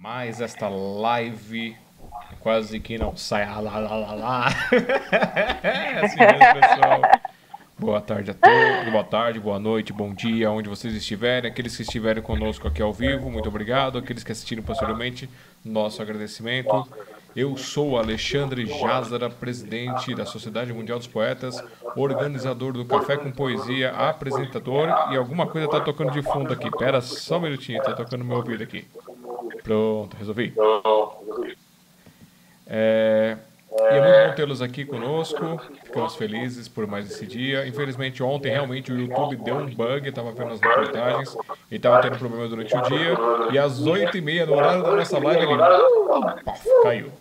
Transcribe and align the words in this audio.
mais 0.00 0.40
esta 0.40 0.66
live 0.66 1.76
quase 2.40 2.80
que 2.80 2.96
não 2.96 3.14
sai 3.14 3.44
lá, 3.46 3.60
lá, 3.60 3.78
lá, 3.78 4.14
lá. 4.14 4.48
É 5.62 6.00
assim 6.00 6.18
mesmo, 6.18 6.60
pessoal. 6.60 7.02
Boa 7.78 8.00
tarde 8.00 8.30
a 8.30 8.34
todos, 8.34 8.90
boa 8.90 9.04
tarde, 9.04 9.38
boa 9.38 9.58
noite, 9.58 9.92
bom 9.92 10.14
dia, 10.14 10.50
onde 10.50 10.70
vocês 10.70 10.94
estiverem. 10.94 11.50
Aqueles 11.50 11.76
que 11.76 11.82
estiverem 11.82 12.22
conosco 12.22 12.66
aqui 12.66 12.80
ao 12.80 12.94
vivo, 12.94 13.30
muito 13.30 13.48
obrigado. 13.50 13.98
Aqueles 13.98 14.24
que 14.24 14.32
assistiram 14.32 14.62
posteriormente, 14.62 15.28
nosso 15.62 16.00
agradecimento. 16.00 16.88
Eu 17.36 17.56
sou 17.58 17.98
Alexandre 17.98 18.66
Jazara, 18.66 19.28
presidente 19.28 20.14
da 20.14 20.24
Sociedade 20.24 20.72
Mundial 20.72 20.98
dos 20.98 21.06
Poetas, 21.06 21.62
organizador 21.94 22.72
do 22.72 22.86
Café 22.86 23.18
com 23.18 23.30
Poesia, 23.30 23.92
apresentador 23.92 24.88
e 25.12 25.16
alguma 25.16 25.46
coisa 25.46 25.66
está 25.66 25.80
tocando 25.80 26.10
de 26.10 26.22
fundo 26.22 26.52
aqui. 26.52 26.70
Pera 26.70 27.02
só 27.02 27.36
um 27.36 27.42
minutinho, 27.42 27.78
está 27.78 27.92
tocando 27.92 28.20
no 28.20 28.24
meu 28.24 28.38
ouvido 28.38 28.62
aqui. 28.62 28.86
Pronto, 29.62 30.16
resolvi. 30.16 30.54
É, 32.66 33.36
e 33.72 33.94
é 33.94 34.00
muito 34.00 34.28
bom 34.28 34.34
tê-los 34.34 34.62
aqui 34.62 34.84
conosco. 34.84 35.60
Ficamos 35.84 36.16
felizes 36.16 36.68
por 36.68 36.86
mais 36.86 37.10
esse 37.10 37.26
dia. 37.26 37.66
Infelizmente, 37.66 38.22
ontem 38.22 38.50
realmente 38.50 38.92
o 38.92 38.98
YouTube 38.98 39.36
deu 39.36 39.56
um 39.56 39.66
bug. 39.66 40.08
Estava 40.08 40.32
vendo 40.32 40.52
as 40.52 40.60
reportagens 40.60 41.36
e 41.70 41.76
estava 41.76 42.00
tendo 42.02 42.18
problema 42.18 42.48
durante 42.48 42.76
o 42.76 42.82
dia. 42.82 43.16
E 43.52 43.58
às 43.58 43.80
8h30, 43.80 44.46
no 44.46 44.54
horário 44.54 44.82
da 44.82 44.96
nossa 44.96 45.18
live, 45.18 45.42
ele 45.42 46.42
paf, 46.44 46.68
caiu. 46.82 47.12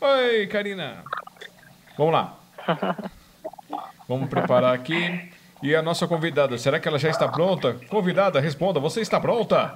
Oi, 0.00 0.46
Karina. 0.46 1.02
Vamos 1.96 2.12
lá. 2.12 2.38
Vamos 4.08 4.28
preparar 4.28 4.74
aqui. 4.74 5.32
E 5.60 5.74
a 5.74 5.82
nossa 5.82 6.06
convidada, 6.06 6.56
será 6.56 6.78
que 6.78 6.86
ela 6.86 7.00
já 7.00 7.10
está 7.10 7.26
pronta? 7.26 7.76
Convidada, 7.88 8.38
responda, 8.38 8.78
você 8.78 9.00
está 9.00 9.18
pronta? 9.18 9.74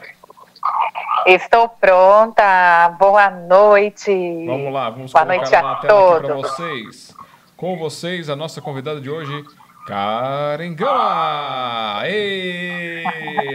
Estou 1.27 1.69
pronta. 1.69 2.89
Boa 2.99 3.31
noite. 3.31 4.11
Vamos 4.47 4.73
lá, 4.73 4.91
vamos 4.91 5.13
Boa 5.13 5.25
colocar 5.25 5.39
noite 5.41 5.55
a 5.55 5.61
tela 5.61 5.73
aqui 5.73 5.87
para 5.87 5.89
todos. 6.35 6.51
vocês. 6.51 7.15
Com 7.57 7.77
vocês, 7.79 8.29
a 8.29 8.35
nossa 8.37 8.61
convidada 8.61 9.01
de 9.01 9.09
hoje, 9.09 9.45
Karen 9.87 10.75
Gama. 10.75 12.03
Ei, 12.07 13.05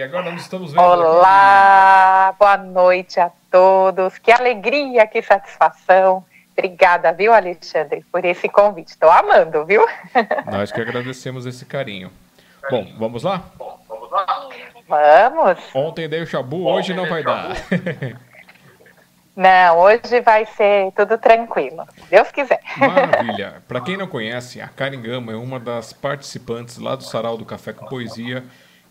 agora 0.03 0.31
nós 0.31 0.41
estamos 0.41 0.71
vendo 0.71 0.81
aqui. 0.81 0.89
Olá, 1.01 2.35
boa 2.39 2.57
noite 2.57 3.19
a 3.19 3.29
todos. 3.51 4.17
Que 4.17 4.31
alegria, 4.31 5.05
que 5.07 5.21
satisfação. 5.21 6.23
Obrigada, 6.57 7.11
viu, 7.11 7.33
Alexandre, 7.33 8.03
por 8.11 8.23
esse 8.25 8.47
convite. 8.49 8.89
Estou 8.89 9.11
amando, 9.11 9.63
viu? 9.65 9.85
Nós 10.51 10.71
que 10.71 10.81
agradecemos 10.81 11.45
esse 11.45 11.65
carinho. 11.65 12.09
Bom, 12.71 12.87
vamos 12.97 13.23
lá? 13.23 13.43
Vamos. 14.87 15.59
Ontem 15.73 16.07
dei 16.07 16.21
o 16.21 16.27
chabu, 16.27 16.67
hoje 16.67 16.93
não 16.93 17.07
vai 17.07 17.23
dar. 17.23 17.55
Não, 19.37 19.77
hoje 19.77 20.19
vai 20.25 20.47
ser 20.47 20.91
tudo 20.93 21.15
tranquilo. 21.15 21.85
se 21.93 22.09
Deus 22.09 22.31
quiser. 22.31 22.59
Maravilha. 22.75 23.61
Para 23.69 23.81
quem 23.81 23.95
não 23.95 24.07
conhece, 24.07 24.59
a 24.59 24.67
Karen 24.67 24.99
Gama 24.99 25.31
é 25.31 25.35
uma 25.35 25.59
das 25.59 25.93
participantes 25.93 26.79
lá 26.79 26.95
do 26.95 27.03
Sarau 27.03 27.37
do 27.37 27.45
Café 27.45 27.71
com 27.71 27.85
Poesia, 27.85 28.43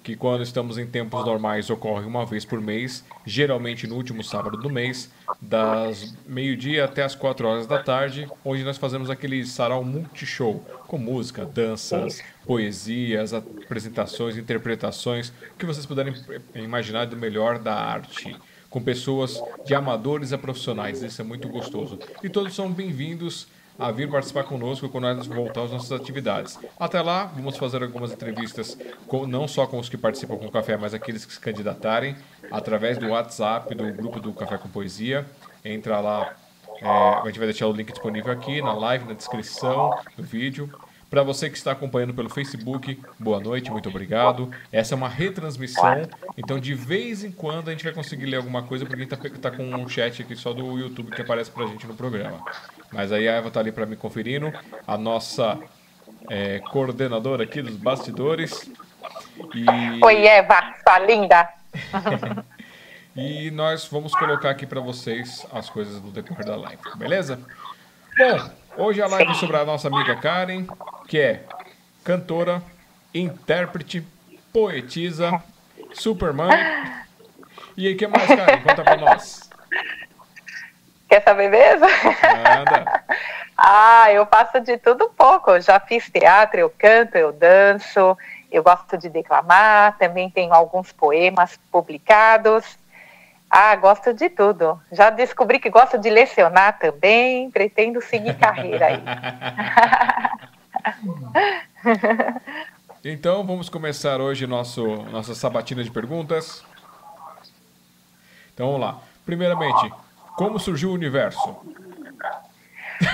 que 0.06 0.14
quando 0.14 0.44
estamos 0.44 0.78
em 0.78 0.86
tempos 0.86 1.24
normais 1.26 1.68
ocorre 1.68 2.06
uma 2.06 2.24
vez 2.24 2.44
por 2.44 2.60
mês, 2.60 3.04
geralmente 3.24 3.88
no 3.88 3.96
último 3.96 4.22
sábado 4.22 4.56
do 4.56 4.70
mês, 4.70 5.10
das 5.40 6.14
meio-dia 6.24 6.84
até 6.84 7.02
as 7.02 7.16
quatro 7.16 7.48
horas 7.48 7.66
da 7.66 7.82
tarde, 7.82 8.28
onde 8.44 8.62
nós 8.62 8.78
fazemos 8.78 9.10
aquele 9.10 9.44
sarau 9.44 9.82
multishow, 9.82 10.64
com 10.86 10.96
música, 10.96 11.44
danças, 11.44 12.22
poesias, 12.46 13.34
apresentações, 13.34 14.36
interpretações, 14.36 15.30
o 15.30 15.58
que 15.58 15.66
vocês 15.66 15.84
puderem 15.84 16.14
imaginar 16.54 17.06
do 17.06 17.16
melhor 17.16 17.58
da 17.58 17.74
arte 17.74 18.36
com 18.70 18.80
pessoas 18.80 19.42
de 19.64 19.74
amadores 19.74 20.32
a 20.32 20.38
profissionais. 20.38 21.02
Isso 21.02 21.20
é 21.20 21.24
muito 21.24 21.48
gostoso. 21.48 21.98
E 22.22 22.28
todos 22.28 22.54
são 22.54 22.70
bem-vindos 22.70 23.48
a 23.78 23.90
vir 23.90 24.10
participar 24.10 24.44
conosco 24.44 24.88
quando 24.88 25.04
nós 25.04 25.26
voltar 25.26 25.62
às 25.64 25.70
nossas 25.70 25.92
atividades. 25.92 26.58
Até 26.78 27.00
lá, 27.02 27.24
vamos 27.26 27.56
fazer 27.56 27.82
algumas 27.82 28.12
entrevistas, 28.12 28.76
com- 29.06 29.26
não 29.26 29.46
só 29.46 29.66
com 29.66 29.78
os 29.78 29.88
que 29.88 29.96
participam 29.98 30.36
com 30.38 30.46
o 30.46 30.50
café, 30.50 30.76
mas 30.76 30.94
aqueles 30.94 31.24
que 31.24 31.32
se 31.32 31.40
candidatarem, 31.40 32.16
através 32.50 32.96
do 32.98 33.08
WhatsApp 33.08 33.74
do 33.74 33.92
grupo 33.92 34.18
do 34.20 34.32
Café 34.32 34.56
com 34.58 34.68
Poesia. 34.68 35.26
Entra 35.64 36.00
lá, 36.00 36.34
é, 36.80 36.86
a 36.88 37.22
gente 37.26 37.38
vai 37.38 37.48
deixar 37.48 37.66
o 37.66 37.72
link 37.72 37.90
disponível 37.90 38.32
aqui 38.32 38.62
na 38.62 38.72
live, 38.72 39.04
na 39.04 39.14
descrição 39.14 39.98
do 40.16 40.22
vídeo. 40.22 40.70
Para 41.08 41.22
você 41.22 41.48
que 41.48 41.56
está 41.56 41.70
acompanhando 41.70 42.12
pelo 42.12 42.28
Facebook, 42.28 43.00
boa 43.18 43.38
noite, 43.38 43.70
muito 43.70 43.88
obrigado. 43.88 44.50
Essa 44.72 44.94
é 44.94 44.96
uma 44.96 45.08
retransmissão, 45.08 46.02
então 46.36 46.58
de 46.58 46.74
vez 46.74 47.22
em 47.22 47.30
quando 47.30 47.68
a 47.68 47.70
gente 47.70 47.84
vai 47.84 47.92
conseguir 47.92 48.26
ler 48.26 48.38
alguma 48.38 48.62
coisa, 48.64 48.84
porque 48.84 49.00
a 49.00 49.04
gente 49.04 49.36
está 49.36 49.50
com 49.50 49.62
um 49.62 49.88
chat 49.88 50.22
aqui 50.22 50.34
só 50.34 50.52
do 50.52 50.76
YouTube 50.76 51.12
que 51.12 51.22
aparece 51.22 51.50
para 51.50 51.64
a 51.64 51.68
gente 51.68 51.86
no 51.86 51.94
programa. 51.94 52.44
Mas 52.92 53.12
aí 53.12 53.28
a 53.28 53.34
Eva 53.34 53.48
está 53.48 53.60
ali 53.60 53.70
para 53.70 53.86
me 53.86 53.94
conferindo, 53.94 54.52
a 54.84 54.98
nossa 54.98 55.56
é, 56.28 56.58
coordenadora 56.58 57.44
aqui 57.44 57.62
dos 57.62 57.76
bastidores. 57.76 58.68
E, 59.54 60.04
Oi, 60.04 60.26
Eva, 60.26 60.74
sua 60.82 60.98
linda. 60.98 61.48
e 63.14 63.50
nós 63.52 63.86
vamos 63.86 64.12
colocar 64.12 64.50
aqui 64.50 64.66
para 64.66 64.80
vocês 64.80 65.46
as 65.52 65.70
coisas 65.70 66.00
do 66.00 66.10
decorrer 66.10 66.44
da 66.44 66.56
live, 66.56 66.82
beleza? 66.96 67.38
Bom, 68.18 68.50
hoje 68.76 69.02
a 69.02 69.06
live 69.06 69.30
é 69.30 69.34
sobre 69.34 69.56
a 69.56 69.64
nossa 69.64 69.88
amiga 69.88 70.16
Karen, 70.16 70.66
que 71.08 71.18
é 71.18 71.44
cantora, 72.04 72.62
intérprete, 73.14 74.06
poetisa, 74.52 75.42
supermãe. 75.92 76.50
E 77.76 77.86
aí, 77.86 77.94
o 77.94 77.96
que 77.96 78.06
mais, 78.06 78.26
Karen? 78.26 78.60
Conta 78.62 78.82
pra 78.82 78.96
nós. 78.96 79.50
Quer 81.08 81.22
saber 81.22 81.48
mesmo? 81.48 81.86
Manda. 81.86 83.04
Ah, 83.56 84.12
eu 84.12 84.26
faço 84.26 84.60
de 84.60 84.76
tudo 84.76 85.06
um 85.06 85.10
pouco. 85.10 85.52
Eu 85.52 85.60
já 85.60 85.80
fiz 85.80 86.10
teatro, 86.10 86.60
eu 86.60 86.70
canto, 86.70 87.16
eu 87.16 87.32
danço, 87.32 88.16
eu 88.50 88.62
gosto 88.62 88.98
de 88.98 89.08
declamar, 89.08 89.96
também 89.98 90.28
tenho 90.28 90.52
alguns 90.52 90.92
poemas 90.92 91.58
publicados. 91.70 92.78
Ah, 93.50 93.74
gosto 93.76 94.12
de 94.12 94.28
tudo. 94.28 94.80
Já 94.90 95.10
descobri 95.10 95.58
que 95.58 95.70
gosto 95.70 95.98
de 95.98 96.10
lecionar 96.10 96.78
também, 96.78 97.50
pretendo 97.50 98.00
seguir 98.00 98.34
carreira 98.34 98.86
aí. 98.86 99.02
Então, 103.08 103.46
vamos 103.46 103.68
começar 103.68 104.20
hoje 104.20 104.48
nosso, 104.48 104.84
nossa 105.12 105.32
sabatina 105.32 105.84
de 105.84 105.92
perguntas. 105.92 106.64
Então, 108.52 108.66
vamos 108.66 108.80
lá. 108.80 108.98
Primeiramente, 109.24 109.92
como 110.34 110.58
surgiu 110.58 110.90
o 110.90 110.94
universo? 110.94 111.56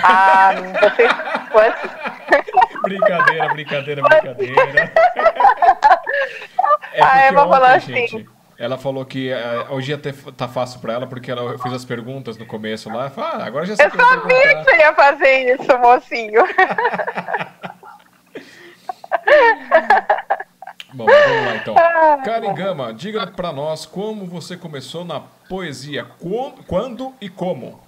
Ah, 0.03 0.49
você. 0.81 1.07
Brincadeira, 2.81 3.49
brincadeira, 3.49 4.01
brincadeira. 4.01 4.93
É 6.93 7.03
Ah, 7.03 7.27
eu 7.27 7.33
vou 7.33 7.49
falar 7.49 7.77
ontem, 7.77 8.05
assim. 8.05 8.17
gente, 8.17 8.29
ela 8.63 8.77
falou 8.77 9.05
que 9.05 9.29
eh, 9.29 9.65
hoje 9.69 9.91
ia 9.91 9.97
ter, 9.97 10.13
tá 10.37 10.47
fácil 10.47 10.79
pra 10.79 10.93
ela, 10.93 11.05
porque 11.07 11.29
ela 11.29 11.57
fez 11.59 11.73
as 11.73 11.83
perguntas 11.85 12.37
no 12.37 12.45
começo 12.45 12.89
lá. 12.89 13.09
Fala, 13.09 13.43
ah, 13.43 13.45
agora 13.45 13.65
já 13.65 13.75
sei 13.75 13.85
Eu 13.85 13.91
que 13.91 13.97
sabia 13.97 14.55
que 14.55 14.63
você 14.63 14.77
ia 14.77 14.93
fazer 14.93 15.55
isso, 15.55 15.77
mocinho. 15.79 16.43
Bom, 20.93 21.05
vamos 21.05 21.45
lá 21.45 21.55
então. 21.55 21.75
Karen 22.23 22.53
Gama, 22.53 22.93
diga 22.93 23.25
pra 23.27 23.51
nós 23.51 23.85
como 23.85 24.25
você 24.25 24.55
começou 24.55 25.03
na 25.03 25.21
poesia. 25.49 26.05
Quan- 26.19 26.53
Quando 26.67 27.13
e 27.19 27.29
como? 27.29 27.81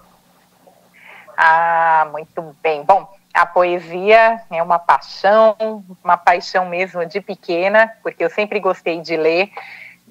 Ah, 1.38 2.08
muito 2.12 2.56
bem. 2.64 2.84
Bom, 2.84 3.08
a 3.34 3.46
poesia 3.46 4.42
é 4.50 4.64
uma 4.64 4.80
paixão, 4.80 5.84
uma 6.04 6.18
paixão 6.18 6.66
mesmo 6.68 7.06
de 7.06 7.22
pequena, 7.22 7.92
porque 8.02 8.24
eu 8.24 8.30
sempre 8.30 8.60
gostei 8.60 9.00
de 9.02 9.16
ler. 9.16 9.52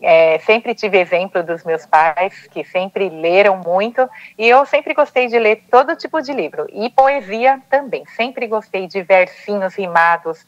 É, 0.06 0.38
sempre 0.40 0.74
tive 0.74 0.98
exemplo 0.98 1.42
dos 1.42 1.64
meus 1.64 1.86
pais, 1.86 2.46
que 2.48 2.62
sempre 2.62 3.08
leram 3.08 3.56
muito, 3.56 4.06
e 4.36 4.46
eu 4.46 4.66
sempre 4.66 4.92
gostei 4.92 5.28
de 5.28 5.38
ler 5.38 5.64
todo 5.70 5.96
tipo 5.96 6.20
de 6.20 6.30
livro, 6.30 6.66
e 6.70 6.90
poesia 6.90 7.58
também. 7.70 8.04
Sempre 8.14 8.46
gostei 8.46 8.86
de 8.86 9.00
versinhos 9.00 9.74
rimados, 9.74 10.44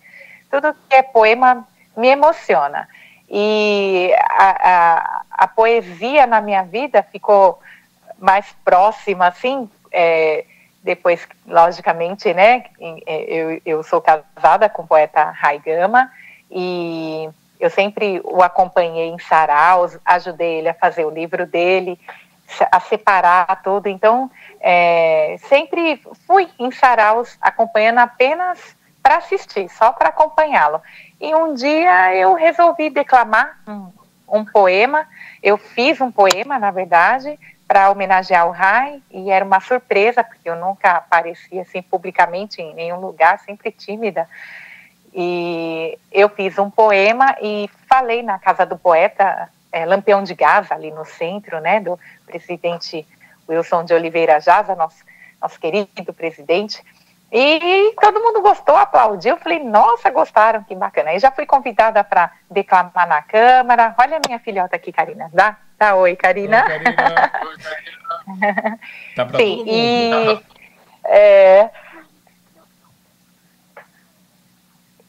tudo 0.50 0.76
que 0.87 0.94
é 0.94 1.03
poema 1.03 1.67
me 1.97 2.08
emociona. 2.08 2.87
E 3.31 4.12
a, 4.29 4.50
a, 4.61 5.23
a 5.31 5.49
poesia 5.49 6.26
na 6.26 6.43
minha 6.43 6.62
vida 6.62 7.02
ficou 7.02 7.59
mais 8.19 8.55
próxima, 8.62 9.29
assim, 9.29 9.70
é, 9.91 10.44
depois, 10.82 11.26
logicamente, 11.47 12.35
né, 12.35 12.67
é, 13.06 13.23
eu, 13.23 13.62
eu 13.64 13.82
sou 13.82 14.02
casada 14.02 14.69
com 14.69 14.82
o 14.82 14.87
poeta 14.87 15.31
Rai 15.31 15.59
Gama, 15.61 16.11
e 16.50 17.31
eu 17.58 17.70
sempre 17.70 18.20
o 18.25 18.43
acompanhei 18.43 19.08
em 19.08 19.19
saraus, 19.19 19.99
ajudei 20.05 20.58
ele 20.58 20.69
a 20.69 20.75
fazer 20.75 21.05
o 21.05 21.11
livro 21.11 21.47
dele, 21.47 21.99
a 22.70 22.79
separar 22.81 23.62
tudo, 23.62 23.88
então, 23.88 24.31
é, 24.61 25.37
sempre 25.49 26.00
fui 26.26 26.49
em 26.58 26.70
saraus 26.70 27.37
acompanhando 27.41 27.99
apenas 27.99 28.76
para 29.03 29.17
assistir, 29.17 29.69
só 29.69 29.93
para 29.93 30.08
acompanhá-lo. 30.08 30.81
E 31.20 31.35
um 31.35 31.55
dia 31.55 32.14
eu 32.14 32.35
resolvi 32.35 32.91
declamar 32.91 33.59
um, 33.67 33.93
um 34.29 34.44
poema, 34.44 35.06
eu 35.43 35.56
fiz 35.56 36.00
um 36.00 36.11
poema, 36.11 36.59
na 36.59 36.70
verdade, 36.70 37.38
para 37.67 37.91
homenagear 37.91 38.47
o 38.47 38.52
Rai 38.52 39.02
e 39.11 39.31
era 39.31 39.44
uma 39.44 39.61
surpresa 39.61 40.23
porque 40.23 40.49
eu 40.49 40.56
nunca 40.56 40.93
aparecia 40.93 41.62
assim 41.62 41.82
publicamente 41.82 42.62
em 42.62 42.75
nenhum 42.75 43.00
lugar, 43.00 43.38
sempre 43.41 43.73
tímida. 43.73 44.29
E 45.18 45.98
eu 46.12 46.28
fiz 46.28 46.58
um 46.58 46.70
poema 46.70 47.34
e 47.40 47.70
falei 47.88 48.22
na 48.22 48.38
casa 48.38 48.66
do 48.66 48.76
poeta 48.76 49.48
é, 49.72 49.86
Lampião 49.86 50.22
de 50.22 50.34
Gaza 50.34 50.74
ali 50.74 50.90
no 50.90 51.06
centro, 51.06 51.58
né, 51.58 51.80
do 51.80 51.98
presidente 52.26 53.06
Wilson 53.48 53.84
de 53.84 53.94
Oliveira 53.94 54.38
Jaza, 54.38 54.74
nosso 54.74 55.02
nosso 55.40 55.58
querido 55.60 56.12
presidente. 56.12 56.82
E 57.32 57.94
todo 58.00 58.20
mundo 58.20 58.40
gostou, 58.40 58.76
aplaudiu. 58.76 59.32
Eu 59.32 59.36
falei, 59.38 59.58
nossa, 59.58 60.10
gostaram, 60.10 60.62
que 60.62 60.74
bacana. 60.74 61.10
Aí 61.10 61.18
já 61.18 61.30
fui 61.30 61.44
convidada 61.44 62.02
para 62.04 62.30
declamar 62.50 63.06
na 63.06 63.22
Câmara. 63.22 63.94
Olha 63.98 64.16
a 64.18 64.20
minha 64.26 64.38
filhota 64.38 64.76
aqui, 64.76 64.92
Karina. 64.92 65.28
Dá, 65.32 65.56
dá 65.78 65.94
oi, 65.96 66.14
Karina. 66.14 66.64
Oi, 66.64 66.68
Karina. 66.68 67.32
tá 69.16 69.24
pra 69.24 69.38
Sim, 69.38 69.56
todo 69.56 69.66
mundo. 69.66 69.72
E, 69.72 70.42
é... 71.04 71.70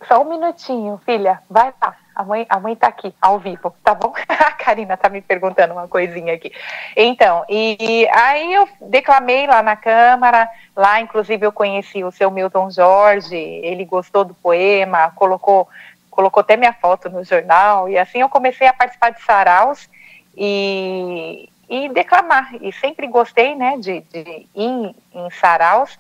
Só 0.07 0.21
um 0.21 0.30
minutinho, 0.30 1.00
filha. 1.06 1.42
Vai 1.50 1.74
lá. 1.81 1.95
A 2.15 2.24
mãe, 2.24 2.48
a 2.50 2.59
mãe 2.59 2.75
tá 2.75 2.88
aqui, 2.88 3.13
ao 3.21 3.38
vivo, 3.38 3.75
tá 3.83 3.94
bom? 3.94 4.12
A 4.27 4.51
Karina 4.51 4.98
tá 4.98 5.07
me 5.07 5.21
perguntando 5.21 5.74
uma 5.74 5.88
coisinha 5.88 6.33
aqui. 6.33 6.51
Então, 6.95 7.45
e 7.48 8.07
aí 8.12 8.54
eu 8.56 8.68
declamei 8.81 9.45
lá 9.45 9.62
na 9.62 9.75
Câmara, 9.75 10.50
lá 10.75 11.00
inclusive 11.00 11.45
eu 11.45 11.51
conheci 11.51 12.04
o 12.04 12.12
seu 12.12 12.31
Milton 12.31 12.71
Jorge, 12.71 13.36
ele 13.36 13.86
gostou 13.86 14.25
do 14.25 14.33
poema, 14.33 15.12
colocou, 15.15 15.69
colocou 16.09 16.42
até 16.42 16.57
minha 16.57 16.74
foto 16.74 17.07
no 17.07 17.24
jornal, 17.24 17.88
e 17.88 18.00
assim 18.00 18.21
eu 18.21 18.30
comecei 18.30 18.65
a 18.65 18.74
participar 18.74 19.12
de 19.12 19.21
saraus 19.21 19.88
e, 20.36 21.48
e 21.69 21.88
declamar. 21.89 22.50
E 22.62 22.71
sempre 22.74 23.06
gostei, 23.06 23.54
né, 23.54 23.77
de, 23.77 24.01
de 24.01 24.48
ir 24.56 24.95
em, 25.13 25.30
saraus, 25.39 26.00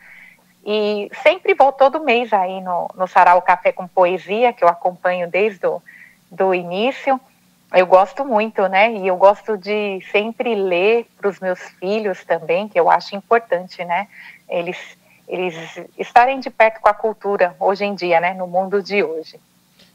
e 0.69 1.09
sempre 1.23 1.53
vou 1.53 1.71
todo 1.71 2.03
mês 2.03 2.33
aí 2.33 2.59
no, 2.59 2.89
no 2.93 3.07
Sarau 3.07 3.41
Café 3.41 3.71
com 3.71 3.87
Poesia, 3.87 4.51
que 4.51 4.65
eu 4.65 4.67
acompanho 4.67 5.25
desde 5.29 5.65
o 5.65 5.81
do 6.29 6.53
início. 6.53 7.17
Eu 7.73 7.87
gosto 7.87 8.25
muito, 8.25 8.67
né? 8.67 8.91
E 8.91 9.07
eu 9.07 9.15
gosto 9.15 9.57
de 9.57 10.01
sempre 10.11 10.53
ler 10.55 11.07
para 11.17 11.29
os 11.29 11.39
meus 11.39 11.57
filhos 11.79 12.25
também, 12.25 12.67
que 12.67 12.77
eu 12.77 12.91
acho 12.91 13.15
importante, 13.15 13.81
né? 13.85 14.09
Eles, 14.49 14.77
eles 15.25 15.55
estarem 15.97 16.37
de 16.41 16.49
perto 16.49 16.81
com 16.81 16.89
a 16.89 16.93
cultura 16.93 17.55
hoje 17.61 17.85
em 17.85 17.95
dia, 17.95 18.19
né? 18.19 18.33
No 18.33 18.45
mundo 18.45 18.83
de 18.83 19.01
hoje. 19.01 19.39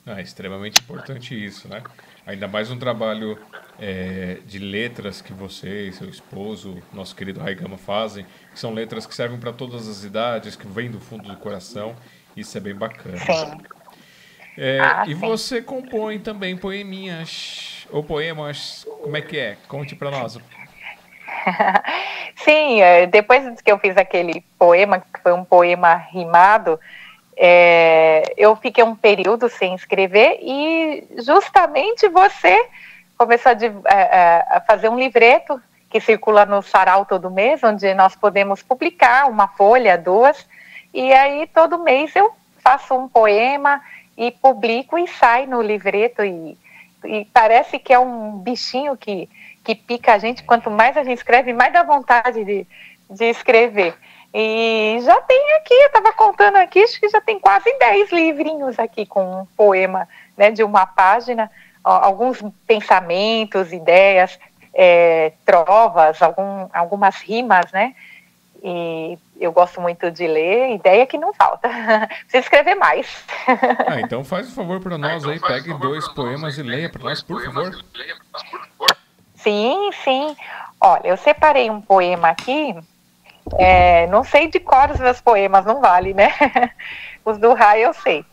É 0.07 0.23
extremamente 0.23 0.81
importante 0.81 1.35
isso, 1.35 1.69
né? 1.69 1.83
Ainda 2.25 2.47
mais 2.47 2.71
um 2.71 2.79
trabalho 2.79 3.37
é, 3.81 4.39
de 4.47 4.59
letras 4.61 5.21
que 5.21 5.33
você 5.33 5.89
e 5.89 5.93
seu 5.93 6.09
esposo, 6.09 6.81
nosso 6.93 7.17
querido 7.17 7.41
Raigama, 7.41 7.77
fazem, 7.77 8.25
que 8.53 8.59
são 8.59 8.73
letras 8.73 9.07
que 9.07 9.15
servem 9.15 9.41
para 9.41 9.53
todas 9.53 9.89
as 9.89 10.05
idades, 10.05 10.55
que 10.55 10.67
vêm 10.67 10.89
do 10.89 11.01
fundo 11.01 11.29
do 11.29 11.37
coração. 11.37 11.97
Isso 12.37 12.57
é 12.57 12.61
bem 12.61 12.75
bacana. 12.75 13.19
Sim. 13.19 13.59
É, 14.57 14.79
ah, 14.81 15.05
e 15.07 15.15
sim. 15.15 15.21
você 15.21 15.61
compõe 15.61 16.21
também 16.21 16.57
poeminhas 16.57 17.89
ou 17.91 18.05
poemas, 18.05 18.87
como 19.03 19.17
é 19.17 19.21
que 19.21 19.37
é? 19.39 19.57
Conte 19.67 19.97
para 19.97 20.11
nós. 20.11 20.39
sim, 22.37 22.81
é, 22.83 23.07
depois 23.07 23.61
que 23.61 23.73
eu 23.73 23.79
fiz 23.79 23.97
aquele 23.97 24.45
poema, 24.59 25.01
que 25.01 25.21
foi 25.23 25.33
um 25.33 25.45
poema 25.45 25.95
rimado, 25.95 26.79
é, 27.37 28.23
eu 28.37 28.55
fiquei 28.57 28.85
um 28.85 28.95
período 28.95 29.49
sem 29.49 29.75
escrever 29.75 30.39
e 30.43 31.07
justamente 31.19 32.09
você 32.09 32.57
começou 33.17 33.53
a, 33.53 33.55
é, 33.55 34.01
é, 34.01 34.47
a, 34.51 34.63
fazer 34.67 34.89
um 34.89 34.99
livreto 34.99 35.61
que 35.89 36.01
circula 36.01 36.47
no 36.47 36.63
Sarau 36.63 37.05
todo 37.05 37.31
mês, 37.31 37.63
onde 37.63 37.93
nós 37.95 38.17
podemos 38.17 38.63
publicar 38.63 39.29
uma 39.29 39.49
folha, 39.49 39.99
duas, 39.99 40.47
e 40.93 41.13
aí 41.13 41.47
todo 41.47 41.83
mês 41.83 42.15
eu 42.17 42.33
faço 42.63 42.95
um 42.95 43.09
poema 43.09 43.81
e 44.17 44.31
publico 44.31 44.99
e 44.99 45.07
sai 45.07 45.47
no 45.47 45.61
livreto 45.61 46.25
e, 46.25 46.57
e 47.05 47.25
parece 47.33 47.79
que 47.79 47.93
é 47.93 47.99
um 47.99 48.39
bichinho 48.39 48.97
que, 48.97 49.29
que 49.65 49.75
pica 49.75 50.15
a 50.15 50.19
gente, 50.19 50.43
quanto 50.43 50.71
mais 50.71 50.97
a 50.97 51.05
gente 51.05 51.19
escreve, 51.19 51.53
mais 51.53 51.73
dá 51.73 51.83
vontade 51.83 52.45
de, 52.45 52.67
de 53.11 53.25
escrever. 53.25 53.95
E 54.35 54.99
já 55.03 55.21
tem 55.23 55.57
aqui, 55.57 55.75
eu 55.75 55.87
estava 55.87 56.13
contando 56.13 56.57
aqui, 56.57 56.83
acho 56.83 56.99
que 56.99 57.09
já 57.09 57.21
tem 57.21 57.39
quase 57.39 57.71
10 57.79 58.11
livrinhos 58.13 58.79
aqui 58.79 59.05
com 59.05 59.43
um 59.43 59.47
poema 59.57 60.09
né, 60.37 60.51
de 60.51 60.65
uma 60.65 60.87
página, 60.87 61.51
alguns 61.85 62.43
pensamentos, 62.67 63.73
ideias, 63.73 64.39
é, 64.73 65.33
trovas, 65.45 66.23
algum, 66.23 66.69
algumas 66.73 67.17
rimas, 67.17 67.71
né? 67.73 67.95
E 68.65 69.19
eu 69.41 69.51
gosto 69.51 69.81
muito 69.81 70.11
de 70.11 70.27
ler, 70.27 70.77
ideia 70.77 71.05
que 71.05 71.19
não 71.19 71.35
falta. 71.35 71.69
Precisa 72.23 72.39
escrever 72.39 72.77
mais. 72.77 73.07
Ah, 73.87 74.01
então 74.01 74.25
faz 74.25 74.49
um 74.49 74.55
favor 74.55 74.81
para 74.81 74.97
nós 74.97 75.13
ah, 75.13 75.17
então 75.17 75.31
aí, 75.33 75.41
pegue 75.41 75.75
dois 75.75 76.09
poemas 76.09 76.57
e 76.57 76.63
leia 76.63 76.89
para 76.89 77.03
nós, 77.03 77.23
por 77.23 77.45
favor. 77.45 77.85
Sim, 79.35 79.91
sim. 80.05 80.37
Olha, 80.81 81.09
eu 81.09 81.17
separei 81.17 81.69
um 81.69 81.81
poema 81.81 82.29
aqui. 82.29 82.75
É, 83.59 84.07
não 84.07 84.25
sei 84.25 84.49
de 84.49 84.61
cor 84.61 84.91
os 84.91 85.01
meus 85.01 85.21
poemas, 85.21 85.65
não 85.65 85.81
vale, 85.81 86.15
né? 86.15 86.33
Os 87.25 87.39
do 87.39 87.53
Rai 87.55 87.85
eu 87.85 87.93
sei. 87.93 88.25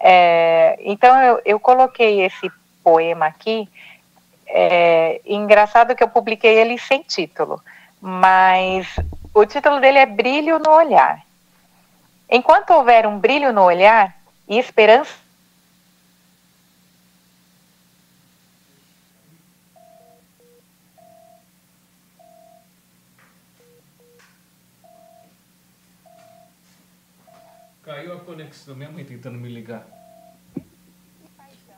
É, 0.00 0.78
então 0.80 1.20
eu, 1.22 1.40
eu 1.44 1.60
coloquei 1.60 2.22
esse 2.22 2.50
poema 2.82 3.26
aqui. 3.26 3.68
É, 4.46 5.20
engraçado 5.24 5.94
que 5.94 6.02
eu 6.02 6.08
publiquei 6.08 6.58
ele 6.58 6.78
sem 6.78 7.02
título, 7.02 7.62
mas 8.00 8.86
o 9.32 9.46
título 9.46 9.80
dele 9.80 9.98
é 9.98 10.06
Brilho 10.06 10.58
no 10.58 10.70
Olhar. 10.70 11.22
Enquanto 12.30 12.70
houver 12.70 13.06
um 13.06 13.18
brilho 13.18 13.52
no 13.52 13.62
olhar 13.62 14.16
e 14.48 14.58
esperança. 14.58 15.21
Caiu 27.92 28.14
a 28.14 28.20
conexão. 28.20 28.74
Minha 28.74 28.90
mãe 28.90 29.04
tentando 29.04 29.36
me 29.36 29.50
ligar. 29.50 29.86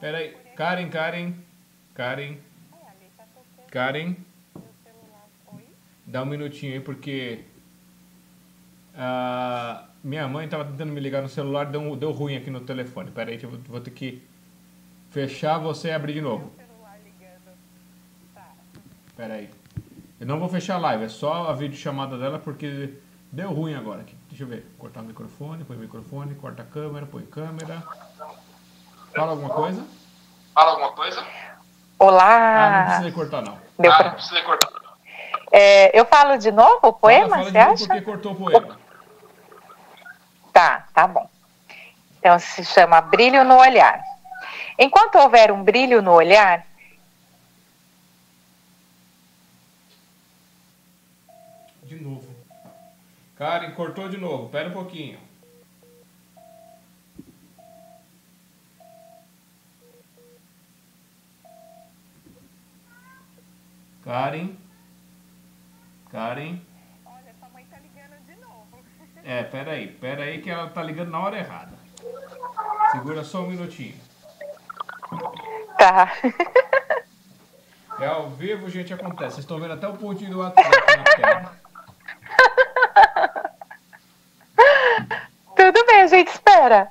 Peraí. 0.00 0.37
Karen, 0.55 0.88
Karen. 0.88 1.34
Karen. 1.93 2.37
Karen. 3.69 4.16
Dá 6.06 6.23
um 6.23 6.26
minutinho 6.26 6.75
aí, 6.75 6.80
porque 6.80 7.42
a 8.97 9.88
minha 10.04 10.28
mãe 10.28 10.44
estava 10.44 10.64
tentando 10.64 10.92
me 10.92 11.00
ligar 11.00 11.21
no 11.21 11.28
celular, 11.28 11.64
deu, 11.64 11.97
deu 11.97 12.12
ruim 12.12 12.37
aqui 12.37 12.49
no 12.49 12.61
telefone. 12.61 13.11
Pera 13.11 13.33
aí 13.33 13.42
eu 13.42 13.50
vou, 13.50 13.59
vou 13.66 13.80
ter 13.80 13.90
que 13.90 14.23
fechar 15.11 15.59
você 15.59 15.88
e 15.88 15.92
abrir 15.92 16.12
de 16.12 16.21
novo. 16.21 16.52
Pera 19.16 19.35
aí. 19.35 19.50
Eu 20.21 20.28
não 20.28 20.38
vou 20.38 20.49
fechar 20.49 20.76
a 20.76 20.78
live, 20.78 21.04
é 21.04 21.09
só 21.09 21.49
a 21.50 21.52
videochamada 21.54 22.16
dela 22.16 22.38
porque 22.38 22.94
deu 23.33 23.50
ruim 23.52 23.75
agora. 23.75 24.02
Aqui. 24.02 24.13
Deixa 24.35 24.43
eu 24.43 24.49
ver. 24.49 24.67
Cortar 24.81 24.99
o 24.99 25.05
microfone, 25.05 25.62
põe 25.62 25.76
o 25.76 25.79
microfone, 25.79 26.35
corta 26.35 26.62
a 26.62 26.67
câmera, 26.67 27.07
põe 27.07 27.25
câmera. 27.25 27.85
Fala 29.14 29.31
alguma 29.31 29.49
coisa? 29.49 29.87
Fala 30.53 30.71
alguma 30.73 30.91
coisa? 30.91 31.25
Olá! 32.00 32.26
Ah, 32.26 32.81
não 32.81 32.87
precisa 32.87 33.12
cortar 33.12 33.43
não. 33.43 33.59
Deu 33.79 33.93
ah, 33.93 33.97
pra... 33.97 34.07
não 34.07 34.14
precisa 34.14 34.43
cortar. 34.43 34.73
É, 35.53 35.97
eu 35.97 36.05
falo 36.05 36.37
de 36.37 36.50
novo 36.50 36.81
o 36.83 36.93
poema, 36.93 37.29
fala, 37.29 37.45
fala 37.45 37.53
você 37.53 37.59
acha? 37.59 37.87
Porque 37.87 38.03
cortou 38.03 38.33
o 38.33 38.35
poema. 38.35 38.76
Tá, 40.53 40.88
tá 40.93 41.07
bom. 41.07 41.31
Então 42.19 42.37
se 42.41 42.64
chama 42.64 43.00
Brilho 43.03 43.45
no 43.45 43.57
Olhar. 43.57 44.03
Enquanto 44.76 45.14
houver 45.14 45.53
um 45.53 45.62
brilho 45.62 46.03
no 46.03 46.11
olhar, 46.11 46.67
De 51.85 52.03
novo. 52.03 52.35
Karen, 53.37 53.73
cortou 53.73 54.09
de 54.09 54.17
novo. 54.17 54.49
Pera 54.49 54.69
um 54.69 54.73
pouquinho. 54.73 55.19
Karen. 64.05 64.57
Karen. 66.11 66.61
Olha, 67.07 67.35
sua 67.38 67.49
mãe 67.49 67.64
tá 67.71 67.79
ligando 67.79 68.23
de 68.25 68.37
novo. 68.37 68.85
É, 69.26 69.43
peraí, 69.43 69.88
peraí 69.88 70.43
que 70.43 70.50
ela 70.50 70.69
tá 70.69 70.83
ligando 70.83 71.11
na 71.11 71.19
hora 71.19 71.38
errada. 71.38 71.73
Segura 72.93 73.25
só 73.25 73.41
um 73.41 73.47
minutinho. 73.49 73.99
Tá. 75.79 76.12
É 77.99 78.07
ao 78.07 78.29
vivo, 78.29 78.69
gente, 78.69 78.93
acontece. 78.93 79.37
Vocês 79.37 79.45
estão 79.45 79.59
vendo 79.59 79.73
até 79.73 79.88
o 79.88 79.97
pontinho 79.97 80.31
do 80.31 80.41
WhatsApp 80.41 80.69
na 80.97 81.05
tela. 81.05 81.57
Tudo 85.57 85.87
bem, 85.87 86.03
a 86.03 86.03
gente 86.16 86.28
espera. 86.28 86.90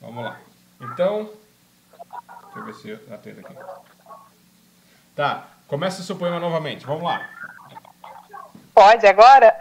Vamos 0.00 0.24
lá. 0.24 0.38
Então, 0.80 1.30
deixa 2.44 2.58
eu 2.58 2.64
ver 2.64 2.74
se 2.74 2.88
eu 2.90 3.14
atendo 3.14 3.40
aqui. 3.40 3.54
Tá. 5.14 5.44
Começa 5.66 6.02
seu 6.02 6.16
poema 6.16 6.40
novamente, 6.40 6.86
vamos 6.86 7.02
lá. 7.02 7.28
Pode 8.72 9.06
agora? 9.06 9.54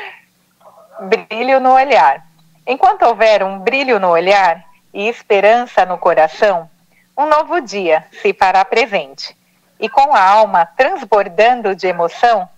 brilho 1.08 1.58
no 1.58 1.72
olhar. 1.72 2.26
Enquanto 2.66 3.04
houver 3.04 3.42
um 3.42 3.58
brilho 3.58 3.98
no 3.98 4.08
olhar 4.08 4.62
e 4.92 5.08
esperança 5.08 5.86
no 5.86 5.96
coração, 5.96 6.70
um 7.16 7.26
novo 7.26 7.60
dia 7.60 8.06
se 8.20 8.34
fará 8.34 8.64
presente. 8.64 9.36
E 9.80 9.88
com 9.88 10.14
a 10.14 10.22
alma 10.22 10.66
transbordando 10.66 11.74
de 11.74 11.86
emoção, 11.86 12.48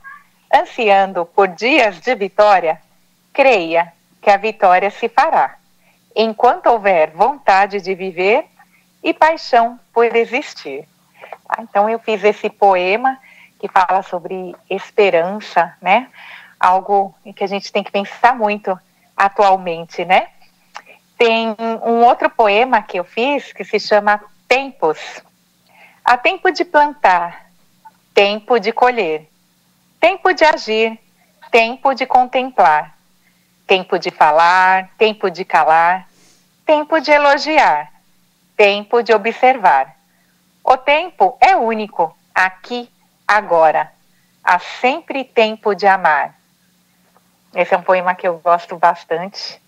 ansiando 0.52 1.24
por 1.24 1.48
dias 1.48 2.00
de 2.00 2.14
vitória, 2.14 2.80
creia 3.32 3.93
que 4.24 4.30
a 4.30 4.38
vitória 4.38 4.90
se 4.90 5.06
fará. 5.06 5.58
Enquanto 6.16 6.68
houver 6.68 7.10
vontade 7.10 7.78
de 7.82 7.94
viver 7.94 8.46
e 9.02 9.12
paixão 9.12 9.78
por 9.92 10.16
existir. 10.16 10.88
Tá? 11.46 11.62
Então 11.62 11.90
eu 11.90 11.98
fiz 11.98 12.24
esse 12.24 12.48
poema 12.48 13.18
que 13.60 13.68
fala 13.68 14.02
sobre 14.02 14.56
esperança, 14.70 15.76
né? 15.80 16.08
Algo 16.58 17.14
em 17.22 17.34
que 17.34 17.44
a 17.44 17.46
gente 17.46 17.70
tem 17.70 17.84
que 17.84 17.92
pensar 17.92 18.34
muito 18.34 18.78
atualmente, 19.14 20.06
né? 20.06 20.28
Tem 21.18 21.54
um 21.84 22.02
outro 22.02 22.30
poema 22.30 22.80
que 22.80 22.98
eu 22.98 23.04
fiz 23.04 23.52
que 23.52 23.62
se 23.62 23.78
chama 23.78 24.22
Tempos. 24.48 24.98
Há 26.02 26.16
tempo 26.16 26.50
de 26.50 26.64
plantar, 26.64 27.50
tempo 28.14 28.58
de 28.58 28.72
colher, 28.72 29.28
tempo 30.00 30.32
de 30.32 30.44
agir, 30.44 30.98
tempo 31.50 31.92
de 31.94 32.06
contemplar, 32.06 32.94
tempo 33.66 33.98
de 33.98 34.10
falar, 34.10 34.90
tempo 34.98 35.30
de 35.30 35.44
calar, 35.44 36.08
tempo 36.64 37.00
de 37.00 37.10
elogiar, 37.10 37.92
tempo 38.56 39.02
de 39.02 39.12
observar. 39.12 39.96
O 40.62 40.76
tempo 40.76 41.36
é 41.40 41.56
único, 41.56 42.16
aqui, 42.34 42.90
agora. 43.26 43.92
Há 44.42 44.58
sempre 44.58 45.24
tempo 45.24 45.74
de 45.74 45.86
amar. 45.86 46.34
Esse 47.54 47.74
é 47.74 47.78
um 47.78 47.82
poema 47.82 48.14
que 48.14 48.26
eu 48.26 48.38
gosto 48.38 48.76
bastante, 48.76 49.60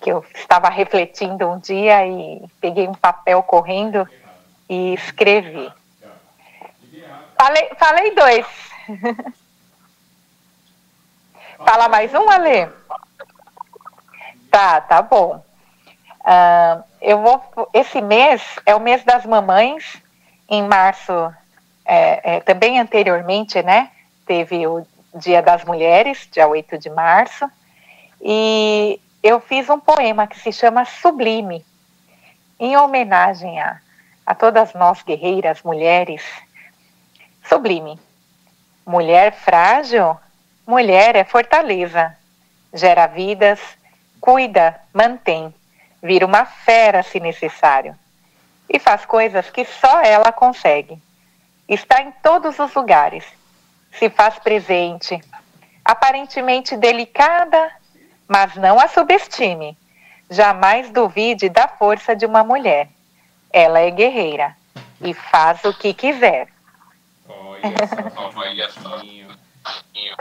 que 0.00 0.10
eu 0.10 0.24
estava 0.34 0.68
refletindo 0.68 1.48
um 1.48 1.58
dia 1.58 2.06
e 2.06 2.42
peguei 2.60 2.88
um 2.88 2.94
papel 2.94 3.42
correndo 3.42 4.06
e 4.68 4.94
escrevi. 4.94 5.70
Falei, 7.36 7.70
falei 7.78 8.14
dois. 8.14 8.46
Fala 11.64 11.88
mais 11.88 12.12
um, 12.12 12.28
Ale? 12.28 12.68
Tá, 14.50 14.80
tá 14.80 15.02
bom. 15.02 15.42
Uh, 16.20 16.84
eu 17.00 17.20
vou. 17.20 17.68
Esse 17.72 18.00
mês 18.00 18.42
é 18.66 18.74
o 18.74 18.80
mês 18.80 19.04
das 19.04 19.24
mamães. 19.24 20.00
Em 20.48 20.62
março, 20.66 21.12
é, 21.84 22.36
é, 22.36 22.40
também 22.40 22.78
anteriormente, 22.78 23.62
né? 23.62 23.90
Teve 24.26 24.66
o 24.66 24.86
Dia 25.14 25.40
das 25.40 25.64
Mulheres, 25.64 26.28
dia 26.30 26.46
8 26.46 26.78
de 26.78 26.90
março, 26.90 27.50
e 28.20 29.00
eu 29.22 29.40
fiz 29.40 29.68
um 29.70 29.80
poema 29.80 30.26
que 30.26 30.38
se 30.38 30.52
chama 30.52 30.84
Sublime, 30.84 31.64
em 32.58 32.76
homenagem 32.76 33.60
a, 33.60 33.78
a 34.26 34.34
todas 34.34 34.74
nós 34.74 35.02
guerreiras, 35.02 35.62
mulheres. 35.62 36.22
Sublime. 37.44 37.98
Mulher 38.86 39.32
frágil, 39.32 40.16
mulher 40.66 41.16
é 41.16 41.24
fortaleza, 41.24 42.16
gera 42.72 43.06
vidas, 43.06 43.60
cuida, 44.20 44.80
mantém, 44.92 45.54
vira 46.02 46.26
uma 46.26 46.44
fera 46.44 47.02
se 47.02 47.20
necessário, 47.20 47.96
e 48.68 48.78
faz 48.78 49.04
coisas 49.04 49.50
que 49.50 49.64
só 49.64 50.02
ela 50.02 50.32
consegue. 50.32 50.98
Está 51.68 52.02
em 52.02 52.12
todos 52.22 52.58
os 52.58 52.74
lugares 52.74 53.24
se 53.98 54.08
faz 54.10 54.38
presente, 54.38 55.22
aparentemente 55.84 56.76
delicada, 56.76 57.70
mas 58.26 58.54
não 58.56 58.80
a 58.80 58.88
subestime. 58.88 59.76
Jamais 60.30 60.90
duvide 60.90 61.48
da 61.48 61.68
força 61.68 62.16
de 62.16 62.24
uma 62.24 62.42
mulher. 62.42 62.88
Ela 63.52 63.80
é 63.80 63.90
guerreira 63.90 64.56
e 65.00 65.12
faz 65.12 65.62
o 65.64 65.74
que 65.74 65.92
quiser. 65.92 66.48
Olha 67.28 68.68
só, 68.70 69.02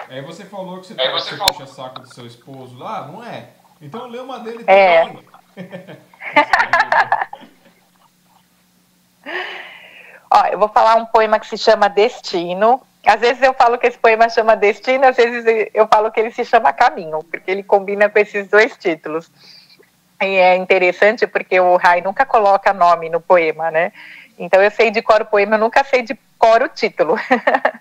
Aí 0.10 0.22
você 0.22 0.46
falou 0.46 0.80
que 0.80 0.88
você, 0.88 0.96
tá, 0.96 1.12
você, 1.12 1.36
você 1.36 1.44
puxa 1.44 1.66
saco 1.66 2.02
do 2.02 2.14
seu 2.14 2.26
esposo 2.26 2.78
lá, 2.78 3.08
não 3.08 3.24
é? 3.24 3.50
Então 3.82 4.08
lê 4.08 4.20
uma 4.20 4.40
dele 4.40 4.64
é. 4.68 5.06
também. 5.06 5.26
Ó, 10.34 10.46
eu 10.46 10.60
vou 10.60 10.70
falar 10.70 10.96
um 10.96 11.06
poema 11.06 11.40
que 11.40 11.48
se 11.48 11.58
chama 11.58 11.90
Destino, 11.90 12.82
às 13.06 13.20
vezes 13.20 13.42
eu 13.42 13.54
falo 13.54 13.78
que 13.78 13.88
esse 13.88 13.98
poema 13.98 14.30
chama 14.30 14.56
Destino, 14.56 15.08
às 15.08 15.18
vezes 15.18 15.70
eu 15.74 15.88
falo 15.88 16.12
que 16.12 16.20
ele 16.20 16.32
se 16.32 16.46
chama 16.46 16.72
Caminho, 16.72 17.24
porque 17.24 17.50
ele 17.50 17.64
combina 17.64 18.10
com 18.10 18.20
esses 18.20 18.48
dois 18.48 18.78
títulos. 18.78 19.32
E 20.22 20.36
é 20.36 20.56
interessante 20.56 21.26
porque 21.26 21.60
o 21.60 21.78
Rai 21.78 22.02
nunca 22.02 22.26
coloca 22.26 22.72
nome 22.74 23.10
no 23.10 23.20
poema, 23.20 23.72
né? 23.72 23.92
Então 24.38 24.62
eu 24.62 24.70
sei 24.70 24.92
de 24.92 25.02
cor 25.02 25.24
o 25.24 25.26
poema, 25.26 25.56
eu 25.56 25.60
nunca 25.60 25.84
sei 25.84 26.04
de 26.04 26.18
cor 26.38 26.62
o 26.62 26.70
título. 26.70 27.16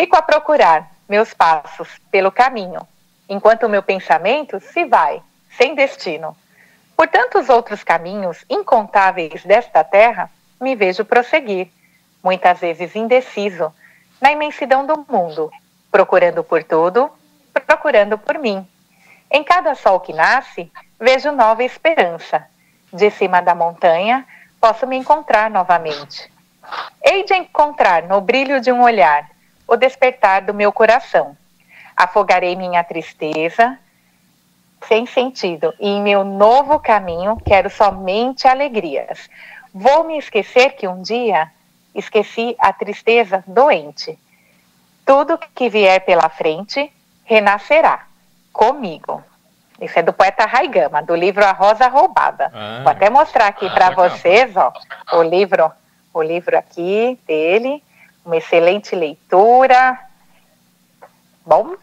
Fico 0.00 0.16
a 0.16 0.22
procurar 0.22 0.90
meus 1.06 1.34
passos 1.34 2.00
pelo 2.10 2.32
caminho, 2.32 2.88
enquanto 3.28 3.64
o 3.64 3.68
meu 3.68 3.82
pensamento 3.82 4.58
se 4.58 4.86
vai, 4.86 5.22
sem 5.58 5.74
destino. 5.74 6.34
Por 6.96 7.06
tantos 7.08 7.50
outros 7.50 7.84
caminhos 7.84 8.42
incontáveis 8.48 9.44
desta 9.44 9.84
terra, 9.84 10.30
me 10.58 10.74
vejo 10.74 11.04
prosseguir, 11.04 11.68
muitas 12.24 12.60
vezes 12.60 12.96
indeciso, 12.96 13.74
na 14.22 14.32
imensidão 14.32 14.86
do 14.86 15.04
mundo, 15.06 15.52
procurando 15.92 16.42
por 16.42 16.64
tudo, 16.64 17.10
procurando 17.66 18.16
por 18.16 18.38
mim. 18.38 18.66
Em 19.30 19.44
cada 19.44 19.74
sol 19.74 20.00
que 20.00 20.14
nasce, 20.14 20.72
vejo 20.98 21.30
nova 21.30 21.62
esperança. 21.62 22.46
De 22.90 23.10
cima 23.10 23.42
da 23.42 23.54
montanha, 23.54 24.26
posso 24.58 24.86
me 24.86 24.96
encontrar 24.96 25.50
novamente. 25.50 26.32
Hei 27.04 27.22
de 27.22 27.34
encontrar 27.34 28.04
no 28.04 28.22
brilho 28.22 28.62
de 28.62 28.72
um 28.72 28.80
olhar 28.80 29.28
o 29.70 29.76
despertar 29.76 30.42
do 30.42 30.52
meu 30.52 30.72
coração. 30.72 31.36
Afogarei 31.96 32.56
minha 32.56 32.82
tristeza 32.82 33.78
sem 34.88 35.06
sentido 35.06 35.72
e 35.78 35.88
em 35.88 36.02
meu 36.02 36.24
novo 36.24 36.80
caminho 36.80 37.40
quero 37.46 37.70
somente 37.70 38.48
alegrias. 38.48 39.30
Vou 39.72 40.02
me 40.02 40.18
esquecer 40.18 40.70
que 40.70 40.88
um 40.88 41.00
dia 41.02 41.52
esqueci 41.94 42.56
a 42.58 42.72
tristeza 42.72 43.44
doente. 43.46 44.18
Tudo 45.06 45.38
que 45.54 45.68
vier 45.68 46.00
pela 46.00 46.28
frente 46.28 46.92
renascerá 47.24 48.06
comigo. 48.52 49.22
Isso 49.80 49.96
é 50.00 50.02
do 50.02 50.12
poeta 50.12 50.46
Raigama, 50.46 51.00
do 51.00 51.14
livro 51.14 51.44
A 51.44 51.52
Rosa 51.52 51.86
Roubada. 51.86 52.50
Ah, 52.52 52.80
Vou 52.82 52.90
até 52.90 53.08
mostrar 53.08 53.46
aqui 53.46 53.66
ah, 53.66 53.70
para 53.70 53.90
vocês, 53.90 54.56
ó, 54.56 54.72
o 55.12 55.22
livro, 55.22 55.70
o 56.12 56.20
livro 56.20 56.58
aqui 56.58 57.16
dele, 57.24 57.80
uma 58.24 58.36
excelente 58.36 58.94
leitura. 58.94 59.98
Bom, 61.44 61.76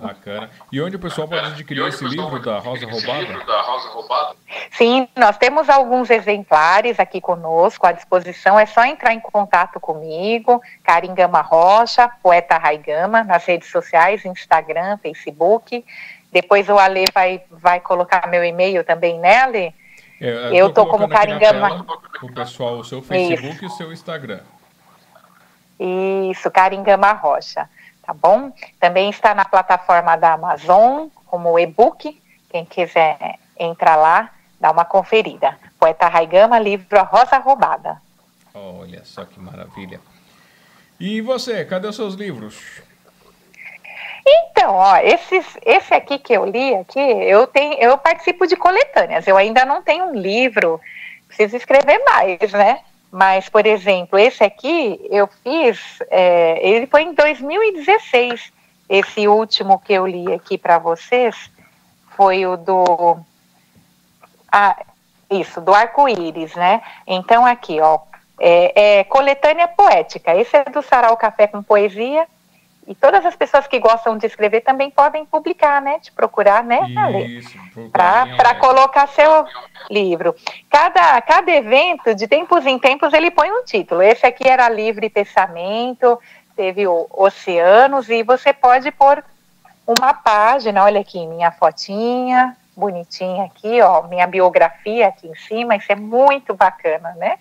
Bacana. 0.00 0.48
E 0.72 0.80
onde 0.80 0.96
o 0.96 0.98
pessoal 0.98 1.28
pode 1.28 1.46
adquirir 1.46 1.86
esse 1.86 2.02
livro 2.02 2.38
da 2.40 2.58
Rosa 2.58 2.86
Roubada? 2.86 4.34
Sim, 4.70 5.06
nós 5.14 5.36
temos 5.36 5.68
alguns 5.68 6.08
exemplares 6.08 6.98
aqui 6.98 7.20
conosco 7.20 7.86
à 7.86 7.92
disposição. 7.92 8.58
É 8.58 8.64
só 8.64 8.84
entrar 8.84 9.12
em 9.12 9.20
contato 9.20 9.78
comigo, 9.78 10.62
Caringama 10.82 11.42
Rocha, 11.42 12.08
Poeta 12.22 12.56
Raigama, 12.56 13.22
nas 13.22 13.44
redes 13.44 13.70
sociais, 13.70 14.24
Instagram, 14.24 14.96
Facebook. 14.96 15.84
Depois 16.32 16.68
o 16.70 16.78
Ale 16.78 17.04
vai, 17.12 17.42
vai 17.50 17.80
colocar 17.80 18.26
meu 18.28 18.42
e-mail 18.42 18.82
também, 18.82 19.18
né, 19.18 19.40
Ale? 19.40 19.74
É, 20.18 20.50
eu 20.52 20.68
estou 20.68 20.86
como 20.86 21.08
Caringama. 21.08 21.84
O 22.22 22.32
pessoal, 22.32 22.78
o 22.78 22.84
seu 22.84 23.02
Facebook 23.02 23.56
Isso. 23.56 23.64
e 23.64 23.66
o 23.66 23.70
seu 23.70 23.92
Instagram. 23.92 24.40
Isso, 25.80 26.50
Caringama 26.50 27.12
Rocha 27.12 27.68
tá 28.10 28.14
bom? 28.14 28.52
Também 28.80 29.08
está 29.08 29.34
na 29.34 29.44
plataforma 29.44 30.16
da 30.16 30.32
Amazon 30.32 31.08
como 31.26 31.58
e-book. 31.58 32.20
Quem 32.50 32.64
quiser 32.64 33.38
entrar 33.56 33.94
lá, 33.94 34.30
dá 34.58 34.70
uma 34.72 34.84
conferida. 34.84 35.56
Poeta 35.78 36.08
Raigama, 36.08 36.58
livro 36.58 36.98
A 36.98 37.02
Rosa 37.02 37.38
Roubada. 37.38 38.02
Olha 38.52 39.04
só 39.04 39.24
que 39.24 39.38
maravilha. 39.38 40.00
E 40.98 41.20
você, 41.20 41.64
cadê 41.64 41.86
os 41.86 41.96
seus 41.96 42.14
livros? 42.14 42.82
Então, 44.26 44.74
ó, 44.74 44.96
esses, 44.96 45.46
esse 45.64 45.94
aqui 45.94 46.18
que 46.18 46.32
eu 46.32 46.44
li 46.44 46.74
aqui, 46.74 47.00
eu 47.00 47.46
tenho, 47.46 47.74
eu 47.74 47.96
participo 47.96 48.46
de 48.46 48.56
coletâneas. 48.56 49.26
Eu 49.26 49.36
ainda 49.36 49.64
não 49.64 49.82
tenho 49.82 50.06
um 50.06 50.14
livro, 50.14 50.80
preciso 51.28 51.56
escrever 51.56 52.02
mais, 52.04 52.52
né? 52.52 52.80
Mas, 53.10 53.48
por 53.48 53.66
exemplo, 53.66 54.18
esse 54.18 54.44
aqui 54.44 55.00
eu 55.10 55.28
fiz, 55.42 55.98
é, 56.10 56.60
ele 56.66 56.86
foi 56.86 57.02
em 57.02 57.12
2016. 57.12 58.52
Esse 58.88 59.26
último 59.26 59.78
que 59.78 59.92
eu 59.92 60.06
li 60.06 60.32
aqui 60.32 60.56
para 60.56 60.78
vocês 60.78 61.50
foi 62.16 62.46
o 62.46 62.56
do. 62.56 63.18
Ah, 64.50 64.76
isso, 65.30 65.60
do 65.60 65.74
arco-íris, 65.74 66.54
né? 66.54 66.82
Então, 67.06 67.44
aqui, 67.46 67.80
ó, 67.80 68.00
É, 68.42 69.00
é, 69.00 69.04
coletânea 69.04 69.68
poética. 69.68 70.34
Esse 70.34 70.56
é 70.56 70.64
do 70.64 70.80
Sarau 70.80 71.14
Café 71.16 71.46
com 71.46 71.62
Poesia. 71.62 72.26
E 72.90 72.94
todas 72.96 73.24
as 73.24 73.36
pessoas 73.36 73.68
que 73.68 73.78
gostam 73.78 74.18
de 74.18 74.26
escrever 74.26 74.62
também 74.62 74.90
podem 74.90 75.24
publicar, 75.24 75.80
né? 75.80 76.00
Te 76.00 76.10
procurar, 76.10 76.64
né, 76.64 76.80
Para 77.92 78.56
colocar 78.56 79.06
seu 79.06 79.46
livro. 79.88 80.34
Cada, 80.68 81.22
cada 81.22 81.52
evento, 81.52 82.12
de 82.16 82.26
tempos 82.26 82.66
em 82.66 82.80
tempos, 82.80 83.12
ele 83.12 83.30
põe 83.30 83.48
um 83.48 83.62
título. 83.64 84.02
Esse 84.02 84.26
aqui 84.26 84.48
era 84.48 84.68
Livre 84.68 85.08
Pensamento, 85.08 86.20
teve 86.56 86.84
o 86.88 87.06
Oceanos, 87.12 88.08
e 88.08 88.24
você 88.24 88.52
pode 88.52 88.90
pôr 88.90 89.22
uma 89.86 90.12
página, 90.12 90.82
olha 90.82 91.00
aqui, 91.00 91.24
minha 91.28 91.52
fotinha, 91.52 92.56
bonitinha 92.76 93.44
aqui, 93.44 93.80
ó, 93.80 94.02
minha 94.08 94.26
biografia 94.26 95.06
aqui 95.06 95.28
em 95.28 95.36
cima, 95.36 95.76
isso 95.76 95.92
é 95.92 95.94
muito 95.94 96.54
bacana, 96.54 97.14
né? 97.16 97.38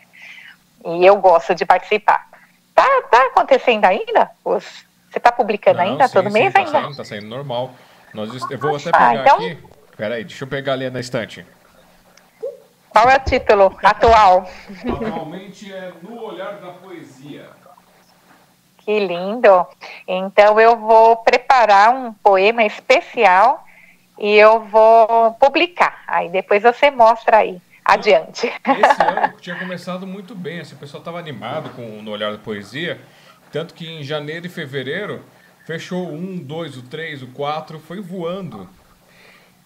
E 0.85 1.03
eu 1.03 1.15
gosto 1.15 1.55
de 1.55 1.65
participar. 1.65 2.29
Tá, 2.75 2.85
tá 3.09 3.25
acontecendo 3.25 3.85
ainda? 3.85 4.29
Os, 4.45 4.87
você 5.09 5.17
está 5.17 5.31
publicando 5.31 5.77
Não, 5.77 5.85
ainda 5.85 6.07
sim, 6.07 6.13
todo 6.13 6.27
sim, 6.27 6.33
mês 6.33 6.53
tá 6.53 6.59
ainda? 6.59 6.71
Saindo, 6.71 6.95
tá 6.95 7.03
saindo 7.03 7.27
normal. 7.27 7.73
Nós, 8.13 8.29
eu 8.49 8.57
vou 8.57 8.75
até 8.75 8.91
pegar 8.91 9.09
ah, 9.09 9.15
então... 9.15 9.35
aqui. 9.37 9.57
Peraí, 9.97 10.23
deixa 10.23 10.43
eu 10.43 10.47
pegar 10.47 10.73
ali 10.73 10.89
na 10.89 10.99
estante. 10.99 11.45
Qual 12.89 13.09
é 13.09 13.17
o 13.17 13.19
título 13.19 13.77
atual? 13.83 14.49
Atualmente 14.87 15.71
é 15.71 15.91
No 16.01 16.23
Olhar 16.23 16.53
da 16.53 16.71
Poesia. 16.71 17.49
Que 18.77 18.99
lindo! 18.99 19.67
Então 20.07 20.59
eu 20.59 20.75
vou 20.77 21.17
preparar 21.17 21.93
um 21.93 22.13
poema 22.13 22.63
especial 22.63 23.63
e 24.17 24.35
eu 24.35 24.61
vou 24.61 25.33
publicar. 25.33 26.03
Aí 26.07 26.29
depois 26.29 26.63
você 26.63 26.89
mostra 26.89 27.37
aí 27.37 27.61
adiante. 27.85 28.47
Esse 28.47 29.01
ano 29.03 29.33
tinha 29.39 29.55
começado 29.57 30.07
muito 30.07 30.33
bem, 30.33 30.59
assim, 30.59 30.75
o 30.75 30.79
pessoal 30.79 31.01
estava 31.01 31.19
animado 31.19 31.69
com 31.71 32.01
No 32.01 32.11
Olhar 32.11 32.31
da 32.31 32.37
Poesia, 32.37 32.99
tanto 33.51 33.73
que 33.73 33.87
em 33.87 34.03
janeiro 34.03 34.45
e 34.45 34.49
fevereiro 34.49 35.23
fechou 35.65 36.11
um, 36.11 36.37
dois, 36.37 36.77
o 36.77 36.81
três, 36.81 37.21
o 37.21 37.27
quatro, 37.27 37.79
foi 37.79 38.01
voando. 38.01 38.67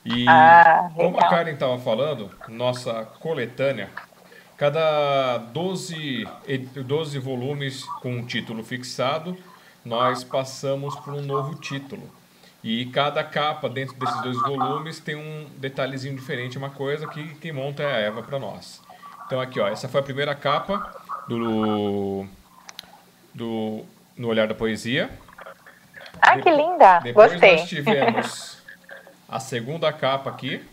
E 0.05 0.27
ah, 0.27 0.91
como 0.95 1.17
a 1.17 1.29
Karen 1.29 1.53
estava 1.53 1.79
falando, 1.79 2.29
nossa 2.49 3.05
coletânea, 3.19 3.89
cada 4.57 5.37
12, 5.37 6.27
12 6.85 7.19
volumes 7.19 7.85
com 8.01 8.17
um 8.17 8.25
título 8.25 8.63
fixado, 8.63 9.37
nós 9.83 10.23
passamos 10.23 10.95
por 10.97 11.13
um 11.13 11.21
novo 11.21 11.55
título. 11.55 12.09
E 12.63 12.85
cada 12.87 13.23
capa 13.23 13.69
dentro 13.69 13.95
desses 13.95 14.21
dois 14.21 14.41
volumes 14.41 14.99
tem 14.99 15.15
um 15.15 15.49
detalhezinho 15.57 16.15
diferente, 16.15 16.57
uma 16.57 16.69
coisa 16.69 17.07
que 17.07 17.35
quem 17.35 17.51
monta 17.51 17.83
é 17.83 17.93
a 17.93 17.99
Eva 17.99 18.23
para 18.23 18.39
nós. 18.39 18.81
Então 19.25 19.39
aqui, 19.39 19.59
ó, 19.59 19.67
essa 19.67 19.89
foi 19.89 19.99
a 19.99 20.03
primeira 20.03 20.35
capa 20.35 20.95
do 21.27 22.25
do 23.33 23.85
No 24.17 24.27
Olhar 24.27 24.47
da 24.47 24.55
Poesia. 24.55 25.09
Ah, 26.21 26.37
que 26.37 26.49
linda! 26.49 26.99
Depois 26.99 27.31
Gostei. 27.31 27.57
nós 27.57 27.69
tivemos 27.69 28.63
a 29.27 29.39
segunda 29.39 29.91
capa 29.91 30.29
aqui. 30.29 30.63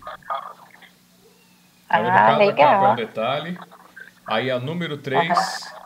Ah, 1.89 2.03
cada 2.03 2.37
legal. 2.37 2.57
capa 2.57 2.87
é 2.87 2.93
um 2.93 2.95
detalhe. 2.97 3.59
Aí 4.27 4.51
a 4.51 4.59
número 4.59 4.99
3. 4.99 5.29
Uhum. 5.29 5.81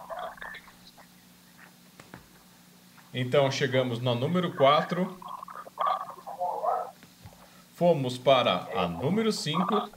Então 3.14 3.50
chegamos 3.50 4.02
na 4.02 4.14
número 4.14 4.52
4 4.54 5.24
Fomos 7.74 8.16
para 8.16 8.68
a 8.76 8.86
número 8.86 9.32
5. 9.32 9.90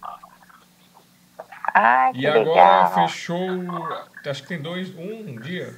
Ah, 1.74 2.12
e 2.14 2.26
agora 2.26 2.50
legal. 2.50 2.94
fechou. 2.94 3.48
Acho 4.26 4.42
que 4.42 4.48
tem 4.48 4.60
dois. 4.60 4.90
Um 4.98 5.40
dia. 5.40 5.78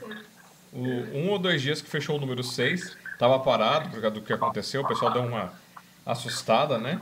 Um 0.73 1.29
ou 1.29 1.39
dois 1.39 1.61
dias 1.61 1.81
que 1.81 1.89
fechou 1.89 2.17
o 2.17 2.19
número 2.19 2.43
6. 2.43 2.97
Tava 3.17 3.39
parado 3.39 3.89
por 3.89 4.01
causa 4.01 4.11
do 4.11 4.21
que 4.21 4.31
aconteceu. 4.31 4.81
O 4.81 4.87
pessoal 4.87 5.11
deu 5.11 5.23
uma 5.23 5.51
assustada, 6.05 6.77
né? 6.77 7.01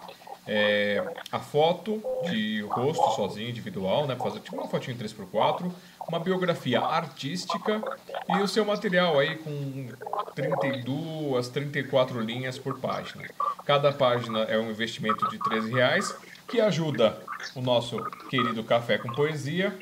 é, 0.46 1.02
a 1.30 1.38
foto 1.38 2.02
de 2.28 2.62
rosto 2.62 3.14
sozinho, 3.14 3.48
individual, 3.48 4.06
né? 4.06 4.16
Fazer 4.16 4.40
tipo 4.40 4.56
uma 4.56 4.66
fotinho 4.66 4.96
3x4, 4.96 5.70
uma 6.08 6.18
biografia 6.18 6.80
artística 6.80 7.82
e 8.28 8.38
o 8.38 8.48
seu 8.48 8.64
material 8.64 9.18
aí 9.18 9.36
com 9.36 9.88
32, 10.34 11.48
34 11.48 12.20
linhas 12.20 12.58
por 12.58 12.78
página. 12.78 13.28
Cada 13.64 13.92
página 13.92 14.40
é 14.40 14.58
um 14.58 14.70
investimento 14.70 15.28
de 15.28 15.38
13 15.38 15.72
reais 15.72 16.16
que 16.48 16.60
ajuda 16.60 17.16
o 17.54 17.60
nosso 17.60 18.02
querido 18.28 18.64
Café 18.64 18.98
com 18.98 19.12
Poesia 19.12 19.76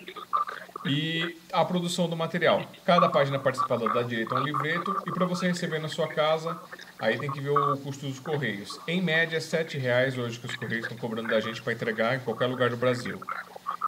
e 0.84 1.36
a 1.52 1.64
produção 1.64 2.08
do 2.08 2.16
material. 2.16 2.62
Cada 2.84 3.08
página 3.08 3.38
participada 3.38 3.88
dá 3.88 4.02
direito 4.02 4.34
a 4.34 4.40
um 4.40 4.44
livreto 4.44 4.94
e 5.06 5.12
para 5.12 5.26
você 5.26 5.48
receber 5.48 5.78
na 5.78 5.88
sua 5.88 6.08
casa, 6.08 6.58
aí 6.98 7.18
tem 7.18 7.30
que 7.30 7.40
ver 7.40 7.50
o 7.50 7.76
custo 7.78 8.06
dos 8.06 8.20
correios. 8.20 8.78
Em 8.86 9.00
média, 9.00 9.38
R$ 9.38 9.78
reais 9.78 10.16
hoje 10.16 10.38
que 10.38 10.46
os 10.46 10.56
correios 10.56 10.84
estão 10.84 10.98
cobrando 10.98 11.28
da 11.28 11.40
gente 11.40 11.62
para 11.62 11.72
entregar 11.72 12.16
em 12.16 12.20
qualquer 12.20 12.46
lugar 12.46 12.70
do 12.70 12.76
Brasil. 12.76 13.20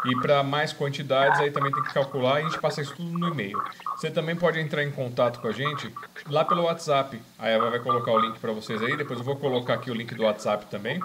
E 0.04 0.16
para 0.16 0.42
mais 0.42 0.72
quantidades, 0.72 1.40
aí 1.40 1.50
também 1.50 1.72
tem 1.72 1.82
que 1.82 1.92
calcular 1.92 2.40
e 2.40 2.44
a 2.44 2.48
gente 2.48 2.58
passa 2.58 2.80
isso 2.80 2.94
tudo 2.94 3.18
no 3.18 3.28
e-mail. 3.28 3.62
Você 3.96 4.10
também 4.10 4.34
pode 4.34 4.58
entrar 4.58 4.82
em 4.82 4.90
contato 4.90 5.40
com 5.40 5.48
a 5.48 5.52
gente 5.52 5.92
lá 6.28 6.44
pelo 6.44 6.62
WhatsApp. 6.62 7.20
A 7.38 7.48
Eva 7.48 7.70
vai 7.70 7.80
colocar 7.80 8.12
o 8.12 8.18
link 8.18 8.38
para 8.38 8.52
vocês 8.52 8.82
aí, 8.82 8.96
depois 8.96 9.18
eu 9.18 9.24
vou 9.24 9.36
colocar 9.36 9.74
aqui 9.74 9.90
o 9.90 9.94
link 9.94 10.14
do 10.14 10.22
WhatsApp 10.22 10.66
também. 10.66 11.00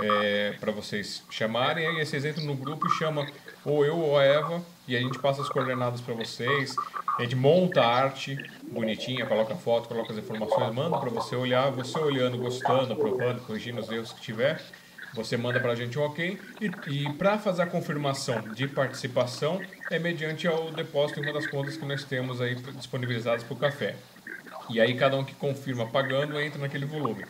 É, 0.00 0.56
para 0.58 0.72
vocês 0.72 1.22
chamarem, 1.30 1.86
aí 1.86 2.04
vocês 2.04 2.24
entram 2.24 2.44
no 2.44 2.56
grupo 2.56 2.86
e 2.86 2.90
chamam 2.90 3.24
ou 3.64 3.84
eu 3.84 3.96
ou 3.96 4.18
a 4.18 4.24
Eva, 4.24 4.62
e 4.88 4.96
a 4.96 5.00
gente 5.00 5.18
passa 5.18 5.40
as 5.40 5.48
coordenadas 5.48 6.00
para 6.00 6.14
vocês. 6.14 6.74
A 7.16 7.22
gente 7.22 7.36
monta 7.36 7.80
a 7.80 7.86
arte 7.86 8.36
bonitinha, 8.70 9.24
coloca 9.24 9.54
foto, 9.54 9.88
coloca 9.88 10.12
as 10.12 10.18
informações, 10.18 10.74
manda 10.74 10.98
para 10.98 11.10
você 11.10 11.36
olhar, 11.36 11.70
você 11.70 11.98
olhando, 11.98 12.36
gostando, 12.36 12.92
aprovando, 12.92 13.40
corrigindo 13.42 13.80
os 13.80 13.90
erros 13.90 14.12
que 14.12 14.20
tiver. 14.20 14.60
Você 15.14 15.36
manda 15.36 15.60
para 15.60 15.72
a 15.72 15.74
gente 15.74 15.98
um 15.98 16.02
ok. 16.02 16.38
E, 16.60 16.70
e 16.90 17.12
para 17.14 17.38
fazer 17.38 17.62
a 17.62 17.66
confirmação 17.66 18.40
de 18.52 18.68
participação 18.68 19.60
é 19.90 19.98
mediante 19.98 20.46
o 20.48 20.70
depósito 20.70 21.20
em 21.20 21.22
uma 21.22 21.32
das 21.32 21.46
contas 21.46 21.76
que 21.76 21.84
nós 21.84 22.04
temos 22.04 22.40
aí 22.40 22.54
disponibilizadas 22.54 23.42
para 23.42 23.54
o 23.54 23.56
café. 23.56 23.96
E 24.70 24.80
aí 24.80 24.94
cada 24.94 25.16
um 25.16 25.24
que 25.24 25.34
confirma 25.34 25.86
pagando 25.86 26.40
entra 26.40 26.58
naquele 26.60 26.86
volume 26.86 27.24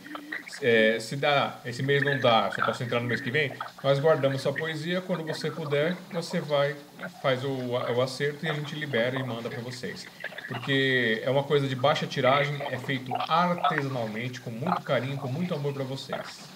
é, 0.61 0.99
se 0.99 1.15
dá, 1.15 1.59
esse 1.65 1.83
mês 1.83 2.03
não 2.03 2.17
dá, 2.19 2.51
só 2.51 2.63
posso 2.63 2.83
entrar 2.83 2.99
no 2.99 3.07
mês 3.07 3.21
que 3.21 3.31
vem, 3.31 3.51
nós 3.83 3.99
guardamos 3.99 4.41
sua 4.41 4.53
poesia, 4.53 5.01
quando 5.01 5.23
você 5.23 5.51
puder, 5.51 5.95
você 6.11 6.39
vai, 6.39 6.75
faz 7.21 7.43
o, 7.43 7.49
o 7.49 8.01
acerto 8.01 8.45
e 8.45 8.49
a 8.49 8.53
gente 8.53 8.75
libera 8.75 9.17
e 9.17 9.23
manda 9.23 9.49
para 9.49 9.61
vocês. 9.61 10.05
Porque 10.47 11.21
é 11.23 11.29
uma 11.29 11.43
coisa 11.43 11.67
de 11.67 11.75
baixa 11.75 12.05
tiragem, 12.05 12.55
é 12.69 12.77
feito 12.77 13.13
artesanalmente, 13.15 14.39
com 14.41 14.51
muito 14.51 14.81
carinho, 14.81 15.17
com 15.17 15.27
muito 15.27 15.53
amor 15.53 15.73
para 15.73 15.83
vocês. 15.83 16.47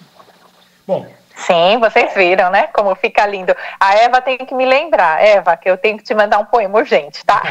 Bom. 0.86 1.12
Sim, 1.40 1.78
vocês 1.78 2.12
viram, 2.14 2.50
né? 2.50 2.66
Como 2.68 2.94
fica 2.94 3.26
lindo. 3.26 3.54
A 3.78 3.94
Eva 3.94 4.20
tem 4.20 4.36
que 4.38 4.54
me 4.54 4.66
lembrar, 4.66 5.22
Eva, 5.22 5.56
que 5.56 5.70
eu 5.70 5.76
tenho 5.76 5.96
que 5.96 6.04
te 6.04 6.14
mandar 6.14 6.38
um 6.38 6.44
poema 6.44 6.78
urgente, 6.78 7.24
tá? 7.24 7.42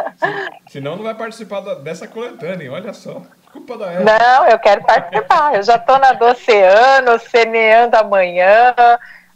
Senão 0.68 0.96
não 0.96 1.04
vai 1.04 1.14
participar 1.14 1.60
dessa 1.76 2.08
coletânea, 2.08 2.72
olha 2.72 2.92
só. 2.92 3.22
Culpa 3.52 3.76
da 3.76 3.92
Eva. 3.92 4.04
Não, 4.04 4.46
eu 4.46 4.58
quero 4.58 4.82
participar. 4.84 5.54
Eu 5.54 5.62
já 5.62 5.76
estou 5.76 5.98
na 5.98 6.12
do 6.12 6.24
oceano, 6.26 7.18
ceneando 7.18 7.96
amanhã. 7.96 8.74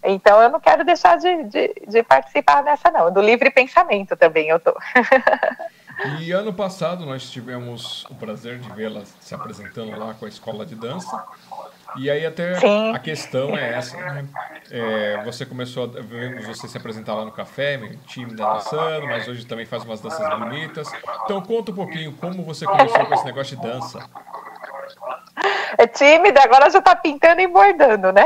Então 0.04 0.42
eu 0.42 0.48
não 0.48 0.58
quero 0.58 0.84
deixar 0.84 1.16
de, 1.18 1.44
de, 1.44 1.74
de, 1.86 2.02
participar 2.02 2.62
dessa, 2.62 2.90
não. 2.90 3.12
Do 3.12 3.20
livre 3.20 3.50
pensamento 3.50 4.16
também 4.16 4.48
eu 4.48 4.58
tô. 4.58 4.74
E 6.20 6.32
ano 6.32 6.52
passado 6.52 7.04
nós 7.04 7.30
tivemos 7.30 8.04
o 8.10 8.14
prazer 8.14 8.58
de 8.58 8.68
vê-la 8.72 9.02
se 9.20 9.34
apresentando 9.34 9.96
lá 9.96 10.14
com 10.14 10.24
a 10.24 10.28
escola 10.28 10.64
de 10.64 10.74
dança. 10.74 11.22
E 11.96 12.10
aí 12.10 12.24
até 12.24 12.54
Sim. 12.54 12.94
a 12.94 12.98
questão 12.98 13.56
é 13.56 13.74
essa, 13.74 13.96
né? 13.96 14.26
É, 14.70 15.22
você 15.24 15.44
começou 15.44 15.84
a 15.84 16.00
ver 16.00 16.40
você 16.46 16.66
se 16.66 16.76
apresentar 16.78 17.14
lá 17.14 17.24
no 17.24 17.32
café, 17.32 17.76
meio 17.76 17.98
tímida 18.06 18.44
dançando, 18.44 19.06
mas 19.06 19.28
hoje 19.28 19.44
também 19.44 19.66
faz 19.66 19.84
umas 19.84 20.00
danças 20.00 20.26
bonitas. 20.38 20.90
Então 21.24 21.40
conta 21.42 21.72
um 21.72 21.74
pouquinho 21.74 22.12
como 22.12 22.42
você 22.42 22.66
começou 22.66 23.04
com 23.04 23.14
esse 23.14 23.24
negócio 23.24 23.56
de 23.56 23.62
dança. 23.62 24.08
É 25.76 25.86
tímida, 25.86 26.42
agora 26.42 26.70
já 26.70 26.78
está 26.78 26.94
pintando 26.94 27.40
e 27.40 27.46
bordando, 27.46 28.12
né? 28.12 28.24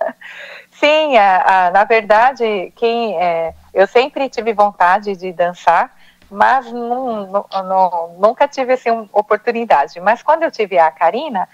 Sim, 0.72 1.16
a, 1.18 1.66
a, 1.66 1.70
na 1.70 1.84
verdade, 1.84 2.72
quem, 2.74 3.16
é, 3.20 3.54
eu 3.72 3.86
sempre 3.86 4.28
tive 4.30 4.54
vontade 4.54 5.14
de 5.14 5.30
dançar, 5.30 5.94
mas 6.30 6.72
não, 6.72 7.26
não, 7.26 7.46
não, 7.64 8.16
nunca 8.18 8.48
tive 8.48 8.72
assim, 8.72 8.90
oportunidade. 9.12 10.00
Mas 10.00 10.22
quando 10.22 10.42
eu 10.42 10.50
tive 10.50 10.78
a 10.78 10.90
Karina, 10.90 11.46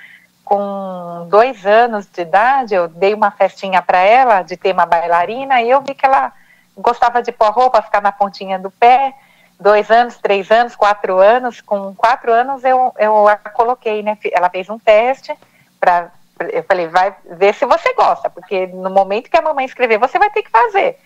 com 0.46 1.26
dois 1.28 1.66
anos 1.66 2.06
de 2.06 2.22
idade, 2.22 2.72
eu 2.72 2.86
dei 2.86 3.12
uma 3.12 3.32
festinha 3.32 3.82
para 3.82 3.98
ela 3.98 4.42
de 4.42 4.56
ter 4.56 4.72
uma 4.72 4.86
bailarina 4.86 5.60
e 5.60 5.68
eu 5.68 5.80
vi 5.80 5.92
que 5.92 6.06
ela 6.06 6.32
gostava 6.78 7.20
de 7.20 7.32
pôr 7.32 7.50
roupa, 7.50 7.82
ficar 7.82 8.00
na 8.00 8.12
pontinha 8.12 8.56
do 8.56 8.70
pé. 8.70 9.12
dois 9.58 9.90
anos, 9.90 10.16
três 10.18 10.48
anos, 10.52 10.76
quatro 10.76 11.18
anos. 11.18 11.60
Com 11.60 11.92
quatro 11.96 12.32
anos 12.32 12.62
eu, 12.62 12.94
eu 12.96 13.26
a 13.26 13.36
coloquei, 13.36 14.04
né? 14.04 14.16
Ela 14.32 14.48
fez 14.48 14.70
um 14.70 14.78
teste 14.78 15.36
para. 15.80 16.12
Eu 16.38 16.62
falei, 16.62 16.86
vai 16.86 17.12
ver 17.24 17.52
se 17.52 17.66
você 17.66 17.92
gosta, 17.94 18.30
porque 18.30 18.68
no 18.68 18.90
momento 18.90 19.28
que 19.28 19.36
a 19.36 19.42
mamãe 19.42 19.64
escrever, 19.64 19.98
você 19.98 20.16
vai 20.16 20.30
ter 20.30 20.44
que 20.44 20.50
fazer. 20.50 20.96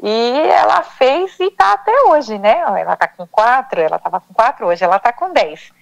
E 0.00 0.38
ela 0.48 0.82
fez 0.82 1.40
e 1.40 1.48
está 1.48 1.72
até 1.72 1.92
hoje, 2.02 2.38
né? 2.38 2.58
Ela 2.58 2.92
está 2.92 3.08
com 3.08 3.26
quatro, 3.26 3.80
ela 3.80 3.96
estava 3.96 4.20
com 4.20 4.32
quatro, 4.32 4.68
hoje 4.68 4.84
ela 4.84 4.96
está 4.96 5.12
com 5.12 5.32
dez. 5.32 5.72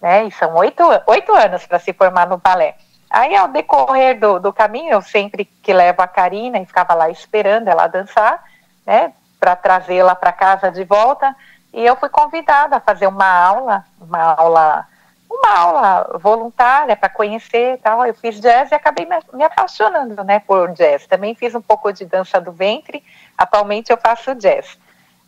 Né? 0.00 0.24
E 0.26 0.32
são 0.32 0.54
oito, 0.54 0.82
oito 1.06 1.34
anos 1.34 1.66
para 1.66 1.78
se 1.78 1.92
formar 1.92 2.28
no 2.28 2.38
balé. 2.38 2.76
Aí, 3.10 3.34
ao 3.34 3.48
decorrer 3.48 4.18
do, 4.18 4.38
do 4.38 4.52
caminho, 4.52 4.92
eu 4.92 5.02
sempre 5.02 5.44
que 5.44 5.72
levo 5.72 6.02
a 6.02 6.06
Karina 6.06 6.58
e 6.58 6.66
ficava 6.66 6.92
lá 6.94 7.08
esperando 7.08 7.68
ela 7.68 7.86
dançar, 7.86 8.42
né? 8.86 9.12
Para 9.40 9.56
trazê-la 9.56 10.14
para 10.14 10.32
casa 10.32 10.70
de 10.70 10.84
volta. 10.84 11.34
E 11.72 11.84
eu 11.84 11.96
fui 11.96 12.08
convidada 12.08 12.76
a 12.76 12.80
fazer 12.80 13.06
uma 13.06 13.26
aula, 13.26 13.84
uma 13.98 14.34
aula, 14.34 14.86
uma 15.30 15.58
aula 15.58 16.18
voluntária 16.18 16.96
para 16.96 17.08
conhecer 17.08 17.78
tal. 17.82 18.04
Eu 18.04 18.14
fiz 18.14 18.38
jazz 18.40 18.70
e 18.70 18.74
acabei 18.74 19.06
me, 19.06 19.16
me 19.32 19.44
apaixonando, 19.44 20.22
né, 20.22 20.40
por 20.40 20.72
jazz. 20.72 21.06
Também 21.06 21.34
fiz 21.34 21.54
um 21.54 21.62
pouco 21.62 21.90
de 21.92 22.04
dança 22.04 22.38
do 22.40 22.52
ventre. 22.52 23.02
Atualmente 23.38 23.90
eu 23.90 23.96
faço 23.96 24.34
jazz, 24.34 24.78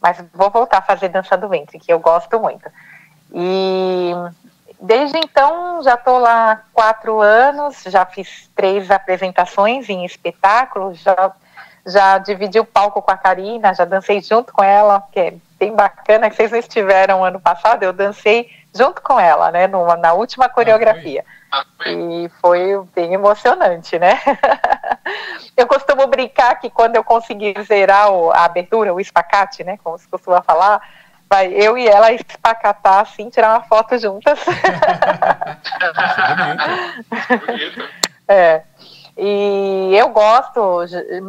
mas 0.02 0.22
vou 0.34 0.50
voltar 0.50 0.78
a 0.78 0.82
fazer 0.82 1.08
dança 1.08 1.36
do 1.36 1.48
ventre, 1.48 1.78
que 1.78 1.92
eu 1.92 1.98
gosto 1.98 2.38
muito. 2.38 2.70
E 3.32 4.12
desde 4.80 5.18
então 5.18 5.82
já 5.82 5.94
estou 5.94 6.18
lá 6.18 6.62
quatro 6.72 7.20
anos, 7.20 7.82
já 7.86 8.04
fiz 8.06 8.50
três 8.54 8.90
apresentações 8.90 9.88
em 9.88 10.04
espetáculos, 10.04 10.98
já, 10.98 11.32
já 11.86 12.18
dividi 12.18 12.58
o 12.58 12.64
palco 12.64 13.02
com 13.02 13.10
a 13.10 13.16
Karina, 13.16 13.74
já 13.74 13.84
dancei 13.84 14.20
junto 14.20 14.52
com 14.52 14.62
ela, 14.62 15.02
que 15.12 15.20
é 15.20 15.34
bem 15.58 15.74
bacana, 15.74 16.30
que 16.30 16.36
vocês 16.36 16.50
não 16.50 16.58
estiveram 16.58 17.24
ano 17.24 17.38
passado, 17.38 17.82
eu 17.82 17.92
dancei 17.92 18.48
junto 18.74 19.02
com 19.02 19.20
ela, 19.20 19.50
né, 19.50 19.66
numa, 19.66 19.96
na 19.96 20.12
última 20.14 20.48
coreografia. 20.48 21.24
Ah, 21.52 21.64
e 21.86 22.30
foi 22.40 22.80
bem 22.94 23.12
emocionante, 23.12 23.98
né? 23.98 24.20
eu 25.56 25.66
costumo 25.66 26.06
brincar 26.06 26.54
que 26.60 26.70
quando 26.70 26.94
eu 26.94 27.02
conseguir 27.02 27.60
zerar 27.64 28.10
o, 28.12 28.30
a 28.30 28.44
abertura, 28.44 28.94
o 28.94 29.00
espacate, 29.00 29.64
né? 29.64 29.76
Como 29.82 29.98
se 29.98 30.06
costuma 30.06 30.40
falar, 30.42 30.80
vai 31.30 31.54
eu 31.54 31.78
e 31.78 31.86
ela 31.86 32.12
espacatar 32.12 32.98
assim, 32.98 33.30
tirar 33.30 33.50
uma 33.50 33.62
foto 33.62 33.96
juntas. 33.96 34.40
é. 38.26 38.64
E 39.16 39.94
eu 39.94 40.08
gosto, 40.08 40.84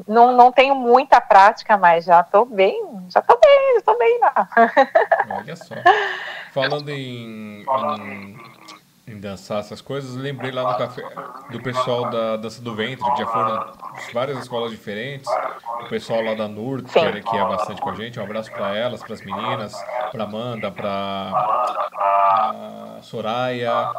não, 0.08 0.36
não 0.36 0.52
tenho 0.52 0.74
muita 0.74 1.20
prática, 1.20 1.78
mas 1.78 2.06
já 2.06 2.22
estou 2.22 2.46
bem, 2.46 2.82
já 3.10 3.20
estou 3.20 3.38
bem, 3.38 3.78
estou 3.78 3.98
bem 3.98 4.20
lá. 4.20 4.50
Olha 5.30 5.56
só. 5.56 5.76
Falando 6.54 6.90
em, 6.90 7.64
em 7.64 8.51
em 9.08 9.20
dançar 9.20 9.60
essas 9.60 9.82
coisas, 9.82 10.16
lembrei 10.16 10.52
lá 10.52 10.72
no 10.72 10.78
café 10.78 11.04
do 11.50 11.62
pessoal 11.62 12.10
da 12.10 12.38
Dança 12.38 12.62
do 12.62 12.76
Ventre, 12.76 13.04
que 13.12 13.18
já 13.18 13.28
foram 13.28 13.74
várias 14.14 14.40
escolas 14.40 14.72
diferentes, 14.72 15.30
o 15.82 15.90
pessoal 15.90 16.22
lá 16.22 16.34
da 16.34 16.48
NUR, 16.48 16.84
que 16.84 17.00
é, 17.00 17.20
que 17.20 17.36
é 17.36 17.44
bastante 17.44 17.82
com 17.82 17.90
a 17.90 17.96
gente, 17.96 18.20
um 18.20 18.24
abraço 18.24 18.52
para 18.52 18.76
elas, 18.78 19.02
para 19.04 19.14
as 19.14 19.22
meninas, 19.26 19.74
para 20.12 20.24
Amanda, 20.24 20.72
para 20.72 21.82
Soraya. 23.02 23.92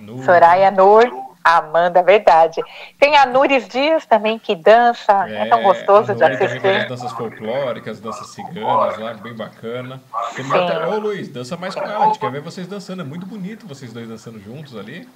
Nur. 0.00 0.24
Soraya 0.24 0.70
Nur. 0.70 1.27
Amanda, 1.56 2.02
verdade. 2.02 2.60
Tem 2.98 3.16
a 3.16 3.24
Nuris 3.26 3.66
Dias 3.68 4.04
também 4.04 4.38
que 4.38 4.54
dança, 4.54 5.28
é, 5.28 5.46
é 5.46 5.48
tão 5.48 5.62
gostoso 5.62 6.14
de 6.14 6.22
assistir. 6.22 6.60
Também 6.60 6.76
as 6.82 6.88
danças 6.88 7.12
folclóricas, 7.12 8.00
danças 8.00 8.28
ciganas 8.28 8.98
lá, 8.98 9.14
bem 9.14 9.34
bacana. 9.34 10.00
Tem 10.36 10.44
até, 10.44 10.86
ô 10.86 10.98
Luiz, 10.98 11.28
dança 11.28 11.56
mais 11.56 11.74
com 11.74 11.82
ela, 11.82 12.04
a 12.04 12.06
gente 12.06 12.18
quer 12.18 12.30
ver 12.30 12.40
vocês 12.40 12.66
dançando, 12.66 13.02
é 13.02 13.04
muito 13.04 13.26
bonito 13.26 13.66
vocês 13.66 13.92
dois 13.92 14.08
dançando 14.08 14.38
juntos 14.40 14.76
ali. 14.76 15.08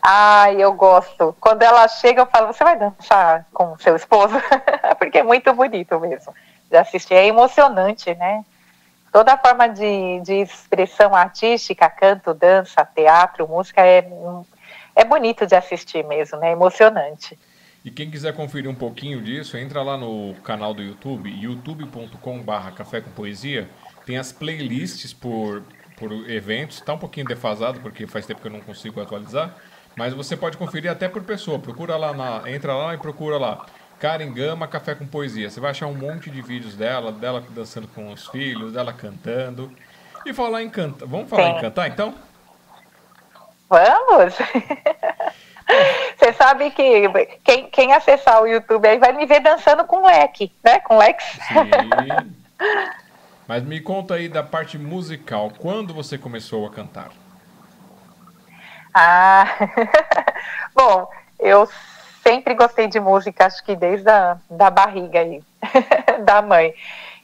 Ai, 0.00 0.62
eu 0.62 0.72
gosto. 0.72 1.34
Quando 1.40 1.62
ela 1.62 1.86
chega, 1.88 2.22
eu 2.22 2.26
falo, 2.26 2.46
você 2.46 2.62
vai 2.62 2.78
dançar 2.78 3.44
com 3.52 3.76
seu 3.78 3.96
esposo? 3.96 4.34
Porque 4.98 5.18
é 5.18 5.22
muito 5.22 5.52
bonito 5.52 5.98
mesmo 5.98 6.32
de 6.70 6.76
assistir. 6.76 7.14
É 7.14 7.26
emocionante, 7.26 8.14
né? 8.14 8.44
Toda 9.10 9.38
forma 9.38 9.68
de, 9.68 10.20
de 10.20 10.34
expressão 10.34 11.14
artística, 11.14 11.88
canto, 11.88 12.34
dança, 12.34 12.84
teatro, 12.84 13.48
música, 13.48 13.80
é 13.82 14.02
é 14.98 15.04
bonito 15.04 15.46
de 15.46 15.54
assistir 15.54 16.04
mesmo, 16.04 16.36
né? 16.38 16.50
Emocionante. 16.50 17.38
E 17.84 17.90
quem 17.90 18.10
quiser 18.10 18.34
conferir 18.34 18.68
um 18.68 18.74
pouquinho 18.74 19.22
disso, 19.22 19.56
entra 19.56 19.80
lá 19.80 19.96
no 19.96 20.34
canal 20.42 20.74
do 20.74 20.82
YouTube, 20.82 21.30
youtube.com/barra 21.30 22.72
Café 22.72 23.00
com 23.00 23.10
Poesia. 23.12 23.70
Tem 24.04 24.18
as 24.18 24.32
playlists 24.32 25.12
por, 25.14 25.62
por 25.96 26.28
eventos. 26.28 26.78
Está 26.78 26.94
um 26.94 26.98
pouquinho 26.98 27.26
defasado 27.26 27.78
porque 27.78 28.08
faz 28.08 28.26
tempo 28.26 28.40
que 28.40 28.48
eu 28.48 28.52
não 28.52 28.60
consigo 28.60 29.00
atualizar. 29.00 29.54
Mas 29.96 30.12
você 30.12 30.36
pode 30.36 30.56
conferir 30.56 30.90
até 30.90 31.08
por 31.08 31.22
pessoa. 31.22 31.60
Procura 31.60 31.96
lá 31.96 32.12
na, 32.12 32.50
entra 32.50 32.74
lá 32.74 32.92
e 32.92 32.98
procura 32.98 33.38
lá. 33.38 33.66
Karen 34.00 34.32
Gama 34.32 34.66
Café 34.66 34.96
com 34.96 35.06
Poesia. 35.06 35.48
Você 35.48 35.60
vai 35.60 35.70
achar 35.70 35.86
um 35.86 35.94
monte 35.94 36.28
de 36.28 36.42
vídeos 36.42 36.74
dela, 36.74 37.12
dela 37.12 37.44
dançando 37.50 37.86
com 37.86 38.12
os 38.12 38.26
filhos, 38.26 38.72
dela 38.72 38.92
cantando. 38.92 39.72
E 40.26 40.34
falar 40.34 40.64
em 40.64 40.70
cantar. 40.70 41.06
Vamos 41.06 41.30
falar 41.30 41.52
Sim. 41.52 41.58
em 41.58 41.60
cantar 41.60 41.88
então? 41.88 42.27
Vamos! 43.68 44.34
Você 46.16 46.32
sabe 46.32 46.70
que 46.70 47.02
quem, 47.44 47.68
quem 47.68 47.92
acessar 47.92 48.42
o 48.42 48.46
YouTube 48.46 48.86
aí 48.88 48.98
vai 48.98 49.12
me 49.12 49.26
ver 49.26 49.40
dançando 49.40 49.84
com 49.84 50.06
leque, 50.06 50.50
né? 50.64 50.80
Com 50.80 50.96
Lex. 50.96 51.22
Sim. 51.24 52.34
Mas 53.46 53.62
me 53.62 53.80
conta 53.80 54.14
aí 54.14 54.28
da 54.28 54.42
parte 54.42 54.78
musical. 54.78 55.52
Quando 55.58 55.92
você 55.92 56.16
começou 56.16 56.66
a 56.66 56.70
cantar? 56.70 57.10
Ah, 58.94 59.46
bom, 60.74 61.08
eu 61.38 61.68
sempre 62.22 62.54
gostei 62.54 62.86
de 62.88 62.98
música, 62.98 63.46
acho 63.46 63.62
que 63.62 63.76
desde 63.76 64.08
a 64.08 64.38
da 64.50 64.70
barriga 64.70 65.20
aí, 65.20 65.42
da 66.24 66.40
mãe. 66.40 66.74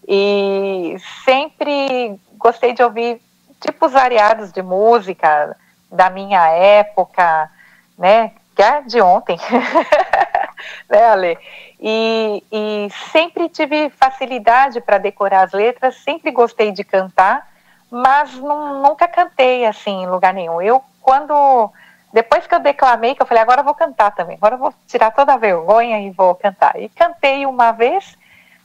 E 0.07 0.97
sempre 1.25 2.21
gostei 2.37 2.75
de 2.75 2.83
ouvir 2.83 3.21
tipos 3.61 3.93
variados 3.93 4.53
de 4.53 4.63
música, 4.63 5.57
da 5.91 6.11
minha 6.11 6.49
época, 6.49 7.51
né, 7.99 8.33
que 8.55 8.63
é 8.63 8.83
de 8.83 9.01
ontem, 9.01 9.39
né, 10.89 11.05
Ale? 11.07 11.39
E, 11.81 12.43
e 12.51 12.89
sempre 13.13 13.49
tive 13.49 13.91
facilidade 13.91 14.81
para 14.81 14.99
decorar 14.99 15.45
as 15.45 15.53
letras, 15.53 15.97
sempre 15.97 16.31
gostei 16.31 16.73
de 16.73 16.85
cantar, 16.85 17.47
mas 17.91 18.35
não, 18.35 18.83
nunca 18.83 19.07
cantei 19.07 19.67
assim 19.67 20.03
em 20.03 20.07
lugar 20.07 20.33
nenhum. 20.33 20.63
Eu, 20.63 20.83
quando, 21.03 21.71
depois 22.13 22.47
que 22.47 22.55
eu 22.55 22.61
declamei, 22.61 23.15
que 23.15 23.23
eu 23.23 23.27
falei, 23.27 23.43
agora 23.43 23.61
eu 23.61 23.65
vou 23.65 23.75
cantar 23.75 24.13
também, 24.13 24.37
agora 24.37 24.55
eu 24.55 24.59
vou 24.59 24.75
tirar 24.87 25.11
toda 25.11 25.35
a 25.35 25.37
vergonha 25.37 26.01
e 26.01 26.11
vou 26.11 26.35
cantar. 26.35 26.81
E 26.81 26.89
cantei 26.89 27.45
uma 27.45 27.73
vez, 27.73 28.17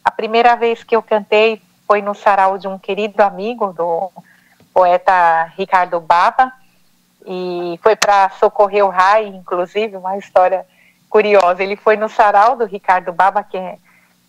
a 0.03 0.12
primeira 0.12 0.55
vez 0.55 0.84
que 0.84 0.95
eu 0.95 1.01
cantei 1.01 1.62
foi 1.86 2.01
no 2.01 2.13
sarau 2.13 2.58
de 2.58 2.67
um 2.67 2.77
querido 2.77 3.21
amigo 3.21 3.73
do 3.73 4.12
poeta 4.73 5.51
Ricardo 5.58 5.99
Baba, 5.99 6.53
e 7.25 7.79
foi 7.84 7.95
para 7.95 8.29
socorrer 8.32 8.86
o 8.86 8.89
Rai, 8.89 9.27
inclusive, 9.27 9.97
uma 9.97 10.17
história 10.17 10.65
curiosa. 11.10 11.63
Ele 11.63 11.75
foi 11.75 11.97
no 11.97 12.08
sarau 12.08 12.55
do 12.55 12.65
Ricardo 12.65 13.12
Baba, 13.12 13.43
que 13.43 13.58
é, 13.58 13.77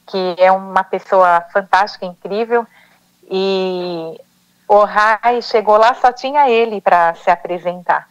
que 0.07 0.37
é 0.39 0.51
uma 0.51 0.83
pessoa 0.83 1.41
fantástica, 1.53 2.07
incrível, 2.07 2.67
e 3.31 4.21
o 4.67 4.85
Rai 4.85 5.41
chegou 5.43 5.77
lá, 5.77 5.95
só 5.95 6.13
tinha 6.13 6.49
ele 6.49 6.81
para 6.81 7.15
se 7.15 7.31
apresentar. 7.31 8.09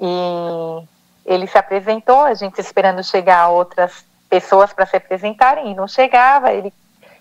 E 0.00 0.88
ele 1.24 1.46
se 1.46 1.58
apresentou, 1.58 2.20
a 2.20 2.34
gente 2.34 2.60
esperando 2.60 3.02
chegar 3.02 3.48
outras 3.48 4.04
pessoas 4.28 4.72
para 4.72 4.86
se 4.86 4.96
apresentarem, 4.96 5.70
e 5.70 5.74
não 5.74 5.88
chegava, 5.88 6.52
ele 6.52 6.72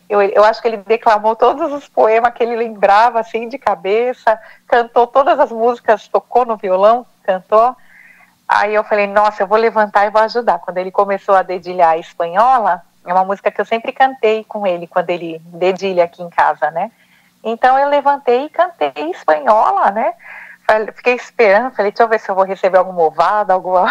eu, 0.10 0.22
eu 0.22 0.43
acho 0.43 0.62
que 0.62 0.67
ele 0.67 0.78
declamou 0.78 1.36
todos 1.36 1.72
os 1.72 1.88
poemas 1.88 2.34
que 2.34 2.41
ele 2.41 2.56
lembrava, 2.56 3.20
assim, 3.20 3.50
de 3.50 3.58
cabeça, 3.58 4.39
cantou 4.67 5.06
todas 5.06 5.39
as 5.39 5.52
músicas, 5.52 6.08
tocou 6.08 6.46
no 6.46 6.56
violão, 6.56 7.06
cantou. 7.24 7.76
Aí 8.48 8.74
eu 8.74 8.84
falei, 8.84 9.08
nossa, 9.08 9.43
eu 9.43 9.48
vou 9.48 9.58
levantar 9.58 10.06
e 10.06 10.10
vou 10.10 10.22
ajudar. 10.22 10.60
Quando 10.60 10.78
ele 10.78 10.91
começou 10.91 11.36
a 11.36 11.41
dedilhar 11.41 11.91
a 11.91 11.98
espanhola, 11.98 12.82
é 13.06 13.13
uma 13.13 13.26
música 13.26 13.52
que 13.52 13.60
eu 13.60 13.65
sempre 13.65 13.91
cantei 13.91 14.46
com 14.46 14.65
ele, 14.65 14.88
quando 14.88 15.10
ele 15.10 15.41
dedilha 15.46 16.06
aqui 16.06 16.24
em 16.24 16.30
casa, 16.30 16.72
né? 16.72 16.89
Então 17.43 17.78
eu 17.78 17.89
levantei 17.89 18.46
e 18.46 18.50
cantei 18.50 19.12
espanhola, 19.12 19.91
né? 19.91 20.13
Fiquei 20.95 21.15
esperando, 21.15 21.73
falei, 21.73 21.91
deixa 21.91 22.03
eu 22.03 22.10
ver 22.10 22.19
se 22.19 22.30
eu 22.30 22.36
vou 22.36 22.43
receber 22.43 22.77
alguma 22.77 23.03
ovada, 23.03 23.53
alguma. 23.53 23.86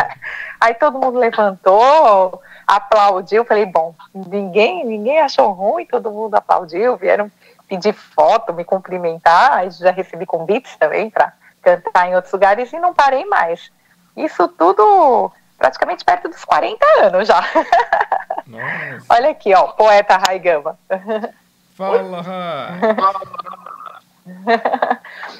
Aí 0.58 0.72
todo 0.74 0.98
mundo 0.98 1.18
levantou, 1.18 2.40
aplaudiu. 2.66 3.44
Falei, 3.44 3.66
bom, 3.66 3.94
ninguém, 4.14 4.86
ninguém 4.86 5.20
achou 5.20 5.52
ruim, 5.52 5.84
todo 5.84 6.10
mundo 6.10 6.34
aplaudiu, 6.34 6.96
vieram 6.96 7.30
pedir 7.68 7.92
foto, 7.92 8.54
me 8.54 8.64
cumprimentar. 8.64 9.70
Já 9.70 9.90
recebi 9.90 10.24
convites 10.24 10.74
também 10.76 11.10
para 11.10 11.32
cantar 11.62 12.08
em 12.08 12.14
outros 12.14 12.32
lugares 12.32 12.72
e 12.72 12.78
não 12.78 12.94
parei 12.94 13.26
mais. 13.26 13.70
Isso 14.16 14.48
tudo 14.48 15.30
praticamente 15.58 16.04
perto 16.04 16.28
dos 16.28 16.44
40 16.44 16.86
anos 17.02 17.28
já. 17.28 17.42
Olha 19.10 19.30
aqui, 19.30 19.54
ó, 19.54 19.68
poeta 19.68 20.16
Raigama. 20.26 20.78
Fala, 21.76 22.22
Rai. 22.22 22.96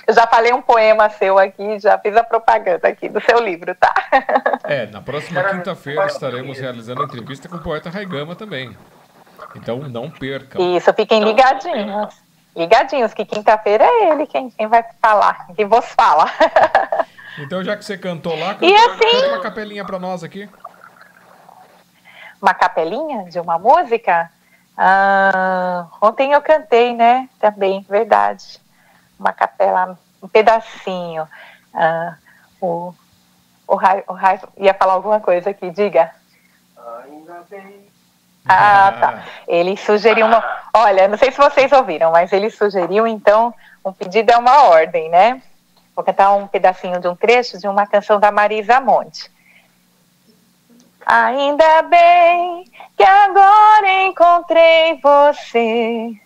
Eu 0.07 0.13
já 0.15 0.27
falei 0.27 0.53
um 0.53 0.61
poema 0.61 1.09
seu 1.09 1.39
aqui, 1.39 1.79
já 1.79 1.99
fiz 1.99 2.15
a 2.17 2.23
propaganda 2.23 2.87
aqui 2.87 3.09
do 3.09 3.21
seu 3.21 3.39
livro, 3.39 3.75
tá? 3.75 3.95
É, 4.65 4.87
na 4.87 5.03
próxima 5.03 5.43
quinta-feira 5.45 6.07
estaremos 6.07 6.59
realizando 6.59 7.03
a 7.03 7.05
entrevista 7.05 7.49
com 7.49 7.57
o 7.57 7.63
poeta 7.63 7.91
Raigama 7.91 8.35
também. 8.35 8.75
Então 9.55 9.77
não 9.79 10.11
perca. 10.11 10.61
Isso, 10.61 10.93
fiquem 10.95 11.23
ligadinhos. 11.23 12.15
Ligadinhos, 12.57 13.13
que 13.13 13.27
quinta-feira 13.27 13.85
é 13.85 14.11
ele 14.11 14.27
quem, 14.27 14.49
quem 14.51 14.67
vai 14.67 14.83
falar, 15.03 15.49
quem 15.55 15.67
vos 15.67 15.87
fala. 15.87 16.27
Então, 17.37 17.65
já 17.65 17.77
que 17.77 17.85
você 17.85 17.99
cantou 17.99 18.39
lá, 18.39 18.55
canta, 18.55 18.65
assim, 18.65 19.27
uma 19.27 19.41
capelinha 19.41 19.85
para 19.85 19.99
nós 19.99 20.23
aqui. 20.23 20.49
Uma 22.41 22.55
capelinha 22.55 23.25
de 23.25 23.41
uma 23.41 23.59
música? 23.59 24.31
Ah, 24.77 25.89
ontem 26.01 26.31
eu 26.31 26.41
cantei, 26.41 26.95
né? 26.95 27.29
Também, 27.41 27.85
verdade. 27.89 28.61
Uma 29.25 29.33
capela, 29.33 29.99
um 30.23 30.29
pedacinho. 30.29 31.27
Ah, 31.73 32.17
o, 32.61 32.93
o, 33.67 33.75
Rai, 33.75 34.05
o 34.07 34.13
Rai 34.13 34.39
ia 34.59 34.75
falar 34.75 34.93
alguma 34.93 35.19
coisa 35.19 35.49
aqui, 35.49 35.71
diga. 35.71 36.11
Ainda 36.77 37.43
bem 37.49 37.85
ah, 38.47 38.93
tá. 39.01 39.25
Ele 39.49 39.77
sugeriu 39.77 40.27
uma. 40.27 40.45
Olha, 40.75 41.09
não 41.09 41.17
sei 41.17 41.31
se 41.31 41.39
vocês 41.39 41.73
ouviram, 41.73 42.13
mas 42.13 42.33
ele 42.33 42.51
sugeriu, 42.51 43.07
então, 43.07 43.55
um 43.83 43.93
pedido 43.93 44.31
é 44.31 44.37
uma 44.37 44.65
ordem, 44.65 45.09
né? 45.09 45.41
Vou 45.97 46.05
cantar 46.05 46.35
um 46.35 46.47
pedacinho 46.47 47.01
de 47.01 47.09
um 47.09 47.17
trecho 47.17 47.59
de 47.59 47.67
uma 47.67 47.87
canção 47.87 48.21
da 48.21 48.31
Marisa 48.31 48.81
Monte. 48.81 49.31
Ainda 51.07 51.83
bem 51.83 52.71
que 52.97 53.03
agora 53.03 54.05
encontrei 54.05 55.01
você. 55.03 56.21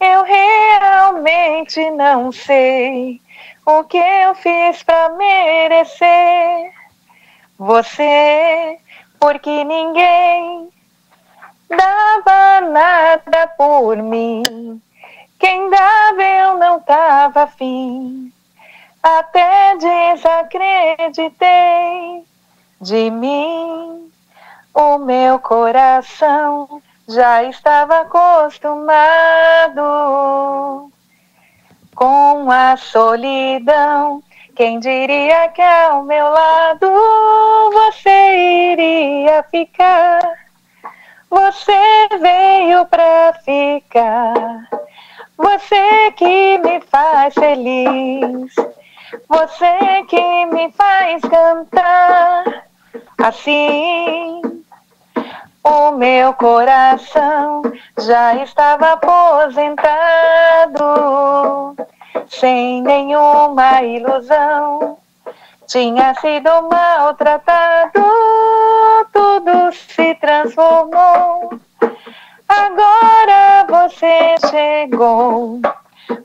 Eu 0.00 0.22
realmente 0.22 1.90
não 1.90 2.30
sei 2.30 3.20
o 3.66 3.82
que 3.84 3.98
eu 3.98 4.34
fiz 4.36 4.82
para 4.84 5.08
merecer 5.10 6.72
você, 7.58 8.78
porque 9.18 9.64
ninguém 9.64 10.68
dava 11.68 12.60
nada 12.60 13.48
por 13.56 13.96
mim. 13.96 14.80
Quem 15.38 15.68
dava 15.68 16.22
eu 16.22 16.56
não 16.58 16.78
tava 16.80 17.42
afim, 17.42 18.32
até 19.02 19.76
desacreditei 20.14 22.24
de 22.80 23.10
mim. 23.10 24.12
O 24.72 24.98
meu 24.98 25.40
coração 25.40 26.80
já 27.08 27.42
estava 27.44 28.02
acostumado 28.02 29.80
com 31.94 32.50
a 32.50 32.76
solidão. 32.76 34.22
Quem 34.54 34.78
diria 34.78 35.48
que 35.48 35.62
ao 35.62 36.04
meu 36.04 36.28
lado 36.28 36.86
você 37.72 38.72
iria 38.72 39.42
ficar? 39.44 40.20
Você 41.30 42.08
veio 42.20 42.84
pra 42.86 43.32
ficar. 43.42 44.68
Você 45.36 46.12
que 46.16 46.58
me 46.58 46.80
faz 46.82 47.32
feliz. 47.32 48.54
Você 49.28 50.04
que 50.08 50.46
me 50.46 50.70
faz 50.72 51.22
cantar. 51.22 52.66
Assim, 53.18 54.57
o 55.64 55.92
meu 55.92 56.32
coração 56.34 57.62
já 58.00 58.34
estava 58.36 58.92
aposentado, 58.92 59.94
sem 62.28 62.82
nenhuma 62.82 63.82
ilusão 63.82 64.98
tinha 65.68 66.14
sido 66.14 66.48
maltratado, 66.62 68.02
tudo 69.12 69.70
se 69.70 70.14
transformou. 70.14 71.60
Agora 72.48 73.66
você 73.68 74.36
chegou, 74.50 75.60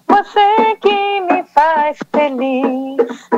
você 0.08 0.78
que 0.80 1.22
me 1.22 1.43
faz 1.54 1.98
feliz, 2.15 3.30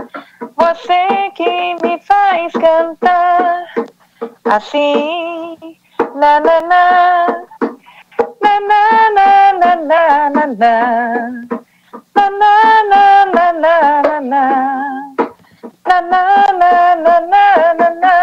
você 0.55 1.31
que 1.34 1.75
me 1.81 1.99
faz 2.01 2.53
cantar 2.53 3.65
assim, 4.45 5.58
na 6.15 6.39
na 6.39 6.62
na, 6.62 7.38
na 8.41 8.60
na 8.60 8.81
na 9.15 9.53
na 9.53 9.75
na 9.75 10.45
na 10.45 10.45
na 10.45 10.75
na 12.13 13.23
na 13.25 13.51
na 13.53 13.91
na 14.01 14.41
na 14.41 14.75
na, 15.86 16.01
na, 16.53 17.21
na, 17.21 17.73
na, 17.73 17.89
na. 17.89 18.15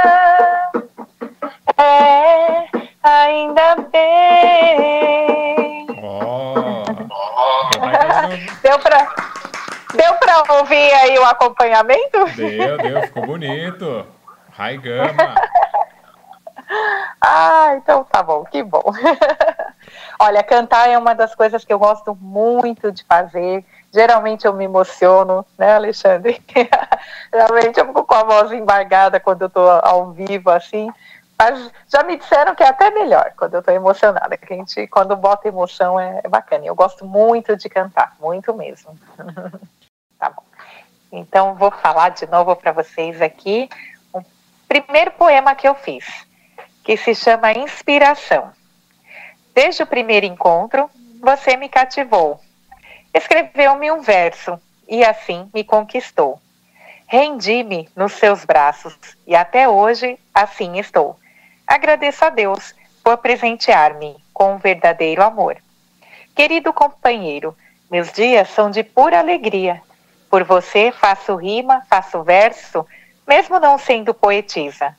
É, 1.78 2.68
ainda 3.02 3.76
bem. 3.90 5.86
Oh. 6.02 6.84
deu 8.62 8.78
pra, 8.78 9.14
deu 9.94 10.14
pra 10.14 10.54
ouvir 10.56 10.92
aí 10.94 11.18
o 11.18 11.24
acompanhamento? 11.24 12.24
Deu, 12.36 12.78
deu, 12.78 13.02
ficou 13.02 13.26
bonito. 13.26 14.06
Raigama. 14.50 15.34
Tá 18.22 18.26
bom, 18.26 18.44
que 18.44 18.62
bom. 18.62 18.84
Olha, 20.16 20.44
cantar 20.44 20.88
é 20.88 20.96
uma 20.96 21.12
das 21.12 21.34
coisas 21.34 21.64
que 21.64 21.72
eu 21.72 21.78
gosto 21.78 22.16
muito 22.20 22.92
de 22.92 23.02
fazer. 23.02 23.64
Geralmente 23.92 24.46
eu 24.46 24.54
me 24.54 24.64
emociono, 24.64 25.44
né, 25.58 25.74
Alexandre? 25.74 26.40
Geralmente 27.34 27.80
eu 27.80 27.86
fico 27.88 28.04
com 28.04 28.14
a 28.14 28.22
voz 28.22 28.52
embargada 28.52 29.18
quando 29.18 29.42
eu 29.42 29.50
tô 29.50 29.68
ao 29.68 30.12
vivo, 30.12 30.50
assim. 30.50 30.88
Mas 31.36 31.68
já 31.88 32.04
me 32.04 32.16
disseram 32.16 32.54
que 32.54 32.62
é 32.62 32.68
até 32.68 32.90
melhor 32.90 33.32
quando 33.36 33.54
eu 33.54 33.62
tô 33.62 33.72
emocionada, 33.72 34.36
que 34.36 34.54
a 34.54 34.56
gente, 34.56 34.86
quando 34.86 35.16
bota 35.16 35.48
emoção, 35.48 35.98
é, 35.98 36.20
é 36.22 36.28
bacana. 36.28 36.64
Eu 36.64 36.76
gosto 36.76 37.04
muito 37.04 37.56
de 37.56 37.68
cantar, 37.68 38.14
muito 38.20 38.54
mesmo. 38.54 38.96
tá 40.16 40.30
bom. 40.30 40.44
Então, 41.10 41.56
vou 41.56 41.72
falar 41.72 42.10
de 42.10 42.24
novo 42.28 42.54
para 42.54 42.70
vocês 42.70 43.20
aqui 43.20 43.68
o 44.12 44.22
primeiro 44.68 45.10
poema 45.10 45.56
que 45.56 45.66
eu 45.66 45.74
fiz, 45.74 46.04
que 46.82 46.96
se 46.96 47.14
chama 47.14 47.52
Inspiração. 47.52 48.52
Desde 49.54 49.82
o 49.82 49.86
primeiro 49.86 50.26
encontro, 50.26 50.90
você 51.20 51.56
me 51.56 51.68
cativou 51.68 52.40
Escreveu-me 53.14 53.92
um 53.92 54.00
verso 54.00 54.58
e 54.88 55.04
assim 55.04 55.50
me 55.52 55.62
conquistou. 55.62 56.40
Rendi-me 57.06 57.88
nos 57.94 58.14
seus 58.14 58.42
braços 58.44 58.96
e 59.26 59.36
até 59.36 59.68
hoje 59.68 60.18
assim 60.34 60.78
estou. 60.78 61.18
Agradeço 61.66 62.24
a 62.24 62.30
Deus 62.30 62.74
por 63.04 63.18
presentear-me 63.18 64.16
com 64.32 64.54
um 64.54 64.58
verdadeiro 64.58 65.22
amor. 65.22 65.58
Querido 66.34 66.72
companheiro, 66.72 67.54
meus 67.90 68.10
dias 68.10 68.48
são 68.48 68.70
de 68.70 68.82
pura 68.82 69.18
alegria. 69.18 69.82
Por 70.30 70.42
você 70.42 70.90
faço 70.90 71.36
rima, 71.36 71.82
faço 71.90 72.22
verso, 72.22 72.86
mesmo 73.28 73.60
não 73.60 73.76
sendo 73.76 74.14
poetisa. 74.14 74.96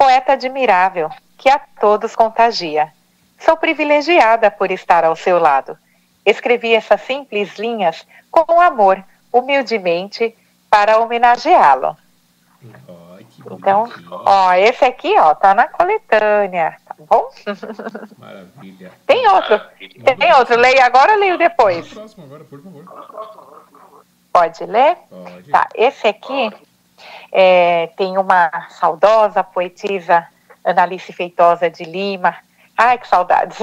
Poeta 0.00 0.32
admirável, 0.32 1.10
que 1.36 1.50
a 1.50 1.58
todos 1.58 2.16
contagia. 2.16 2.90
Sou 3.38 3.54
privilegiada 3.54 4.50
por 4.50 4.70
estar 4.70 5.04
ao 5.04 5.14
seu 5.14 5.38
lado 5.38 5.76
Escrevi 6.24 6.74
essas 6.74 7.02
simples 7.02 7.58
linhas 7.58 8.06
com 8.30 8.58
amor, 8.62 9.04
humildemente, 9.30 10.34
para 10.70 10.98
homenageá-lo. 10.98 11.98
então, 13.50 13.90
ó, 14.10 14.54
esse 14.54 14.86
aqui, 14.86 15.18
ó, 15.18 15.34
tá 15.34 15.52
na 15.52 15.68
coletânea, 15.68 16.78
tá 16.86 16.94
bom? 16.98 17.28
Maravilha. 18.16 18.92
Tem 19.06 19.26
outro. 19.28 19.60
Tem 20.18 20.34
outro. 20.34 20.56
Leia 20.56 20.86
agora 20.86 21.12
ou 21.12 21.18
leio 21.18 21.36
depois? 21.36 21.92
Próximo 21.92 22.24
agora, 22.24 22.44
por 22.44 22.62
favor. 22.62 22.84
Pode 24.32 24.64
ler? 24.64 24.96
Pode. 25.10 25.50
Tá, 25.50 25.68
esse 25.74 26.06
aqui 26.06 26.50
é, 27.32 27.88
tem 27.96 28.18
uma 28.18 28.50
saudosa 28.70 29.42
poetisa 29.42 30.26
Analice 30.64 31.12
Feitosa 31.12 31.70
de 31.70 31.84
Lima. 31.84 32.36
Ai, 32.76 32.98
que 32.98 33.08
saudades. 33.08 33.58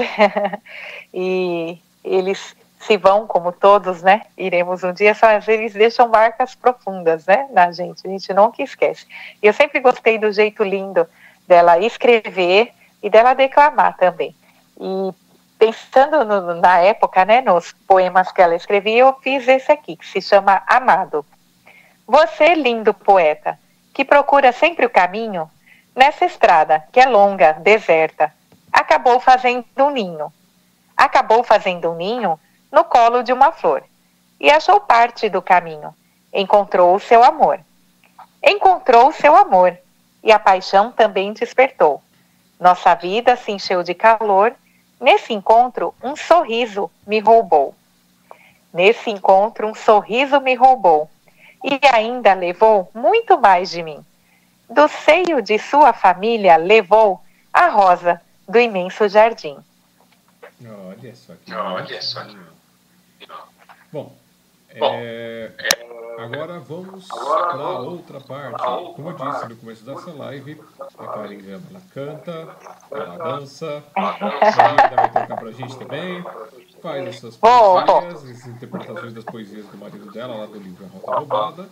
e 1.12 1.78
eles 2.04 2.56
se 2.80 2.96
vão, 2.96 3.26
como 3.26 3.52
todos, 3.52 4.02
né? 4.02 4.22
Iremos 4.36 4.84
um 4.84 4.92
dia, 4.92 5.14
só 5.14 5.26
eles 5.46 5.72
deixam 5.72 6.08
marcas 6.08 6.54
profundas, 6.54 7.26
né, 7.26 7.48
na 7.50 7.72
gente. 7.72 8.06
A 8.06 8.10
gente 8.10 8.32
nunca 8.32 8.62
esquece. 8.62 9.06
E 9.42 9.46
eu 9.46 9.52
sempre 9.52 9.80
gostei 9.80 10.18
do 10.18 10.30
jeito 10.30 10.62
lindo 10.62 11.06
dela 11.46 11.78
escrever 11.78 12.72
e 13.02 13.10
dela 13.10 13.34
declamar 13.34 13.96
também. 13.96 14.34
E 14.80 15.12
pensando 15.58 16.24
no, 16.24 16.54
na 16.60 16.78
época, 16.78 17.24
né, 17.24 17.40
nos 17.40 17.72
poemas 17.86 18.30
que 18.30 18.40
ela 18.40 18.54
escrevia, 18.54 19.00
eu 19.00 19.14
fiz 19.14 19.48
esse 19.48 19.72
aqui, 19.72 19.96
que 19.96 20.06
se 20.06 20.22
chama 20.22 20.62
Amado. 20.66 21.26
Você, 22.08 22.54
lindo 22.54 22.94
poeta, 22.94 23.60
que 23.92 24.02
procura 24.02 24.50
sempre 24.50 24.86
o 24.86 24.90
caminho, 24.90 25.48
nessa 25.94 26.24
estrada 26.24 26.82
que 26.90 26.98
é 26.98 27.06
longa, 27.06 27.52
deserta, 27.52 28.34
acabou 28.72 29.20
fazendo 29.20 29.66
um 29.78 29.90
ninho 29.90 30.32
acabou 30.98 31.44
fazendo 31.44 31.92
um 31.92 31.94
ninho 31.94 32.40
no 32.72 32.82
colo 32.82 33.22
de 33.22 33.32
uma 33.32 33.52
flor. 33.52 33.84
e 34.40 34.50
achou 34.50 34.80
parte 34.80 35.28
do 35.28 35.42
caminho. 35.42 35.94
Encontrou 36.32 36.94
o 36.94 37.00
seu 37.00 37.24
amor. 37.24 37.58
Encontrou 38.42 39.08
o 39.08 39.12
seu 39.12 39.34
amor 39.34 39.76
e 40.22 40.30
a 40.30 40.38
paixão 40.38 40.92
também 40.92 41.32
despertou. 41.32 42.00
Nossa 42.58 42.94
vida 42.94 43.34
se 43.36 43.50
encheu 43.50 43.82
de 43.82 43.94
calor. 43.94 44.54
Nesse 45.00 45.32
encontro, 45.32 45.92
um 46.02 46.14
sorriso 46.14 46.88
me 47.04 47.18
roubou. 47.18 47.74
Nesse 48.72 49.10
encontro, 49.10 49.66
um 49.66 49.74
sorriso 49.74 50.40
me 50.40 50.54
roubou 50.54 51.10
e 51.62 51.78
ainda 51.92 52.34
levou 52.34 52.90
muito 52.94 53.38
mais 53.38 53.70
de 53.70 53.82
mim. 53.82 54.04
Do 54.68 54.86
seio 54.88 55.40
de 55.42 55.58
sua 55.58 55.92
família 55.92 56.56
levou 56.56 57.20
a 57.52 57.68
rosa 57.68 58.20
do 58.46 58.58
imenso 58.58 59.08
jardim. 59.08 59.58
Olha 60.64 61.14
só 61.14 61.34
que 61.44 61.54
Olha 61.54 62.02
só. 62.02 62.24
Bom, 63.92 64.12
Bom, 64.78 64.90
é, 64.94 65.50
é, 65.58 66.22
agora 66.22 66.60
vamos 66.60 67.06
para 67.08 67.80
outra 67.80 68.20
parte. 68.20 68.62
Como 68.94 69.10
eu 69.10 69.12
disse 69.14 69.48
no 69.48 69.56
começo 69.56 69.84
dessa 69.84 70.12
live, 70.12 70.60
a 70.98 71.06
Karen 71.06 71.38
Gama 71.38 71.62
ela 71.70 71.82
canta, 71.94 72.56
ela 72.90 73.16
dança, 73.16 73.82
a 73.96 74.10
ainda 74.10 74.94
vai 74.94 75.12
tocar 75.12 75.36
pra 75.36 75.50
gente 75.52 75.76
também, 75.78 76.22
faz 76.82 77.06
essas 77.06 77.36
poesias, 77.36 78.24
as 78.24 78.46
interpretações 78.46 79.12
das 79.12 79.24
poesias 79.24 79.66
do 79.66 79.78
marido 79.78 80.10
dela, 80.10 80.36
lá 80.36 80.46
do 80.46 80.58
livro 80.58 80.84
A 80.84 80.88
Rota 80.88 81.18
Roubada. 81.18 81.68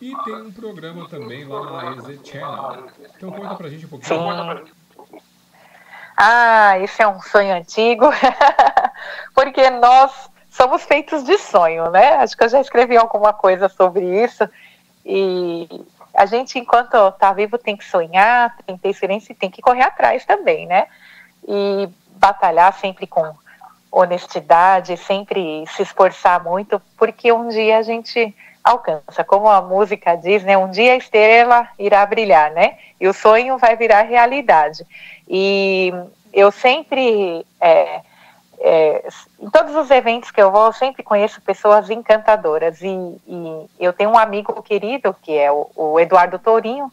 E 0.00 0.16
tem 0.24 0.34
um 0.34 0.52
programa 0.52 1.06
também 1.08 1.44
lá 1.44 1.70
na 1.70 1.96
EZ 1.96 2.20
Channel. 2.24 2.84
Então 3.16 3.30
conta 3.30 3.54
pra 3.54 3.68
gente 3.68 3.84
um 3.84 3.88
pouquinho. 3.88 4.20
Sim. 4.20 4.72
Ah, 6.16 6.78
esse 6.78 7.02
é 7.02 7.08
um 7.08 7.20
sonho 7.20 7.54
antigo, 7.54 8.06
porque 9.34 9.68
nós 9.70 10.30
somos 10.50 10.82
feitos 10.84 11.24
de 11.24 11.38
sonho, 11.38 11.90
né? 11.90 12.14
Acho 12.16 12.36
que 12.36 12.44
eu 12.44 12.48
já 12.48 12.60
escrevi 12.60 12.96
alguma 12.96 13.32
coisa 13.32 13.68
sobre 13.68 14.22
isso. 14.22 14.48
E 15.04 15.68
a 16.14 16.26
gente, 16.26 16.58
enquanto 16.58 16.94
está 17.08 17.32
vivo, 17.32 17.58
tem 17.58 17.76
que 17.76 17.84
sonhar, 17.84 18.56
tem 18.66 18.76
que 18.76 18.82
ter 18.82 18.90
experiência 18.90 19.32
e 19.32 19.36
tem 19.36 19.50
que 19.50 19.62
correr 19.62 19.82
atrás 19.82 20.24
também, 20.24 20.66
né? 20.66 20.86
E 21.46 21.88
batalhar 22.16 22.72
sempre 22.74 23.06
com 23.06 23.34
honestidade, 23.90 24.96
sempre 24.96 25.64
se 25.74 25.82
esforçar 25.82 26.42
muito, 26.42 26.80
porque 26.96 27.32
um 27.32 27.48
dia 27.48 27.78
a 27.78 27.82
gente 27.82 28.34
alcança. 28.62 29.24
Como 29.24 29.48
a 29.48 29.60
música 29.60 30.14
diz, 30.14 30.44
né? 30.44 30.56
Um 30.56 30.70
dia 30.70 30.92
a 30.92 30.96
estrela 30.96 31.68
irá 31.78 32.04
brilhar, 32.06 32.50
né? 32.52 32.78
E 33.00 33.08
o 33.08 33.12
sonho 33.12 33.58
vai 33.58 33.76
virar 33.76 34.02
realidade. 34.02 34.86
E 35.28 35.92
eu 36.32 36.52
sempre, 36.52 37.44
é, 37.60 38.00
é, 38.60 39.08
em 39.40 39.50
todos 39.50 39.74
os 39.74 39.90
eventos 39.90 40.30
que 40.30 40.40
eu 40.40 40.50
vou, 40.50 40.66
eu 40.66 40.72
sempre 40.72 41.02
conheço 41.02 41.40
pessoas 41.40 41.90
encantadoras. 41.90 42.80
E, 42.82 42.88
e 42.88 43.68
eu 43.78 43.92
tenho 43.92 44.10
um 44.10 44.18
amigo 44.18 44.62
querido, 44.62 45.16
que 45.22 45.36
é 45.36 45.50
o, 45.50 45.68
o 45.74 45.98
Eduardo 45.98 46.38
Tourinho, 46.38 46.92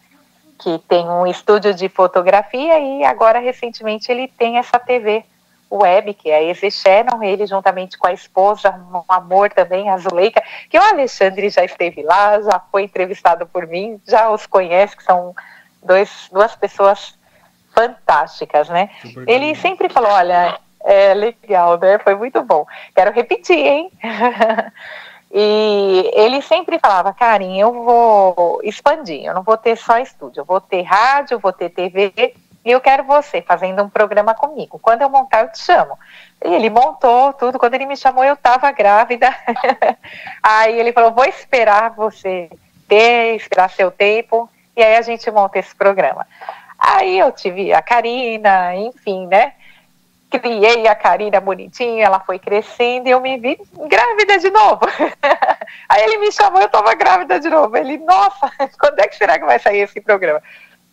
que 0.58 0.80
tem 0.88 1.08
um 1.08 1.28
estúdio 1.28 1.74
de 1.74 1.88
fotografia 1.88 2.80
e 2.80 3.04
agora, 3.04 3.38
recentemente, 3.40 4.12
ele 4.12 4.28
tem 4.28 4.58
essa 4.58 4.80
TV 4.80 5.24
web, 5.69 6.13
que 6.13 6.30
é 6.30 6.51
a 6.51 6.71
Channel, 6.71 7.21
ele 7.23 7.45
juntamente 7.45 7.97
com 7.97 8.08
a 8.08 8.13
esposa, 8.13 8.71
um 8.91 9.03
amor 9.08 9.51
também, 9.51 9.89
a 9.89 9.97
Zuleika, 9.97 10.41
que 10.69 10.77
o 10.77 10.82
Alexandre 10.82 11.49
já 11.49 11.63
esteve 11.63 12.03
lá, 12.03 12.41
já 12.41 12.62
foi 12.71 12.84
entrevistado 12.84 13.45
por 13.45 13.67
mim, 13.67 14.01
já 14.08 14.30
os 14.30 14.45
conhece, 14.45 14.95
que 14.95 15.03
são 15.03 15.36
dois, 15.84 16.30
duas 16.32 16.56
pessoas 16.56 17.17
fantásticas, 17.73 18.69
né? 18.69 18.89
Super 19.01 19.21
Ele 19.21 19.27
carinhoso. 19.27 19.62
sempre 19.62 19.89
falou, 19.89 20.12
olha, 20.12 20.60
é 20.84 21.13
legal, 21.13 21.77
né? 21.77 21.99
Foi 21.99 22.15
muito 22.15 22.41
bom. 22.41 22.65
Quero 22.95 23.12
repetir, 23.12 23.58
hein? 23.58 23.91
e 25.32 26.12
ele 26.13 26.41
sempre 26.41 26.80
falava, 26.80 27.13
Karen, 27.13 27.58
eu 27.58 27.73
vou 27.84 28.62
expandir, 28.63 29.25
eu 29.25 29.34
não 29.34 29.43
vou 29.43 29.58
ter 29.58 29.75
só 29.75 29.99
estúdio, 29.99 30.41
eu 30.41 30.45
vou 30.45 30.62
ter 30.62 30.82
rádio, 30.84 31.39
vou 31.39 31.51
ter 31.51 31.69
TV, 31.69 32.34
e 32.67 32.71
eu 32.71 32.82
quero 32.82 33.06
você 33.06 33.41
fazendo 33.41 33.82
um 33.82 33.89
programa 33.89 34.36
comigo. 34.36 34.77
Quando 34.77 35.01
eu 35.01 35.10
montar, 35.10 35.43
eu 35.43 35.51
te 35.53 35.60
chamo. 35.60 35.97
E 36.43 36.53
ele 36.53 36.69
montou 36.69 37.32
tudo. 37.32 37.58
Quando 37.58 37.75
ele 37.75 37.86
me 37.86 37.95
chamou, 37.95 38.25
eu 38.25 38.34
estava 38.34 38.69
grávida. 38.73 39.34
aí 40.43 40.77
ele 40.77 40.91
falou: 40.91 41.13
vou 41.13 41.23
esperar 41.23 41.91
você 41.91 42.49
ter, 42.86 43.38
esperar 43.38 43.69
seu 43.69 43.89
tempo. 43.89 44.49
E 44.75 44.84
aí 44.84 44.97
a 44.97 45.01
gente 45.01 45.32
monta 45.32 45.58
esse 45.58 45.73
programa. 45.73 46.27
Aí 46.77 47.17
eu 47.17 47.32
tive 47.32 47.71
a 47.71 47.82
Karina, 47.82 48.75
enfim, 48.75 49.27
né? 49.27 49.53
Criei 50.30 50.86
a 50.89 50.93
Karina 50.93 51.39
bonitinha, 51.39 52.03
ela 52.03 52.19
foi 52.19 52.38
crescendo 52.38 53.08
e 53.08 53.12
eu 53.12 53.21
me 53.21 53.38
vi 53.38 53.58
grávida 53.88 54.39
de 54.39 54.49
novo. 54.49 54.82
aí 55.88 56.03
ele 56.03 56.17
me 56.17 56.34
chamou, 56.34 56.60
eu 56.60 56.65
estava 56.65 56.93
grávida 56.95 57.39
de 57.39 57.49
novo. 57.49 57.77
Ele, 57.77 57.97
nossa, 57.99 58.51
quando 58.77 58.99
é 58.99 59.08
que 59.08 59.15
será 59.15 59.39
que 59.39 59.45
vai 59.45 59.58
sair 59.58 59.80
esse 59.80 60.01
programa? 60.01 60.43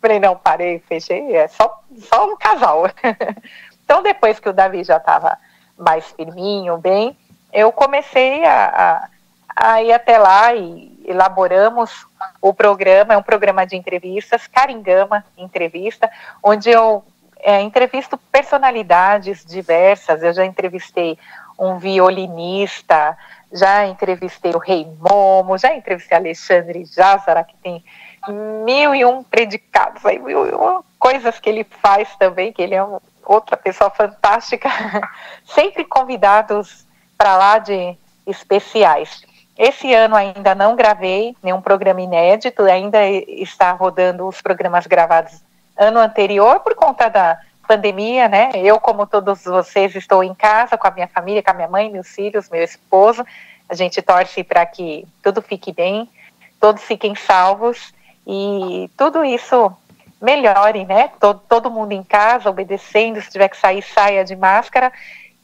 Falei, 0.05 0.19
não, 0.19 0.35
parei, 0.35 0.77
fechei, 0.87 1.35
é 1.35 1.47
só, 1.47 1.81
só 1.97 2.31
um 2.31 2.37
casal. 2.37 2.83
então, 3.83 4.03
depois 4.03 4.39
que 4.39 4.47
o 4.47 4.53
Davi 4.53 4.83
já 4.83 4.97
estava 4.97 5.35
mais 5.75 6.05
firminho, 6.11 6.77
bem, 6.77 7.17
eu 7.51 7.71
comecei 7.71 8.45
a, 8.45 9.09
a, 9.55 9.71
a, 9.73 9.81
ir 9.81 9.91
até 9.91 10.19
lá 10.19 10.53
e 10.53 11.03
elaboramos 11.07 12.05
o 12.39 12.53
programa, 12.53 13.15
é 13.15 13.17
um 13.17 13.23
programa 13.23 13.65
de 13.65 13.75
entrevistas, 13.75 14.45
Caringama 14.45 15.25
Entrevista, 15.35 16.07
onde 16.43 16.69
eu 16.69 17.03
é, 17.39 17.59
entrevisto 17.61 18.15
personalidades 18.31 19.43
diversas, 19.43 20.21
eu 20.21 20.33
já 20.33 20.45
entrevistei 20.45 21.17
um 21.57 21.79
violinista, 21.79 23.17
já 23.51 23.87
entrevistei 23.87 24.51
o 24.51 24.59
Rei 24.59 24.87
Momo, 24.99 25.57
já 25.57 25.73
entrevistei 25.73 26.15
Alexandre 26.15 26.85
Jássara, 26.85 27.43
que 27.43 27.55
tem 27.55 27.83
mil 28.27 28.95
e 28.95 29.05
um 29.05 29.23
predicados, 29.23 30.05
aí, 30.05 30.19
mil 30.19 30.45
e 30.47 30.51
coisas 30.99 31.39
que 31.39 31.49
ele 31.49 31.63
faz 31.63 32.15
também, 32.17 32.51
que 32.51 32.61
ele 32.61 32.75
é 32.75 32.83
um, 32.83 32.99
outra 33.23 33.55
pessoa 33.55 33.89
fantástica, 33.89 34.69
sempre 35.45 35.83
convidados 35.85 36.85
para 37.17 37.37
lá 37.37 37.57
de 37.59 37.95
especiais. 38.25 39.23
Esse 39.57 39.93
ano 39.93 40.15
ainda 40.15 40.53
não 40.53 40.75
gravei 40.75 41.35
nenhum 41.41 41.61
programa 41.61 42.01
inédito, 42.01 42.63
ainda 42.63 43.05
está 43.05 43.71
rodando 43.71 44.27
os 44.27 44.41
programas 44.41 44.85
gravados 44.85 45.41
ano 45.77 45.99
anterior 45.99 46.59
por 46.61 46.75
conta 46.75 47.09
da 47.09 47.39
pandemia, 47.67 48.27
né? 48.27 48.51
Eu, 48.55 48.79
como 48.79 49.07
todos 49.07 49.43
vocês, 49.43 49.95
estou 49.95 50.23
em 50.23 50.33
casa 50.33 50.77
com 50.77 50.87
a 50.87 50.91
minha 50.91 51.07
família, 51.07 51.43
com 51.43 51.51
a 51.51 51.53
minha 51.53 51.67
mãe, 51.67 51.91
meus 51.91 52.07
filhos, 52.07 52.49
meu 52.49 52.63
esposo. 52.63 53.25
A 53.67 53.75
gente 53.75 54.01
torce 54.01 54.43
para 54.43 54.65
que 54.65 55.07
tudo 55.23 55.41
fique 55.41 55.71
bem, 55.73 56.09
todos 56.59 56.83
fiquem 56.83 57.15
salvos 57.15 57.93
e 58.25 58.89
tudo 58.97 59.23
isso 59.23 59.71
melhore, 60.21 60.85
né? 60.85 61.09
Todo, 61.19 61.41
todo 61.47 61.71
mundo 61.71 61.91
em 61.91 62.03
casa, 62.03 62.49
obedecendo, 62.49 63.21
se 63.21 63.29
tiver 63.29 63.49
que 63.49 63.57
sair, 63.57 63.81
saia 63.81 64.23
de 64.23 64.35
máscara. 64.35 64.91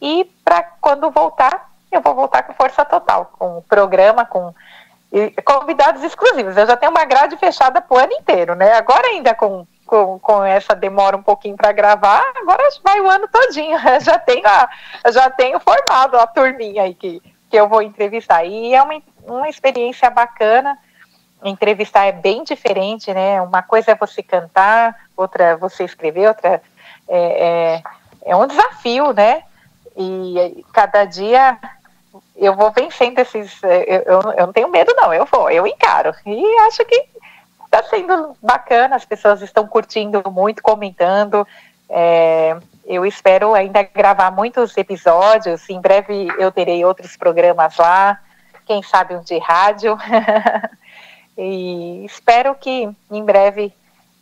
E 0.01 0.25
para 0.43 0.63
quando 0.81 1.11
voltar, 1.11 1.69
eu 1.91 2.01
vou 2.01 2.15
voltar 2.15 2.43
com 2.43 2.53
força 2.53 2.83
total, 2.83 3.31
com 3.37 3.59
o 3.59 3.61
programa, 3.61 4.25
com 4.25 4.53
convidados 5.43 6.03
exclusivos. 6.03 6.55
Eu 6.55 6.65
já 6.65 6.77
tenho 6.77 6.91
uma 6.91 7.05
grade 7.05 7.35
fechada 7.37 7.81
para 7.81 7.95
o 7.95 7.99
ano 7.99 8.13
inteiro, 8.13 8.55
né? 8.55 8.73
Agora 8.73 9.07
ainda 9.07 9.35
com, 9.35 9.67
com, 9.85 10.17
com 10.19 10.43
essa 10.43 10.73
demora 10.73 11.17
um 11.17 11.23
pouquinho 11.23 11.57
para 11.57 11.71
gravar, 11.71 12.23
agora 12.35 12.63
vai 12.83 12.99
o 13.01 13.09
ano 13.09 13.27
todinho. 13.27 13.77
Eu 13.87 13.99
já 13.99 14.17
tenho, 14.17 14.47
a, 14.47 14.69
já 15.11 15.29
tenho 15.29 15.59
formado 15.59 16.17
a 16.17 16.25
turminha 16.25 16.83
aí 16.83 16.95
que, 16.95 17.21
que 17.49 17.57
eu 17.57 17.67
vou 17.67 17.81
entrevistar. 17.81 18.45
E 18.45 18.73
é 18.73 18.81
uma, 18.81 19.01
uma 19.25 19.49
experiência 19.49 20.09
bacana 20.09 20.77
entrevistar 21.43 22.05
é 22.05 22.11
bem 22.11 22.43
diferente, 22.43 23.13
né? 23.13 23.41
Uma 23.41 23.61
coisa 23.61 23.91
é 23.91 23.95
você 23.95 24.21
cantar, 24.21 24.95
outra 25.15 25.43
é 25.43 25.55
você 25.55 25.83
escrever, 25.83 26.27
outra 26.27 26.61
é, 27.07 27.17
é, 27.17 27.83
é, 28.25 28.35
um 28.35 28.47
desafio, 28.47 29.13
né? 29.13 29.43
E 29.97 30.63
cada 30.71 31.05
dia 31.05 31.57
eu 32.35 32.55
vou 32.55 32.71
vencendo 32.71 33.19
esses. 33.19 33.61
Eu, 33.63 33.69
eu, 33.69 34.21
eu 34.37 34.45
não 34.47 34.53
tenho 34.53 34.69
medo, 34.69 34.93
não, 34.95 35.13
eu 35.13 35.25
vou, 35.25 35.49
eu 35.49 35.65
encaro. 35.65 36.13
E 36.25 36.45
acho 36.67 36.85
que 36.85 37.05
está 37.65 37.83
sendo 37.83 38.35
bacana, 38.41 38.95
as 38.95 39.05
pessoas 39.05 39.41
estão 39.41 39.67
curtindo 39.67 40.21
muito, 40.29 40.61
comentando. 40.61 41.47
É, 41.89 42.57
eu 42.85 43.05
espero 43.05 43.53
ainda 43.53 43.83
gravar 43.83 44.31
muitos 44.31 44.75
episódios. 44.77 45.69
Em 45.69 45.79
breve 45.79 46.27
eu 46.37 46.51
terei 46.51 46.83
outros 46.85 47.15
programas 47.15 47.77
lá, 47.77 48.19
quem 48.65 48.83
sabe 48.83 49.15
um 49.15 49.21
de 49.21 49.37
rádio. 49.39 49.97
e 51.41 52.05
espero 52.05 52.53
que 52.55 52.89
em 53.09 53.23
breve 53.23 53.73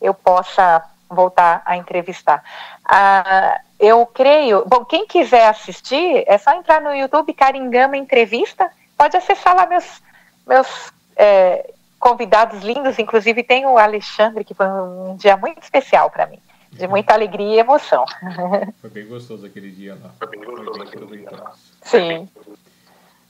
eu 0.01 0.13
possa 0.13 0.83
voltar 1.09 1.61
a 1.65 1.75
entrevistar. 1.75 2.43
Ah, 2.85 3.59
eu 3.79 4.05
creio, 4.05 4.63
bom, 4.65 4.85
quem 4.85 5.05
quiser 5.05 5.47
assistir, 5.47 6.23
é 6.27 6.37
só 6.37 6.53
entrar 6.53 6.81
no 6.81 6.93
YouTube 6.93 7.33
Caringama 7.33 7.97
Entrevista, 7.97 8.69
pode 8.97 9.17
acessar 9.17 9.55
lá 9.55 9.65
meus, 9.65 10.01
meus 10.45 10.93
é, 11.15 11.73
convidados 11.99 12.61
lindos, 12.61 12.97
inclusive 12.99 13.43
tem 13.43 13.65
o 13.65 13.77
Alexandre, 13.77 14.43
que 14.43 14.53
foi 14.53 14.67
um 14.67 15.15
dia 15.17 15.35
muito 15.35 15.61
especial 15.61 16.09
para 16.09 16.25
mim, 16.25 16.39
de 16.71 16.87
muita 16.87 17.13
alegria 17.13 17.55
e 17.55 17.59
emoção. 17.59 18.05
Foi 18.79 18.89
bem 18.89 19.07
gostoso 19.07 19.45
aquele 19.45 19.71
dia 19.71 19.97
lá. 20.01 20.11
Foi 20.17 20.27
bem 20.27 20.43
gostoso 20.43 20.81
aquele 20.81 21.17
dia 21.17 21.31
lá. 21.31 21.53
Sim. 21.81 22.29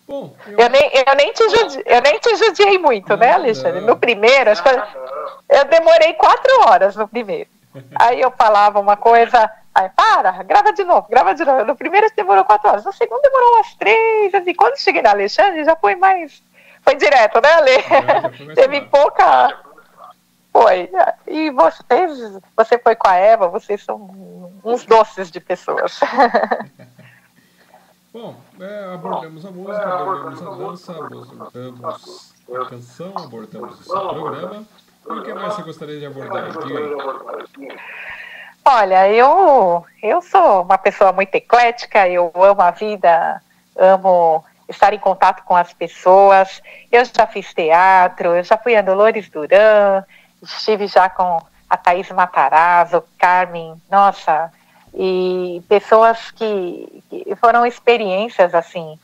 Bom, 0.10 0.34
eu... 0.48 0.58
Eu, 0.58 0.70
nem, 0.72 0.92
eu, 0.92 1.16
nem 1.16 1.32
te 1.32 1.48
judi... 1.50 1.84
eu 1.86 2.02
nem 2.02 2.18
te 2.18 2.36
judiei 2.36 2.80
muito, 2.80 3.16
né, 3.16 3.32
Alexandre? 3.32 3.82
No 3.82 3.96
primeiro, 3.96 4.50
acho 4.50 4.64
que 4.64 4.70
eu, 4.70 4.82
eu 5.50 5.66
demorei 5.66 6.14
quatro 6.14 6.52
horas 6.68 6.96
no 6.96 7.08
primeiro. 7.08 7.48
Aí 7.94 8.20
eu 8.20 8.32
falava 8.32 8.80
uma 8.80 8.98
coisa, 8.98 9.48
aí 9.76 9.88
para, 9.96 10.32
grava 10.42 10.74
de 10.74 10.84
novo, 10.84 11.08
grava 11.08 11.36
de 11.36 11.46
novo. 11.46 11.64
No 11.64 11.76
primeiro 11.76 12.08
demorou 12.16 12.44
quatro 12.44 12.68
horas, 12.68 12.84
no 12.84 12.92
segundo 12.92 13.22
demorou 13.22 13.58
umas 13.58 13.76
três, 13.76 14.34
assim. 14.34 14.56
Quando 14.56 14.80
cheguei 14.80 15.04
na 15.04 15.12
Alexandre, 15.12 15.64
já 15.64 15.76
foi 15.76 15.96
mais. 15.96 16.42
Foi 16.82 16.96
direto, 16.96 17.40
né, 17.40 17.54
Ale? 17.54 18.56
Teve 18.56 18.82
pouca. 18.82 19.60
Foi. 20.52 20.90
E 21.28 21.52
vocês, 21.52 22.40
você 22.58 22.80
foi 22.80 22.96
com 22.96 23.08
a 23.08 23.16
Eva, 23.16 23.48
vocês 23.48 23.84
são 23.84 24.10
uns 24.66 24.84
doces 24.86 25.30
de 25.30 25.40
pessoas. 25.40 26.00
Bom, 28.12 28.36
é, 28.60 28.94
abordamos 28.94 29.46
a 29.46 29.52
música, 29.52 29.88
abordamos 29.88 30.42
a 30.42 30.50
dança, 30.56 30.92
abordamos 30.94 32.34
a 32.50 32.66
canção, 32.66 33.14
abordamos 33.16 33.80
o 33.80 33.84
seu 33.84 34.10
programa. 34.10 34.66
O 35.06 35.22
que 35.22 35.34
mais 35.34 35.54
você 35.54 35.62
gostaria 35.62 36.00
de 36.00 36.06
abordar? 36.08 36.46
Aí. 36.46 37.78
Olha, 38.66 39.10
eu, 39.10 39.86
eu 40.02 40.22
sou 40.24 40.64
uma 40.64 40.78
pessoa 40.80 41.12
muito 41.12 41.36
eclética, 41.36 42.08
eu 42.08 42.32
amo 42.36 42.62
a 42.62 42.72
vida, 42.72 43.44
amo 43.78 44.44
estar 44.68 44.92
em 44.92 45.00
contato 45.00 45.44
com 45.44 45.56
as 45.56 45.72
pessoas. 45.72 46.64
Eu 46.92 47.06
já 47.06 47.28
fiz 47.28 47.54
teatro, 47.54 48.36
eu 48.36 48.44
já 48.44 48.58
fui 48.58 48.76
a 48.76 48.82
Dolores 48.82 49.30
Duran, 49.30 50.04
estive 50.42 50.88
já 50.88 51.10
com 51.10 51.40
a 51.70 51.78
Thaís 51.78 52.10
Matarazzo, 52.10 53.04
Carmen, 53.20 53.80
nossa, 53.90 54.52
e 54.94 55.62
pessoas 55.68 56.32
que, 56.32 57.04
que 57.10 57.36
foram 57.36 57.66
experiências 57.66 58.54
assim 58.54 58.98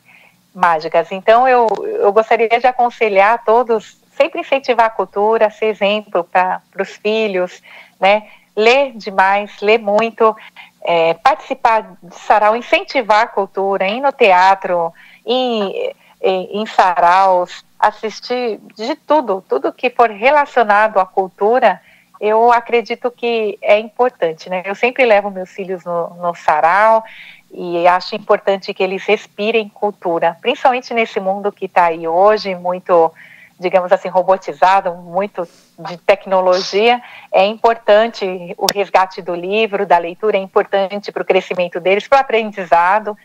mágicas. 0.53 1.11
Então 1.11 1.47
eu, 1.47 1.67
eu 1.83 2.11
gostaria 2.13 2.47
de 2.47 2.67
aconselhar 2.67 3.43
todos 3.43 3.97
sempre 4.15 4.39
incentivar 4.41 4.87
a 4.87 4.89
cultura, 4.89 5.49
ser 5.49 5.65
exemplo 5.65 6.23
para 6.23 6.61
os 6.79 6.89
filhos, 6.91 7.61
né? 7.99 8.27
Ler 8.55 8.93
demais, 8.93 9.59
ler 9.61 9.79
muito, 9.79 10.35
é, 10.81 11.13
participar 11.15 11.97
de 12.01 12.15
sarau, 12.15 12.55
incentivar 12.55 13.23
a 13.23 13.27
cultura, 13.27 13.85
ir 13.87 13.99
no 13.99 14.13
teatro, 14.13 14.93
em, 15.25 15.93
em 16.21 16.65
saraus, 16.65 17.65
assistir 17.77 18.59
de 18.75 18.95
tudo, 18.95 19.43
tudo 19.47 19.73
que 19.73 19.89
for 19.89 20.09
relacionado 20.09 20.99
à 20.99 21.05
cultura, 21.05 21.81
eu 22.19 22.51
acredito 22.51 23.11
que 23.11 23.57
é 23.61 23.79
importante, 23.79 24.49
né? 24.49 24.63
Eu 24.65 24.75
sempre 24.75 25.05
levo 25.05 25.29
meus 25.29 25.51
filhos 25.51 25.83
no, 25.83 26.09
no 26.15 26.33
sarau 26.35 27.03
e 27.51 27.87
acho 27.87 28.15
importante 28.15 28.73
que 28.73 28.83
eles 28.83 29.03
respirem 29.05 29.69
cultura, 29.69 30.37
principalmente 30.41 30.93
nesse 30.93 31.19
mundo 31.19 31.51
que 31.51 31.65
está 31.65 31.85
aí 31.85 32.07
hoje, 32.07 32.55
muito 32.55 33.11
digamos 33.57 33.91
assim, 33.91 34.09
robotizado, 34.09 34.93
muito 34.95 35.47
de 35.79 35.97
tecnologia, 35.97 37.01
é 37.31 37.45
importante 37.45 38.25
o 38.57 38.65
resgate 38.65 39.21
do 39.21 39.33
livro, 39.33 39.85
da 39.85 39.97
leitura, 39.97 40.37
é 40.37 40.41
importante 40.41 41.11
para 41.11 41.23
o 41.23 41.25
crescimento 41.25 41.79
deles, 41.79 42.07
para 42.07 42.17
o 42.17 42.21
aprendizado, 42.21 43.17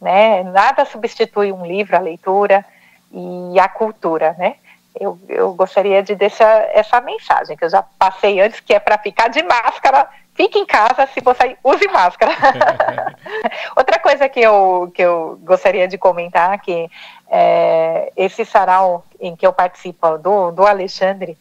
né? 0.00 0.42
Nada 0.44 0.84
substitui 0.84 1.50
um 1.52 1.64
livro, 1.64 1.96
a 1.96 2.00
leitura 2.00 2.64
e 3.12 3.58
a 3.58 3.68
cultura, 3.68 4.34
né? 4.38 4.56
Eu, 4.98 5.18
eu 5.28 5.54
gostaria 5.54 6.02
de 6.02 6.14
deixar 6.14 6.68
essa 6.74 7.00
mensagem 7.00 7.56
que 7.56 7.64
eu 7.64 7.70
já 7.70 7.82
passei 7.82 8.40
antes, 8.40 8.60
que 8.60 8.74
é 8.74 8.80
para 8.80 8.98
ficar 8.98 9.28
de 9.28 9.42
máscara 9.42 10.08
fique 10.40 10.58
em 10.58 10.64
casa, 10.64 11.06
se 11.12 11.20
você 11.20 11.56
use 11.62 11.86
máscara. 11.88 12.32
Outra 13.76 13.98
coisa 13.98 14.26
que 14.26 14.40
eu, 14.40 14.90
que 14.94 15.02
eu 15.02 15.38
gostaria 15.42 15.86
de 15.86 15.98
comentar 15.98 16.58
que 16.60 16.88
é, 17.30 18.10
esse 18.16 18.46
sarau 18.46 19.04
em 19.20 19.36
que 19.36 19.46
eu 19.46 19.52
participo 19.52 20.16
do, 20.16 20.50
do 20.50 20.66
Alexandre, 20.66 21.36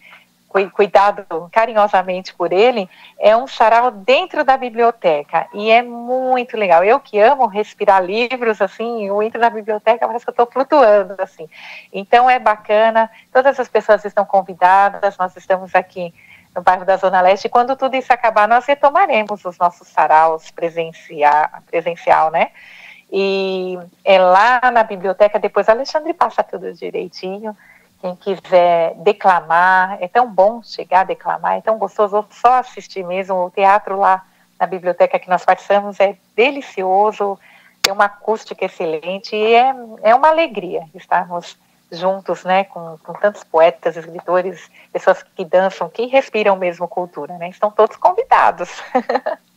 cuidado 0.74 1.26
carinhosamente 1.52 2.34
por 2.34 2.52
ele, 2.52 2.90
é 3.20 3.38
um 3.38 3.46
sarau 3.46 3.92
dentro 3.92 4.44
da 4.44 4.58
biblioteca 4.58 5.48
e 5.54 5.70
é 5.70 5.84
muito 5.84 6.58
legal. 6.58 6.84
Eu 6.84 7.00
que 7.00 7.20
amo 7.20 7.46
respirar 7.46 8.04
livros, 8.04 8.60
assim, 8.60 9.06
eu 9.06 9.22
entro 9.22 9.40
na 9.40 9.50
biblioteca, 9.50 10.08
parece 10.08 10.26
que 10.26 10.30
eu 10.30 10.34
estou 10.34 10.48
flutuando, 10.48 11.16
assim. 11.20 11.48
Então 11.94 12.28
é 12.28 12.40
bacana, 12.40 13.10
todas 13.32 13.60
as 13.60 13.70
pessoas 13.70 14.04
estão 14.04 14.26
convidadas, 14.26 15.18
nós 15.18 15.36
estamos 15.36 15.76
aqui 15.76 16.14
no 16.56 16.64
bairro 16.64 16.84
da 16.84 16.98
Zona 16.98 17.22
Leste. 17.22 17.46
E 17.46 17.50
quando 17.50 17.76
tudo 17.76 17.96
isso 17.96 18.12
acabar, 18.12 18.48
nós 18.48 18.66
retomaremos 18.66 19.46
os 19.46 19.58
nossos 19.60 19.88
saraus 19.88 20.50
presencial, 20.50 21.48
presencial 21.70 22.32
né? 22.32 22.50
E 23.12 23.78
é 24.04 24.20
lá 24.20 24.60
na 24.72 24.84
biblioteca, 24.84 25.40
depois 25.40 25.70
Alexandre 25.70 26.14
passa 26.14 26.44
tudo 26.44 26.74
direitinho. 26.74 27.56
Quem 28.02 28.16
quiser 28.16 28.96
declamar, 28.96 29.98
é 30.02 30.08
tão 30.08 30.32
bom 30.32 30.64
chegar 30.64 31.02
a 31.02 31.04
declamar, 31.06 31.58
é 31.58 31.62
tão 31.62 31.78
gostoso 31.78 32.26
só 32.32 32.60
assistir 32.60 33.04
mesmo. 33.04 33.36
O 33.36 33.52
teatro 33.52 33.98
lá 33.98 34.26
na 34.60 34.66
biblioteca 34.66 35.20
que 35.20 35.30
nós 35.30 35.44
participamos 35.44 36.00
é 36.00 36.18
delicioso, 36.36 37.38
tem 37.82 37.94
uma 37.94 38.06
acústica 38.06 38.66
excelente 38.66 39.36
e 39.36 39.54
é, 39.54 39.74
é 40.04 40.16
uma 40.16 40.30
alegria 40.30 40.84
estarmos 40.94 41.58
juntos, 41.92 42.44
né, 42.44 42.66
com, 42.66 42.98
com 43.04 43.14
tantos 43.14 43.44
poetas, 43.44 43.98
escritores, 43.98 44.70
pessoas 44.94 45.24
que 45.24 45.44
dançam, 45.44 45.90
que 45.90 46.06
respiram 46.06 46.56
mesmo 46.56 46.88
cultura, 46.88 47.38
né? 47.38 47.50
Estão 47.50 47.72
todos 47.72 47.96
convidados. 47.96 48.70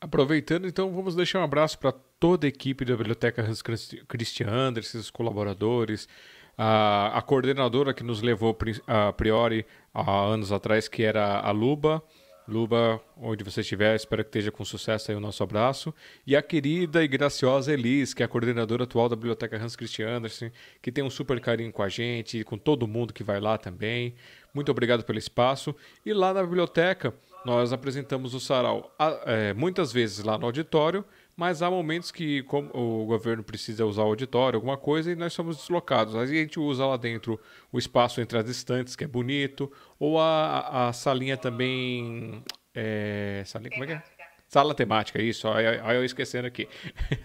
Aproveitando, 0.00 0.66
então, 0.66 0.92
vamos 0.92 1.14
deixar 1.14 1.38
um 1.38 1.44
abraço 1.44 1.78
para 1.78 1.94
toda 2.18 2.46
a 2.46 2.48
equipe 2.48 2.84
da 2.84 2.96
Biblioteca 2.96 3.40
Hans 3.40 3.62
Christian 3.62 4.48
Andersen, 4.48 5.00
os 5.00 5.10
colaboradores, 5.10 6.08
a, 6.56 7.16
a 7.16 7.22
coordenadora 7.22 7.94
que 7.94 8.02
nos 8.02 8.22
levou 8.22 8.56
a 8.86 9.12
priori 9.12 9.66
há 9.92 10.24
anos 10.24 10.52
atrás, 10.52 10.88
que 10.88 11.02
era 11.02 11.40
a 11.40 11.50
Luba, 11.50 12.02
Luba, 12.46 13.00
onde 13.16 13.44
você 13.44 13.60
estiver, 13.60 13.94
espero 13.94 14.24
que 14.24 14.28
esteja 14.28 14.50
com 14.50 14.64
sucesso 14.64 15.10
aí 15.10 15.16
o 15.16 15.20
nosso 15.20 15.42
abraço. 15.42 15.94
E 16.26 16.34
a 16.34 16.42
querida 16.42 17.02
e 17.02 17.08
graciosa 17.08 17.72
Elis, 17.72 18.12
que 18.12 18.22
é 18.22 18.26
a 18.26 18.28
coordenadora 18.28 18.82
atual 18.82 19.08
da 19.08 19.14
Biblioteca 19.14 19.56
Hans 19.56 19.76
Christian 19.76 20.16
Andersen, 20.16 20.50
que 20.80 20.90
tem 20.90 21.04
um 21.04 21.10
super 21.10 21.40
carinho 21.40 21.72
com 21.72 21.82
a 21.82 21.88
gente, 21.88 22.42
com 22.42 22.58
todo 22.58 22.86
mundo 22.88 23.12
que 23.12 23.22
vai 23.22 23.40
lá 23.40 23.56
também. 23.56 24.14
Muito 24.52 24.70
obrigado 24.70 25.04
pelo 25.04 25.18
espaço. 25.18 25.74
E 26.04 26.12
lá 26.12 26.34
na 26.34 26.42
biblioteca, 26.42 27.14
nós 27.44 27.72
apresentamos 27.72 28.34
o 28.34 28.40
sarau 28.40 28.92
é, 29.24 29.54
muitas 29.54 29.92
vezes 29.92 30.24
lá 30.24 30.36
no 30.36 30.46
auditório, 30.46 31.04
mas 31.36 31.62
há 31.62 31.70
momentos 31.70 32.10
que 32.10 32.42
como 32.44 32.70
o 32.74 33.06
governo 33.06 33.42
precisa 33.42 33.86
usar 33.86 34.02
o 34.02 34.06
auditório, 34.06 34.56
alguma 34.56 34.76
coisa, 34.76 35.10
e 35.10 35.16
nós 35.16 35.32
somos 35.32 35.56
deslocados. 35.56 36.14
Aí 36.14 36.22
a 36.22 36.26
gente 36.26 36.60
usa 36.60 36.86
lá 36.86 36.96
dentro 36.96 37.40
o 37.70 37.78
espaço 37.78 38.20
entre 38.20 38.38
as 38.38 38.48
estantes, 38.48 38.94
que 38.94 39.04
é 39.04 39.08
bonito, 39.08 39.72
ou 39.98 40.20
a, 40.20 40.88
a 40.88 40.92
salinha 40.92 41.36
também. 41.36 42.44
É, 42.74 43.42
salinha, 43.46 43.70
como 43.70 43.84
é 43.84 43.86
que 43.86 43.92
é? 43.94 44.02
Sala 44.48 44.74
temática, 44.74 45.20
isso, 45.20 45.48
olha 45.48 45.94
eu 45.94 46.04
esquecendo 46.04 46.46
aqui. 46.46 46.68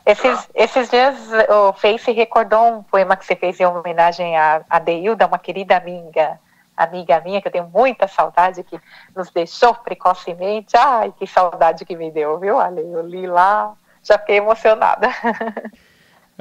Esses, 0.05 0.47
esses 0.53 0.89
dias 0.89 1.15
o 1.49 1.73
Face 1.73 2.11
recordou 2.11 2.77
um 2.77 2.83
poema 2.83 3.15
que 3.15 3.25
você 3.25 3.35
fez 3.35 3.59
em 3.59 3.65
homenagem 3.65 4.37
a, 4.37 4.61
a 4.69 4.79
Deilda, 4.79 5.25
uma 5.25 5.39
querida 5.39 5.75
amiga, 5.77 6.39
amiga 6.83 7.19
minha, 7.21 7.41
que 7.41 7.47
eu 7.47 7.51
tenho 7.51 7.67
muita 7.67 8.07
saudade, 8.07 8.63
que 8.63 8.79
nos 9.15 9.29
deixou 9.31 9.73
precocemente. 9.75 10.75
Ai, 10.77 11.13
que 11.17 11.27
saudade 11.27 11.85
que 11.85 11.95
me 11.95 12.11
deu, 12.11 12.39
viu, 12.39 12.59
Ale? 12.59 12.81
Eu 12.81 13.05
li 13.05 13.27
lá, 13.27 13.73
já 14.03 14.17
fiquei 14.17 14.37
emocionada. 14.37 15.09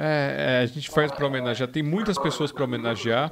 É, 0.01 0.61
é, 0.61 0.63
a 0.63 0.65
gente 0.65 0.89
faz 0.89 1.11
para 1.11 1.27
homenagear. 1.27 1.69
Tem 1.69 1.83
muitas 1.83 2.17
pessoas 2.17 2.53
para 2.53 2.63
homenagear. 2.63 3.29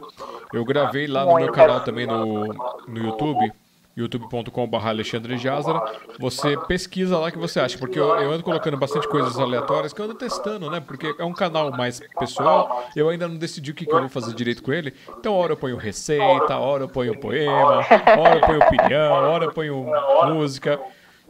Eu 0.52 0.66
gravei 0.66 1.08
lá 1.08 1.24
no 1.24 1.36
meu 1.36 1.50
canal 1.54 1.80
também 1.80 2.06
no, 2.06 2.48
no 2.86 2.98
YouTube 2.98 3.54
youtube.com.br 3.98 4.78
Alexandre 4.78 5.38
Jazara. 5.38 5.82
Você 6.20 6.56
pesquisa 6.68 7.18
lá 7.18 7.28
o 7.28 7.32
que 7.32 7.38
você 7.38 7.60
acha, 7.60 7.78
porque 7.78 8.00
eu, 8.00 8.08
eu, 8.20 8.32
ando 8.32 8.44
colocando 8.44 8.78
bastante 8.78 9.08
coisas 9.08 9.38
aleatórias 9.40 9.92
que 9.92 10.00
eu 10.00 10.06
ando 10.06 10.14
testando, 10.14 10.70
né? 10.70 10.80
Porque 10.80 11.16
é 11.18 11.26
um 11.26 11.34
canal 11.34 11.72
mais 11.72 12.00
pessoal, 12.20 12.88
eu 12.96 13.10
ainda 13.10 13.28
não 13.28 13.38
decidi 13.38 13.72
o 13.72 13.74
que, 13.74 13.86
que 13.86 13.92
eu 13.92 14.00
vou 14.00 14.10
fazer 14.10 14.36
direito 14.36 14.62
com 14.62 14.72
ele. 14.72 14.94
Então, 15.18 15.34
hora 15.34 15.54
eu 15.54 15.58
ponho 15.58 15.76
receita, 15.76 16.58
hora 16.58 16.84
eu 16.84 16.90
ponho 16.90 17.20
poema, 17.20 17.78
hora 18.18 18.36
eu 18.36 18.42
ponho 18.42 18.60
opinião, 18.60 19.14
hora 19.14 19.46
eu 19.46 19.52
ponho 19.52 19.88
música. 20.28 20.80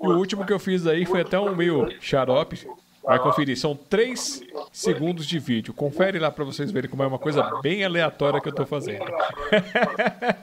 E 0.02 0.08
o 0.08 0.18
último 0.18 0.46
que 0.46 0.54
eu 0.54 0.60
fiz 0.60 0.86
aí 0.86 1.06
foi 1.06 1.22
até 1.22 1.40
um 1.40 1.56
meio 1.56 1.88
xarope. 2.02 2.68
Vai 3.04 3.20
conferir, 3.20 3.58
são 3.58 3.74
três 3.74 4.42
segundos 4.70 5.26
de 5.26 5.40
vídeo. 5.40 5.74
Confere 5.74 6.20
lá 6.20 6.30
para 6.30 6.44
vocês 6.44 6.70
verem 6.72 6.90
como 6.90 7.04
é 7.04 7.08
uma 7.08 7.18
coisa 7.18 7.42
bem 7.62 7.86
aleatória 7.86 8.42
que 8.42 8.50
eu 8.50 8.54
tô 8.54 8.66
fazendo. 8.66 9.06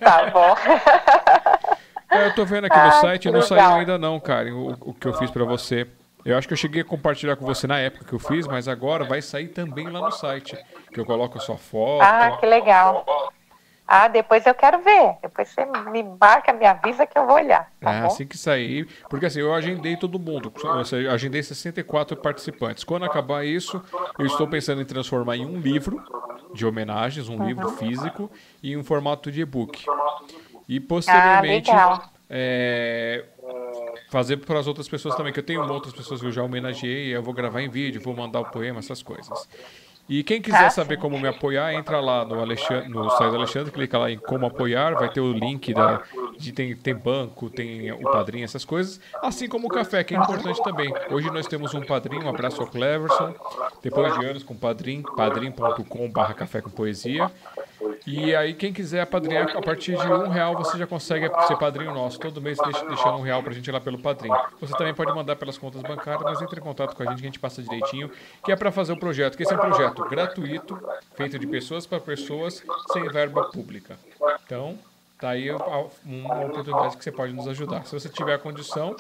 Tá 0.01 0.31
bom. 0.31 0.55
É, 2.15 2.27
eu 2.27 2.35
tô 2.35 2.45
vendo 2.45 2.67
aqui 2.67 2.79
no 2.79 2.93
site, 2.93 3.31
não 3.31 3.43
saiu 3.43 3.77
ainda 3.77 3.99
não, 3.99 4.19
cara, 4.21 4.55
o, 4.55 4.73
o 4.81 4.95
que 4.95 5.07
eu 5.07 5.15
fiz 5.15 5.31
para 5.31 5.45
você. 5.45 5.87
Eu 6.25 6.39
acho 6.39 6.49
que 6.49 6.55
eu 6.55 6.59
cheguei 6.59 6.81
a 6.81 6.85
compartilhar 6.85 7.37
com 7.37 7.45
você 7.45 7.67
na 7.67 7.79
época 7.79 8.07
que 8.07 8.13
eu 8.15 8.19
fiz, 8.19 8.47
mas 8.47 8.67
agora 8.67 9.05
vai 9.05 9.21
sair 9.21 9.49
também 9.49 9.89
lá 9.89 10.01
no 10.01 10.11
site, 10.11 10.57
que 10.93 10.99
eu 10.99 11.05
coloco 11.05 11.37
a 11.37 11.41
sua 11.41 11.59
foto. 11.59 12.03
Ah, 12.03 12.39
que 12.39 12.47
legal. 12.47 13.05
Ah, 13.87 14.09
depois 14.09 14.47
eu 14.47 14.55
quero 14.55 14.83
ver. 14.83 15.17
Depois 15.21 15.49
você 15.49 15.67
me 15.91 16.03
marca, 16.03 16.53
me 16.55 16.65
avisa 16.65 17.07
que 17.07 17.19
eu 17.19 17.27
vou 17.27 17.37
olhar. 17.37 17.71
Tá 17.79 17.93
é, 17.93 18.01
bom? 18.01 18.07
assim 18.07 18.27
que 18.27 18.39
sair. 18.39 18.89
Porque 19.11 19.27
assim, 19.27 19.41
eu 19.41 19.53
agendei 19.53 19.97
todo 19.97 20.19
mundo. 20.19 20.51
Eu 20.93 21.11
agendei 21.11 21.43
64 21.43 22.17
participantes. 22.17 22.83
Quando 22.83 23.05
acabar 23.05 23.45
isso, 23.45 23.83
eu 24.19 24.25
estou 24.25 24.49
pensando 24.49 24.81
em 24.81 24.87
transformar 24.87 25.37
em 25.37 25.45
um 25.45 25.59
livro 25.59 26.03
de 26.55 26.65
homenagens, 26.65 27.29
um 27.29 27.37
uhum. 27.37 27.47
livro 27.47 27.69
físico, 27.73 28.31
e 28.63 28.73
em 28.73 28.77
um 28.79 28.85
formato 28.85 29.31
de 29.31 29.43
e-book. 29.43 29.85
E 30.69 30.81
posteriormente 30.81 31.71
ah, 31.71 32.09
é, 32.29 33.25
fazer 34.11 34.39
para 34.39 34.59
as 34.59 34.67
outras 34.67 34.89
pessoas 34.89 35.15
também, 35.15 35.33
que 35.33 35.39
eu 35.39 35.45
tenho 35.45 35.61
outras 35.71 35.95
pessoas 35.95 36.21
que 36.21 36.27
eu 36.27 36.33
já 36.33 36.43
homenageei, 36.43 37.15
eu 37.15 37.23
vou 37.23 37.35
gravar 37.35 37.63
em 37.63 37.69
vídeo, 37.69 38.01
vou 38.01 38.15
mandar 38.15 38.41
o 38.41 38.45
poema, 38.47 38.79
essas 38.79 39.03
coisas. 39.03 39.49
E 40.07 40.23
quem 40.23 40.41
quiser 40.41 40.67
ah, 40.67 40.71
saber 40.71 40.99
como 40.99 41.19
me 41.19 41.27
apoiar, 41.27 41.73
entra 41.73 41.99
lá 41.99 42.27
no, 42.27 42.39
Alexandre, 42.39 42.89
no 42.91 43.09
site 43.11 43.31
do 43.31 43.37
Alexandre, 43.37 43.73
clica 43.73 43.97
lá 43.97 44.11
em 44.11 44.19
como 44.19 44.45
apoiar, 44.45 44.95
vai 44.95 45.09
ter 45.09 45.21
o 45.21 45.33
link 45.33 45.73
da, 45.73 46.03
de 46.37 46.53
tem, 46.53 46.77
tem 46.77 46.95
banco, 46.95 47.49
tem 47.49 47.91
o 47.91 48.03
padrinho, 48.03 48.45
essas 48.45 48.67
coisas, 48.67 49.01
assim 49.23 49.49
como 49.49 49.67
o 49.67 49.71
café, 49.71 50.05
que 50.05 50.15
é 50.15 50.19
importante 50.19 50.63
também. 50.63 50.93
Hoje 51.11 51.31
nós 51.31 51.47
temos 51.47 51.73
um 51.73 51.81
padrinho, 51.81 52.27
um 52.27 52.29
abraço 52.29 52.61
ao 52.61 52.67
Cleverson, 52.67 53.35
depois 53.83 54.19
de 54.19 54.27
anos 54.27 54.43
com 54.43 54.55
padrinho, 54.55 55.03
padrim.com 55.17 56.11
barra 56.11 56.35
café 56.35 56.61
com 56.61 56.69
poesia. 56.69 57.31
E 58.07 58.35
aí, 58.35 58.53
quem 58.53 58.73
quiser 58.73 59.01
apadrinhar, 59.01 59.57
a 59.57 59.63
partir 59.63 59.97
de 59.97 60.07
um 60.07 60.29
real 60.29 60.55
você 60.57 60.77
já 60.77 60.87
consegue 60.87 61.31
ser 61.47 61.57
padrinho 61.57 61.93
nosso. 61.95 62.19
Todo 62.19 62.41
mês 62.41 62.59
deixa, 62.59 62.85
deixando 62.87 63.19
um 63.19 63.23
real 63.23 63.43
pra 63.43 63.53
gente 63.53 63.67
ir 63.67 63.73
lá 63.73 63.81
pelo 63.81 63.99
padrinho. 63.99 64.37
Você 64.61 64.77
também 64.77 64.95
pode 64.95 65.13
mandar 65.15 65.37
pelas 65.37 65.57
contas 65.57 65.83
bancárias, 65.83 66.23
mas 66.23 66.41
entre 66.43 66.61
em 66.61 66.63
contato 66.63 66.95
com 66.95 67.03
a 67.03 67.07
gente 67.07 67.17
que 67.17 67.23
a 67.23 67.29
gente 67.29 67.39
passa 67.39 67.63
direitinho, 67.63 68.11
que 68.45 68.53
é 68.53 68.57
para 68.57 68.71
fazer 68.71 68.93
o 68.93 68.97
projeto. 68.97 69.37
Que 69.37 69.43
esse 69.43 69.53
é 69.53 69.57
um 69.57 69.61
projeto 69.61 69.94
gratuito, 70.03 70.79
feito 71.15 71.39
de 71.39 71.47
pessoas 71.47 71.87
para 71.87 72.01
pessoas, 72.01 72.63
sem 72.93 73.09
verba 73.09 73.45
pública. 73.45 73.97
Então, 74.45 74.79
Tá 75.25 75.31
aí 75.31 75.49
uma 75.51 76.45
oportunidade 76.45 76.97
que 76.97 77.05
você 77.05 77.13
pode 77.13 77.33
nos 77.33 77.47
ajudar. 77.49 77.87
Se 77.87 77.99
você 77.99 78.09
tiver 78.09 78.37
condição 78.41 78.97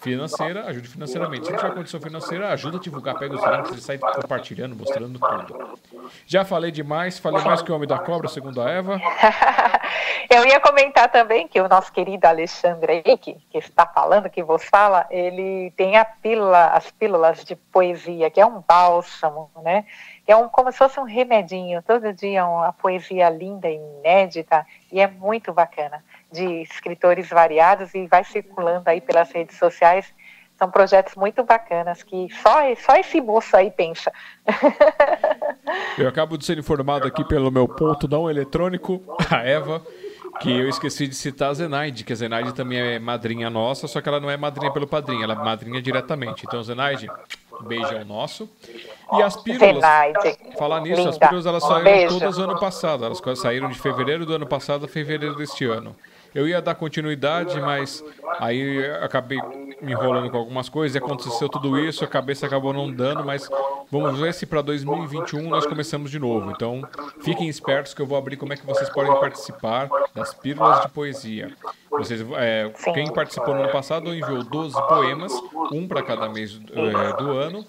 financeira, 0.00 0.64
ajude 0.68 0.88
financeiramente. 0.88 1.44
Se 1.44 1.52
não 1.52 1.58
tiver 1.58 1.74
condição 1.74 2.00
financeira, 2.00 2.48
ajuda 2.52 2.78
a 2.78 2.80
divulgar, 2.80 3.18
pega 3.18 3.34
os 3.34 3.44
links 3.44 3.72
e 3.76 3.80
sai 3.80 3.98
compartilhando, 3.98 4.76
mostrando 4.76 5.18
tudo. 5.18 5.78
Já 6.24 6.44
falei 6.44 6.70
demais, 6.70 7.18
falei 7.18 7.44
mais 7.44 7.62
que 7.62 7.72
o 7.72 7.74
Homem 7.74 7.88
da 7.88 7.98
Cobra, 7.98 8.28
segundo 8.28 8.62
a 8.62 8.70
Eva. 8.70 8.98
Eu 10.30 10.46
ia 10.46 10.58
comentar 10.60 11.10
também 11.10 11.46
que 11.46 11.60
o 11.60 11.68
nosso 11.68 11.92
querido 11.92 12.26
Alexandre 12.26 13.02
que, 13.18 13.34
que 13.34 13.58
está 13.58 13.86
falando, 13.86 14.30
que 14.30 14.42
vos 14.42 14.64
fala, 14.64 15.06
ele 15.10 15.72
tem 15.76 15.96
a 15.96 16.04
pílula, 16.04 16.68
as 16.68 16.90
pílulas 16.90 17.44
de 17.44 17.54
poesia, 17.54 18.30
que 18.30 18.40
é 18.40 18.46
um 18.46 18.60
bálsamo, 18.66 19.50
né? 19.62 19.84
É 20.26 20.34
um, 20.36 20.48
como 20.48 20.72
se 20.72 20.78
fosse 20.78 20.98
um 20.98 21.04
remedinho, 21.04 21.82
todo 21.82 22.12
dia 22.12 22.44
uma 22.46 22.72
poesia 22.72 23.30
linda 23.30 23.68
inédita, 23.68 24.66
e 24.90 25.00
é 25.00 25.06
muito 25.06 25.52
bacana, 25.52 26.02
de 26.32 26.62
escritores 26.62 27.28
variados, 27.28 27.94
e 27.94 28.06
vai 28.06 28.24
circulando 28.24 28.90
aí 28.90 29.00
pelas 29.00 29.30
redes 29.30 29.56
sociais, 29.56 30.12
são 30.58 30.70
projetos 30.70 31.14
muito 31.14 31.44
bacanas, 31.44 32.02
que 32.02 32.28
só, 32.42 32.74
só 32.76 32.96
esse 32.96 33.20
moço 33.20 33.56
aí 33.56 33.70
pensa. 33.70 34.12
Eu 35.98 36.08
acabo 36.08 36.36
de 36.36 36.44
ser 36.44 36.58
informado 36.58 37.06
aqui 37.06 37.24
pelo 37.24 37.50
meu 37.50 37.68
ponto 37.68 38.08
não 38.08 38.28
eletrônico, 38.30 39.02
a 39.30 39.46
Eva, 39.46 39.82
que 40.40 40.50
eu 40.50 40.68
esqueci 40.68 41.08
de 41.08 41.14
citar 41.14 41.50
a 41.50 41.54
Zenaide, 41.54 42.04
que 42.04 42.12
a 42.12 42.16
Zenaide 42.16 42.52
também 42.52 42.78
é 42.78 42.98
madrinha 42.98 43.48
nossa, 43.48 43.88
só 43.88 44.00
que 44.00 44.08
ela 44.08 44.20
não 44.20 44.30
é 44.30 44.36
madrinha 44.36 44.70
pelo 44.70 44.86
padrinho, 44.86 45.24
ela 45.24 45.34
é 45.34 45.36
madrinha 45.36 45.80
diretamente. 45.80 46.44
Então, 46.46 46.62
Zenaide, 46.62 47.08
beijão 47.64 48.04
nosso. 48.04 48.48
E 49.12 49.22
as 49.22 49.36
pílulas, 49.42 49.84
falar 50.58 50.80
nisso, 50.80 50.96
Linda. 50.96 51.10
as 51.10 51.18
pílulas 51.18 51.46
elas 51.46 51.62
saíram 51.62 51.84
Beijo. 51.84 52.18
todas 52.18 52.38
ano 52.38 52.58
passado. 52.58 53.04
Elas 53.04 53.20
saíram 53.38 53.68
de 53.68 53.78
fevereiro 53.78 54.26
do 54.26 54.34
ano 54.34 54.46
passado 54.46 54.84
a 54.84 54.88
fevereiro 54.88 55.34
deste 55.36 55.64
ano. 55.64 55.94
Eu 56.36 56.46
ia 56.46 56.60
dar 56.60 56.74
continuidade, 56.74 57.58
mas 57.62 58.04
aí 58.38 58.84
acabei 59.00 59.40
me 59.80 59.92
enrolando 59.92 60.30
com 60.30 60.36
algumas 60.36 60.68
coisas 60.68 60.94
e 60.94 60.98
aconteceu 60.98 61.48
tudo 61.48 61.78
isso, 61.78 62.04
a 62.04 62.06
cabeça 62.06 62.44
acabou 62.44 62.74
não 62.74 62.92
dando, 62.92 63.24
mas 63.24 63.48
vamos 63.90 64.18
ver 64.20 64.34
se 64.34 64.44
para 64.44 64.60
2021 64.60 65.48
nós 65.48 65.64
começamos 65.64 66.10
de 66.10 66.18
novo. 66.18 66.50
Então, 66.50 66.86
fiquem 67.20 67.48
espertos 67.48 67.94
que 67.94 68.02
eu 68.02 68.06
vou 68.06 68.18
abrir 68.18 68.36
como 68.36 68.52
é 68.52 68.56
que 68.56 68.66
vocês 68.66 68.90
podem 68.90 69.18
participar 69.18 69.88
das 70.14 70.34
pílulas 70.34 70.82
de 70.82 70.88
poesia. 70.88 71.56
Vocês, 71.90 72.22
é, 72.36 72.70
quem 72.92 73.10
participou 73.10 73.54
no 73.54 73.62
ano 73.62 73.72
passado 73.72 74.14
enviou 74.14 74.44
12 74.44 74.76
poemas, 74.88 75.32
um 75.72 75.88
para 75.88 76.02
cada 76.02 76.28
mês 76.28 76.60
é, 76.70 77.16
do 77.16 77.30
ano 77.30 77.64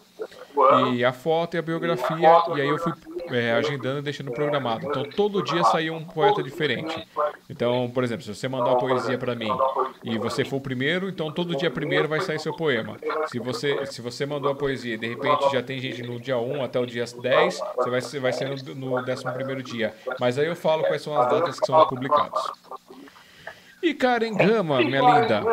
e 0.94 1.06
a 1.06 1.14
foto 1.14 1.56
e 1.56 1.58
a 1.58 1.62
biografia, 1.62 2.44
e 2.54 2.62
aí 2.62 2.68
eu 2.68 2.78
fui 2.80 2.92
é, 3.32 3.54
agendando 3.54 4.00
e 4.00 4.02
deixando 4.02 4.32
programado. 4.32 4.88
Então 4.88 5.04
todo 5.04 5.44
dia 5.44 5.64
saía 5.66 5.94
um 5.94 6.04
poeta 6.04 6.42
diferente. 6.44 7.08
Então, 7.50 7.90
por 7.94 8.04
exemplo, 8.04 8.24
se 8.24 8.34
você 8.34 8.48
mandar 8.48 8.72
uma 8.72 8.78
poesia 8.78 9.18
para 9.18 9.36
mim 9.36 9.50
e 10.04 10.18
você 10.18 10.44
for 10.44 10.58
o 10.58 10.62
primeiro, 10.62 11.10
então 11.10 11.32
todo 11.32 11.56
dia 11.56 11.72
primeiro 11.72 12.08
vai 12.08 12.22
sair 12.22 12.40
seu 12.40 12.56
poema. 12.56 12.98
Se 13.28 13.40
você, 13.40 13.86
se 13.86 14.02
você 14.02 14.26
mandou 14.26 14.52
a 14.52 14.56
poesia 14.56 14.96
e 14.96 14.98
de 14.98 15.08
repente 15.08 15.52
já 15.52 15.62
tem 15.62 15.80
gente 15.80 16.04
no 16.04 16.20
dia 16.20 16.38
1 16.38 16.64
até 16.64 16.80
o 16.80 16.86
dia 16.86 17.06
10, 17.06 17.62
você 17.76 17.90
vai, 17.90 18.02
vai 18.22 18.34
ser 18.34 18.50
no, 18.50 18.76
no 18.76 18.96
11 18.98 19.64
dia. 19.64 19.94
Mas 20.20 20.38
aí 20.38 20.48
eu 20.48 20.56
falo 20.56 20.84
quais 20.84 21.02
são 21.02 21.20
as 21.20 21.30
datas 21.30 21.60
que 21.60 21.66
são 21.66 21.88
publicados. 21.88 22.52
E 23.82 23.94
Karen 23.94 24.36
Gama, 24.36 24.82
minha 24.82 25.02
linda. 25.02 25.44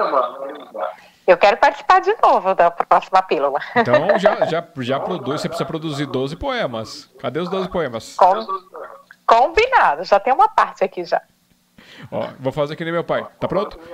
Eu 1.27 1.39
quero 1.39 1.57
participar 1.57 2.01
de 2.01 2.15
novo 2.23 2.55
da 2.55 2.71
próxima 2.71 3.23
pílula. 3.23 3.59
Então 3.77 4.19
já, 4.19 4.45
já, 4.47 4.67
já 4.79 5.01
produz, 5.01 5.41
você 5.41 5.49
precisa 5.49 5.67
produzir 5.67 6.07
12 6.07 6.37
poemas. 6.37 7.11
Cadê 7.19 7.41
os 7.41 7.49
12 7.49 7.69
poemas? 7.71 8.15
Com, 8.17 8.47
combinado, 9.27 10.05
já 10.05 10.21
tem 10.21 10.33
uma 10.33 10.49
parte 10.49 10.85
aqui 10.85 11.05
já. 11.05 11.23
Ó, 12.11 12.29
vou 12.39 12.53
fazer 12.53 12.77
que 12.77 12.85
nem 12.85 12.93
meu 12.93 13.05
pai. 13.05 13.27
Tá 13.41 13.49
pronto? 13.49 13.79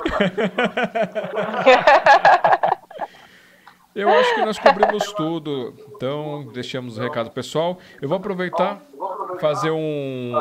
Eu 3.95 4.09
acho 4.09 4.35
que 4.35 4.41
nós 4.43 4.59
cobrimos 4.59 5.13
tudo. 5.13 5.75
Então, 5.95 6.49
deixamos 6.53 6.97
o 6.97 7.03
recado 7.03 7.31
pessoal. 7.31 7.79
Eu 8.01 8.09
vou 8.09 8.19
aproveitar 8.19 8.81
fazer 9.41 9.71
um 9.71 10.33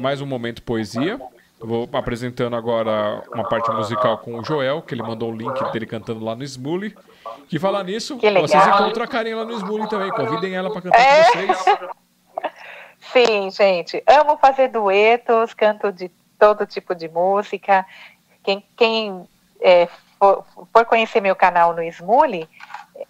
mais 0.00 0.20
um 0.20 0.26
momento 0.26 0.62
poesia. 0.62 1.18
Vou 1.62 1.88
apresentando 1.92 2.56
agora 2.56 3.22
uma 3.32 3.48
parte 3.48 3.70
musical 3.70 4.18
com 4.18 4.38
o 4.38 4.44
Joel, 4.44 4.82
que 4.82 4.94
ele 4.94 5.02
mandou 5.02 5.30
o 5.30 5.36
link 5.36 5.72
dele 5.72 5.86
cantando 5.86 6.24
lá 6.24 6.34
no 6.34 6.42
Smully. 6.42 6.96
Que 7.48 7.58
falar 7.58 7.84
nisso, 7.84 8.18
vocês 8.18 8.66
encontram 8.66 9.04
a 9.04 9.06
Karen 9.06 9.36
lá 9.36 9.44
no 9.44 9.52
Smully 9.52 9.88
também. 9.88 10.10
Convidem 10.10 10.54
ela 10.54 10.72
para 10.72 10.82
cantar 10.82 11.00
é. 11.00 11.24
com 11.24 11.32
vocês. 11.32 11.64
Sim, 13.12 13.50
gente. 13.50 14.02
Amo 14.06 14.36
fazer 14.38 14.68
duetos, 14.68 15.54
canto 15.54 15.92
de 15.92 16.10
todo 16.38 16.66
tipo 16.66 16.94
de 16.94 17.08
música. 17.08 17.86
Quem, 18.42 18.64
quem 18.76 19.28
é, 19.60 19.88
for, 20.18 20.44
for, 20.72 20.84
conhecer 20.84 21.20
meu 21.20 21.36
canal 21.36 21.74
no 21.74 21.82
Smully, 21.84 22.48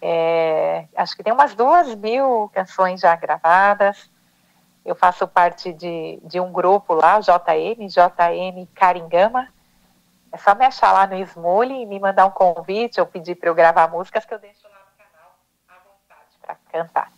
é, 0.01 0.85
acho 0.95 1.15
que 1.15 1.23
tem 1.23 1.33
umas 1.33 1.55
duas 1.55 1.95
mil 1.95 2.51
canções 2.53 3.01
já 3.01 3.15
gravadas. 3.15 4.09
Eu 4.85 4.95
faço 4.95 5.27
parte 5.27 5.71
de, 5.71 6.19
de 6.23 6.39
um 6.39 6.51
grupo 6.51 6.93
lá, 6.93 7.17
o 7.17 7.21
JM, 7.21 7.87
JM 7.87 8.67
Caringama. 8.75 9.47
É 10.31 10.37
só 10.37 10.53
me 10.55 10.65
achar 10.65 10.91
lá 10.91 11.07
no 11.07 11.15
Smule 11.15 11.83
e 11.83 11.85
me 11.85 11.99
mandar 11.99 12.25
um 12.25 12.31
convite 12.31 12.99
ou 12.99 13.05
pedir 13.05 13.35
para 13.35 13.49
eu 13.49 13.55
gravar 13.55 13.87
músicas 13.87 14.25
que 14.25 14.33
eu 14.33 14.39
deixo 14.39 14.63
lá 14.63 14.79
no 14.79 16.47
canal 16.47 16.57
cantar. 16.71 17.11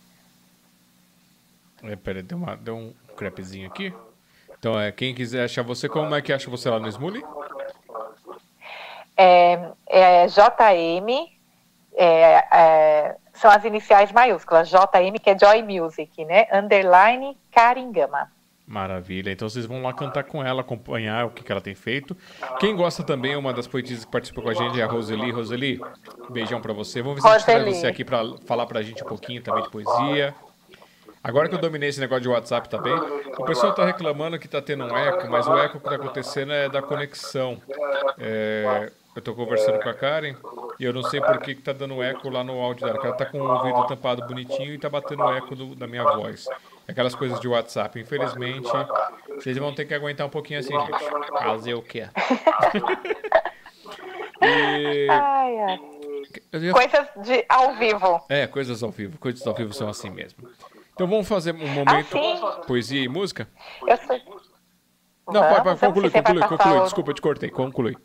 É, 1.82 1.96
peraí, 1.96 2.22
deu, 2.22 2.38
uma, 2.38 2.56
deu 2.56 2.76
um 2.76 2.94
crepezinho 3.16 3.68
aqui. 3.68 3.92
Então, 4.58 4.78
é, 4.78 4.92
quem 4.92 5.14
quiser 5.14 5.44
achar 5.44 5.62
você, 5.62 5.88
como 5.88 6.14
é 6.14 6.22
que 6.22 6.32
acha 6.32 6.50
você 6.50 6.68
lá 6.68 6.78
no 6.78 6.88
Smully? 6.88 7.24
É, 9.16 9.70
é 9.86 10.26
JM, 10.26 11.30
é, 11.94 12.44
é, 12.52 13.16
são 13.36 13.50
as 13.50 13.64
iniciais 13.64 14.12
maiúsculas, 14.12 14.68
JM, 14.68 15.18
que 15.22 15.30
é 15.30 15.38
Joy 15.38 15.62
Music, 15.62 16.24
né? 16.24 16.46
Underline 16.52 17.36
Caringama. 17.52 18.30
Maravilha. 18.66 19.30
Então 19.30 19.48
vocês 19.48 19.64
vão 19.64 19.80
lá 19.80 19.92
cantar 19.92 20.24
com 20.24 20.42
ela, 20.42 20.60
acompanhar 20.60 21.26
o 21.26 21.30
que, 21.30 21.44
que 21.44 21.52
ela 21.52 21.60
tem 21.60 21.74
feito. 21.74 22.16
Quem 22.58 22.74
gosta 22.74 23.04
também, 23.04 23.36
uma 23.36 23.52
das 23.52 23.68
poetisas 23.68 24.04
que 24.04 24.10
participou 24.10 24.42
com 24.42 24.50
a 24.50 24.54
gente 24.54 24.80
é 24.80 24.82
a 24.82 24.86
Roseli. 24.88 25.30
Roseli, 25.30 25.80
beijão 26.30 26.60
pra 26.60 26.72
você. 26.72 27.00
Vamos 27.00 27.16
ver 27.16 27.22
se 27.22 27.28
a 27.28 27.38
gente 27.38 27.44
traz 27.44 27.76
você 27.76 27.86
aqui 27.86 28.04
pra 28.04 28.24
falar 28.44 28.66
pra 28.66 28.82
gente 28.82 29.04
um 29.04 29.06
pouquinho 29.06 29.40
também 29.40 29.62
de 29.62 29.70
poesia. 29.70 30.34
Agora 31.22 31.48
que 31.48 31.54
eu 31.54 31.60
dominei 31.60 31.88
esse 31.88 32.00
negócio 32.00 32.22
de 32.22 32.28
WhatsApp 32.28 32.68
também, 32.68 32.94
o 33.36 33.44
pessoal 33.44 33.72
tá 33.72 33.84
reclamando 33.84 34.38
que 34.38 34.46
tá 34.46 34.62
tendo 34.62 34.84
um 34.84 34.96
eco, 34.96 35.28
mas 35.28 35.46
o 35.46 35.56
eco 35.58 35.78
que 35.78 35.84
tá 35.84 35.96
acontecendo 35.96 36.52
é 36.52 36.68
da 36.68 36.82
conexão. 36.82 37.60
É, 38.18 38.92
eu 39.16 39.22
tô 39.22 39.34
conversando 39.34 39.80
com 39.80 39.88
a 39.88 39.94
Karen 39.94 40.36
e 40.78 40.84
eu 40.84 40.92
não 40.92 41.02
sei 41.02 41.22
por 41.22 41.38
que, 41.38 41.54
que 41.54 41.62
tá 41.62 41.72
dando 41.72 42.02
eco 42.02 42.28
lá 42.28 42.44
no 42.44 42.60
áudio 42.60 42.86
dela. 42.86 43.00
Ela 43.02 43.14
tá 43.14 43.24
com 43.24 43.40
o 43.40 43.50
ouvido 43.50 43.86
tampado 43.86 44.26
bonitinho 44.26 44.74
e 44.74 44.78
tá 44.78 44.90
batendo 44.90 45.26
eco 45.30 45.56
do, 45.56 45.74
da 45.74 45.86
minha 45.86 46.04
voz. 46.04 46.46
Aquelas 46.86 47.14
coisas 47.14 47.40
de 47.40 47.48
WhatsApp. 47.48 47.98
Infelizmente, 47.98 48.68
vocês 49.34 49.56
vão 49.56 49.74
ter 49.74 49.86
que 49.86 49.94
aguentar 49.94 50.26
um 50.26 50.30
pouquinho 50.30 50.60
assim, 50.60 50.78
gente. 50.78 51.02
Fazer 51.30 51.72
o 51.72 51.82
quê? 51.82 52.10
e... 54.42 55.08
Ai, 55.10 55.58
ai. 55.60 55.80
Ia... 56.52 56.72
Coisas 56.72 57.08
de 57.24 57.44
ao 57.48 57.74
vivo. 57.74 58.22
É, 58.28 58.46
coisas 58.46 58.82
ao 58.82 58.90
vivo. 58.90 59.18
Coisas 59.18 59.46
ao 59.46 59.54
vivo 59.54 59.72
são 59.72 59.88
assim 59.88 60.10
mesmo. 60.10 60.46
Então 60.92 61.06
vamos 61.06 61.26
fazer 61.26 61.54
um 61.54 61.68
momento 61.68 62.18
assim? 62.18 62.66
poesia 62.66 63.02
e 63.02 63.08
música? 63.08 63.48
Eu 63.86 63.96
sei. 63.96 64.22
Não, 65.28 65.40
vai, 65.40 65.62
vai, 65.62 65.76
conclui, 65.76 66.10
conclui, 66.10 66.42
conclui. 66.42 66.80
Desculpa, 66.82 67.10
eu 67.10 67.14
te 67.14 67.22
cortei. 67.22 67.50
Conclui. 67.50 67.96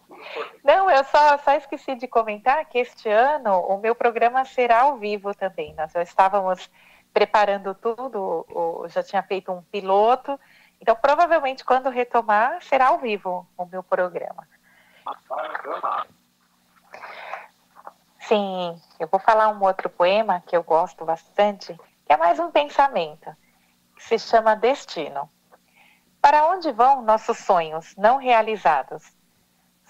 Não, 0.63 0.89
eu 0.89 1.03
só, 1.05 1.37
só 1.39 1.53
esqueci 1.53 1.95
de 1.95 2.07
comentar 2.07 2.65
que 2.65 2.77
este 2.77 3.09
ano 3.09 3.59
o 3.59 3.77
meu 3.77 3.95
programa 3.95 4.45
será 4.45 4.81
ao 4.81 4.97
vivo 4.97 5.33
também. 5.33 5.73
Nós 5.75 5.91
já 5.91 6.01
estávamos 6.01 6.69
preparando 7.13 7.75
tudo, 7.75 8.45
já 8.87 9.03
tinha 9.03 9.21
feito 9.23 9.51
um 9.51 9.61
piloto, 9.63 10.39
então 10.79 10.95
provavelmente 10.95 11.65
quando 11.65 11.89
retomar 11.89 12.61
será 12.61 12.87
ao 12.87 12.99
vivo 12.99 13.47
o 13.57 13.65
meu 13.65 13.83
programa. 13.83 14.47
Sim, 18.19 18.79
eu 18.99 19.07
vou 19.07 19.19
falar 19.19 19.49
um 19.49 19.61
outro 19.63 19.89
poema 19.89 20.41
que 20.45 20.55
eu 20.55 20.63
gosto 20.63 21.03
bastante, 21.03 21.73
que 22.05 22.13
é 22.13 22.17
mais 22.17 22.39
um 22.39 22.51
pensamento, 22.51 23.35
que 23.95 24.03
se 24.03 24.19
chama 24.19 24.55
Destino. 24.55 25.29
Para 26.21 26.45
onde 26.47 26.71
vão 26.71 27.01
nossos 27.01 27.39
sonhos 27.39 27.95
não 27.97 28.17
realizados? 28.17 29.03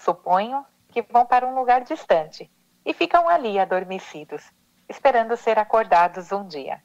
Suponho 0.02 0.66
que 0.88 1.00
vão 1.00 1.24
para 1.24 1.46
um 1.46 1.54
lugar 1.54 1.82
distante 1.84 2.50
e 2.84 2.92
ficam 2.92 3.28
ali 3.28 3.56
adormecidos, 3.56 4.42
esperando 4.88 5.36
ser 5.36 5.60
acordados 5.60 6.32
um 6.32 6.44
dia. 6.44 6.82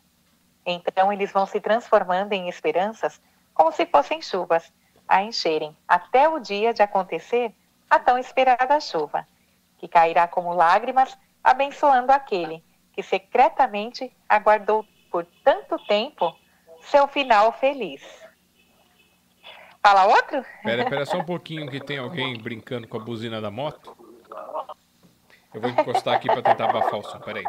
Então 0.63 1.11
eles 1.11 1.31
vão 1.31 1.47
se 1.47 1.59
transformando 1.59 2.33
em 2.33 2.47
esperanças 2.47 3.19
como 3.55 3.71
se 3.71 3.87
fossem 3.87 4.21
chuvas, 4.21 4.71
a 5.07 5.23
encherem 5.23 5.75
até 5.87 6.29
o 6.29 6.37
dia 6.37 6.75
de 6.75 6.83
acontecer 6.83 7.55
a 7.89 7.97
tão 7.97 8.19
esperada 8.19 8.79
chuva, 8.79 9.27
que 9.79 9.87
cairá 9.87 10.27
como 10.27 10.53
lágrimas, 10.53 11.17
abençoando 11.43 12.11
aquele 12.11 12.63
que 12.93 13.01
secretamente 13.01 14.15
aguardou 14.29 14.85
por 15.09 15.25
tanto 15.43 15.79
tempo 15.87 16.37
seu 16.81 17.07
final 17.07 17.51
feliz. 17.53 18.26
Fala 19.87 20.05
outro? 20.05 20.45
Pera, 20.63 20.89
pera 20.89 21.05
só 21.05 21.15
um 21.15 21.23
pouquinho 21.23 21.71
que 21.71 21.79
tem 21.79 21.97
alguém 21.97 22.37
brincando 22.37 22.85
com 22.89 22.97
a 22.97 22.99
buzina 22.99 23.39
da 23.39 23.49
moto. 23.49 23.95
Eu 25.53 25.61
vou 25.61 25.69
encostar 25.69 26.13
aqui 26.13 26.27
para 26.27 26.41
tentar 26.41 26.69
abafar 26.69 26.99
o 26.99 27.03
som, 27.03 27.17
peraí. 27.21 27.45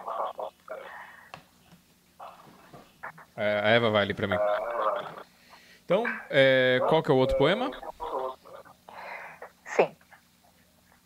É, 3.37 3.61
a 3.65 3.69
Eva 3.71 3.91
vai 3.91 4.03
ali 4.03 4.15
para 4.15 4.29
mim. 4.29 4.39
Então, 5.85 6.05
é, 6.31 6.81
qual 6.89 7.03
que 7.03 7.11
é 7.11 7.15
o 7.15 7.17
outro 7.17 7.37
poema? 7.37 7.73
Sim. 9.65 9.97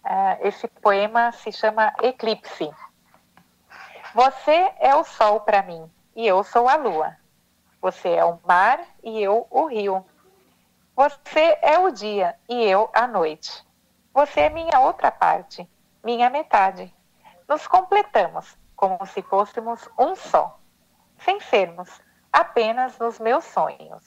Uh, 0.05 0.47
esse 0.47 0.69
poema 0.69 1.33
se 1.33 1.51
chama 1.51 1.95
Eclipse. 2.03 2.71
Você 4.15 4.71
é 4.81 4.95
o 4.95 5.03
sol 5.03 5.41
para 5.41 5.63
mim 5.63 5.91
e 6.15 6.27
eu 6.27 6.45
sou 6.45 6.69
a 6.69 6.77
lua. 6.77 7.17
Você 7.81 8.11
é 8.11 8.23
o 8.23 8.39
mar 8.47 8.81
e 9.03 9.23
eu 9.23 9.47
o 9.51 9.65
rio. 9.65 10.05
Você 10.95 11.59
é 11.63 11.79
o 11.79 11.91
dia 11.91 12.37
e 12.49 12.63
eu 12.65 12.91
a 12.93 13.07
noite. 13.07 13.65
Você 14.13 14.41
é 14.41 14.51
minha 14.51 14.81
outra 14.81 15.11
parte, 15.11 15.69
minha 16.05 16.29
metade. 16.29 16.95
Nos 17.49 17.67
completamos 17.67 18.57
como 18.77 19.05
se 19.07 19.23
fôssemos 19.23 19.89
um 19.99 20.15
só, 20.15 20.59
sem 21.19 21.41
sermos 21.41 22.01
apenas 22.33 22.99
nos 22.99 23.19
meus 23.19 23.45
sonhos. 23.45 24.03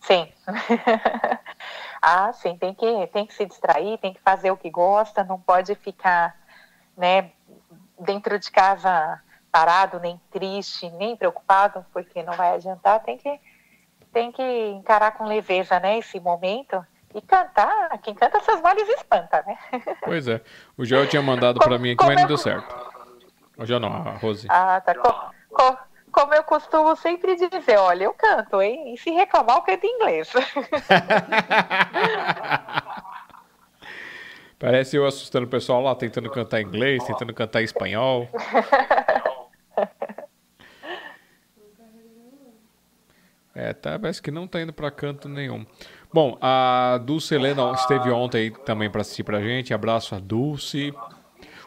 Sim. 0.00 0.30
ah, 2.02 2.32
sim, 2.32 2.58
tem 2.58 2.74
que, 2.74 3.06
tem 3.08 3.24
que 3.24 3.34
se 3.34 3.46
distrair, 3.46 3.98
tem 3.98 4.12
que 4.12 4.20
fazer 4.20 4.50
o 4.50 4.56
que 4.56 4.68
gosta, 4.68 5.24
não 5.24 5.40
pode 5.40 5.74
ficar, 5.76 6.36
né, 6.96 7.30
dentro 7.98 8.38
de 8.38 8.50
casa 8.50 9.22
parado, 9.50 10.00
nem 10.00 10.20
triste, 10.30 10.90
nem 10.90 11.16
preocupado, 11.16 11.84
porque 11.92 12.22
não 12.22 12.32
vai 12.32 12.54
adiantar, 12.54 13.02
tem 13.02 13.16
que 13.16 13.40
tem 14.12 14.30
que 14.30 14.42
encarar 14.42 15.12
com 15.12 15.24
leveza, 15.24 15.80
né, 15.80 15.98
esse 15.98 16.20
momento 16.20 16.84
e 17.14 17.20
cantar. 17.20 17.98
Quem 18.02 18.14
canta 18.14 18.40
seus 18.40 18.60
males 18.60 18.88
espanta, 18.88 19.42
né? 19.46 19.58
Pois 20.04 20.26
é. 20.28 20.40
O 20.76 20.84
Joel 20.84 21.08
tinha 21.08 21.22
mandado 21.22 21.58
para 21.60 21.78
mim 21.78 21.92
aqui, 21.92 22.04
mas 22.04 22.20
não 22.20 22.26
deu 22.26 22.38
certo. 22.38 22.74
O 23.56 23.66
Joel 23.66 23.80
não, 23.80 23.92
a 23.92 24.12
Rose. 24.16 24.46
Ah, 24.48 24.80
tá. 24.80 24.94
Co, 24.94 25.30
como 26.10 26.34
eu 26.34 26.42
costumo 26.42 26.96
sempre 26.96 27.36
dizer, 27.36 27.78
olha, 27.78 28.04
eu 28.04 28.14
canto, 28.14 28.60
hein? 28.60 28.92
E 28.94 28.98
se 28.98 29.10
reclamar, 29.10 29.56
eu 29.56 29.62
canto 29.62 29.84
em 29.84 29.94
inglês. 29.96 30.32
Parece 34.58 34.96
eu 34.96 35.04
assustando 35.04 35.46
o 35.46 35.50
pessoal 35.50 35.82
lá, 35.82 35.94
tentando 35.94 36.30
cantar 36.30 36.60
inglês, 36.60 37.02
tentando 37.04 37.34
cantar 37.34 37.62
espanhol. 37.62 38.28
É, 43.54 43.72
tá, 43.72 43.98
parece 43.98 44.22
que 44.22 44.30
não 44.30 44.46
tá 44.46 44.60
indo 44.60 44.72
para 44.72 44.90
canto 44.90 45.28
nenhum. 45.28 45.66
Bom, 46.12 46.38
a 46.40 46.98
Dulce 47.02 47.34
Helena 47.34 47.72
esteve 47.72 48.10
ontem 48.10 48.50
também 48.64 48.90
para 48.90 49.02
assistir 49.02 49.24
pra 49.24 49.40
gente. 49.40 49.74
Abraço 49.74 50.14
a 50.14 50.18
Dulce. 50.18 50.94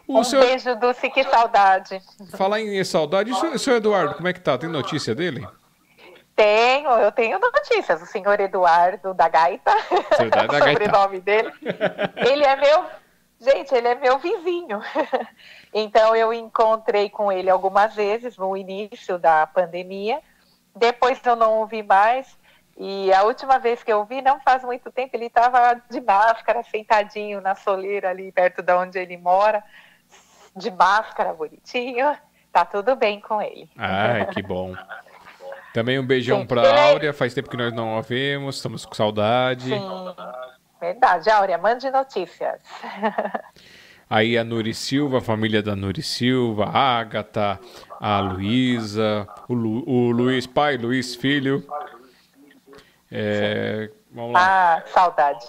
O 0.06 0.20
um 0.20 0.24
seu... 0.24 0.40
beijo, 0.40 0.74
Dulce, 0.76 1.10
que 1.10 1.24
saudade. 1.24 2.00
Falar 2.36 2.60
em 2.60 2.82
saudade, 2.84 3.32
o 3.32 3.58
seu 3.58 3.76
Eduardo, 3.76 4.14
como 4.14 4.28
é 4.28 4.32
que 4.32 4.40
tá? 4.40 4.56
Tem 4.56 4.68
notícia 4.68 5.14
dele? 5.14 5.46
Tenho, 6.36 6.90
eu 6.90 7.10
tenho 7.10 7.38
notícias. 7.40 8.02
O 8.02 8.06
senhor 8.06 8.38
Eduardo 8.38 9.14
da 9.14 9.28
Gaita, 9.28 9.72
Verdade, 10.18 10.48
da 10.48 10.58
o 10.58 10.68
sobrenome 10.68 11.20
dele. 11.20 11.50
Ele 12.16 12.44
é 12.44 12.56
meu, 12.56 12.84
gente, 13.40 13.74
ele 13.74 13.88
é 13.88 13.94
meu 13.94 14.18
vizinho. 14.18 14.80
Então 15.78 16.16
eu 16.16 16.32
encontrei 16.32 17.10
com 17.10 17.30
ele 17.30 17.50
algumas 17.50 17.94
vezes 17.94 18.38
no 18.38 18.56
início 18.56 19.18
da 19.18 19.46
pandemia 19.46 20.22
depois 20.76 21.20
eu 21.24 21.34
não 21.34 21.58
ouvi 21.58 21.82
mais. 21.82 22.38
E 22.78 23.10
a 23.12 23.22
última 23.22 23.58
vez 23.58 23.82
que 23.82 23.90
eu 23.90 24.04
vi, 24.04 24.20
não 24.20 24.38
faz 24.40 24.62
muito 24.62 24.92
tempo, 24.92 25.16
ele 25.16 25.26
estava 25.26 25.80
de 25.90 26.00
máscara, 26.00 26.62
sentadinho 26.62 27.40
na 27.40 27.54
soleira 27.54 28.10
ali 28.10 28.30
perto 28.30 28.62
de 28.62 28.72
onde 28.74 28.98
ele 28.98 29.16
mora, 29.16 29.64
de 30.54 30.70
máscara, 30.70 31.32
bonitinho. 31.32 32.14
Tá 32.52 32.66
tudo 32.66 32.94
bem 32.94 33.20
com 33.20 33.40
ele. 33.40 33.70
Ai, 33.76 34.26
que 34.26 34.42
bom. 34.42 34.74
Também 35.72 35.98
um 35.98 36.06
beijão 36.06 36.46
para 36.46 36.62
a 36.62 36.88
Áurea, 36.88 37.12
faz 37.12 37.34
tempo 37.34 37.50
que 37.50 37.56
nós 37.56 37.72
não 37.72 37.98
a 37.98 38.02
vemos, 38.02 38.56
estamos 38.56 38.84
com 38.84 38.94
saudade. 38.94 39.70
Sim, 39.70 40.14
verdade. 40.80 41.30
Áurea, 41.30 41.58
mande 41.58 41.90
notícias. 41.90 42.60
Aí 44.08 44.38
a 44.38 44.44
Nuri 44.44 44.72
Silva, 44.72 45.18
a 45.18 45.20
família 45.20 45.60
da 45.60 45.74
Nuri 45.74 46.02
Silva, 46.02 46.66
a 46.66 46.98
Agatha, 46.98 47.58
a 48.00 48.20
Luísa, 48.20 49.26
o, 49.48 49.54
Lu, 49.54 49.82
o 49.88 50.10
Luiz 50.12 50.46
pai, 50.46 50.76
Luiz 50.76 51.16
filho. 51.16 51.66
É, 53.10 53.90
vamos 54.12 54.32
lá. 54.34 54.76
Ah, 54.76 54.82
saudade. 54.86 55.44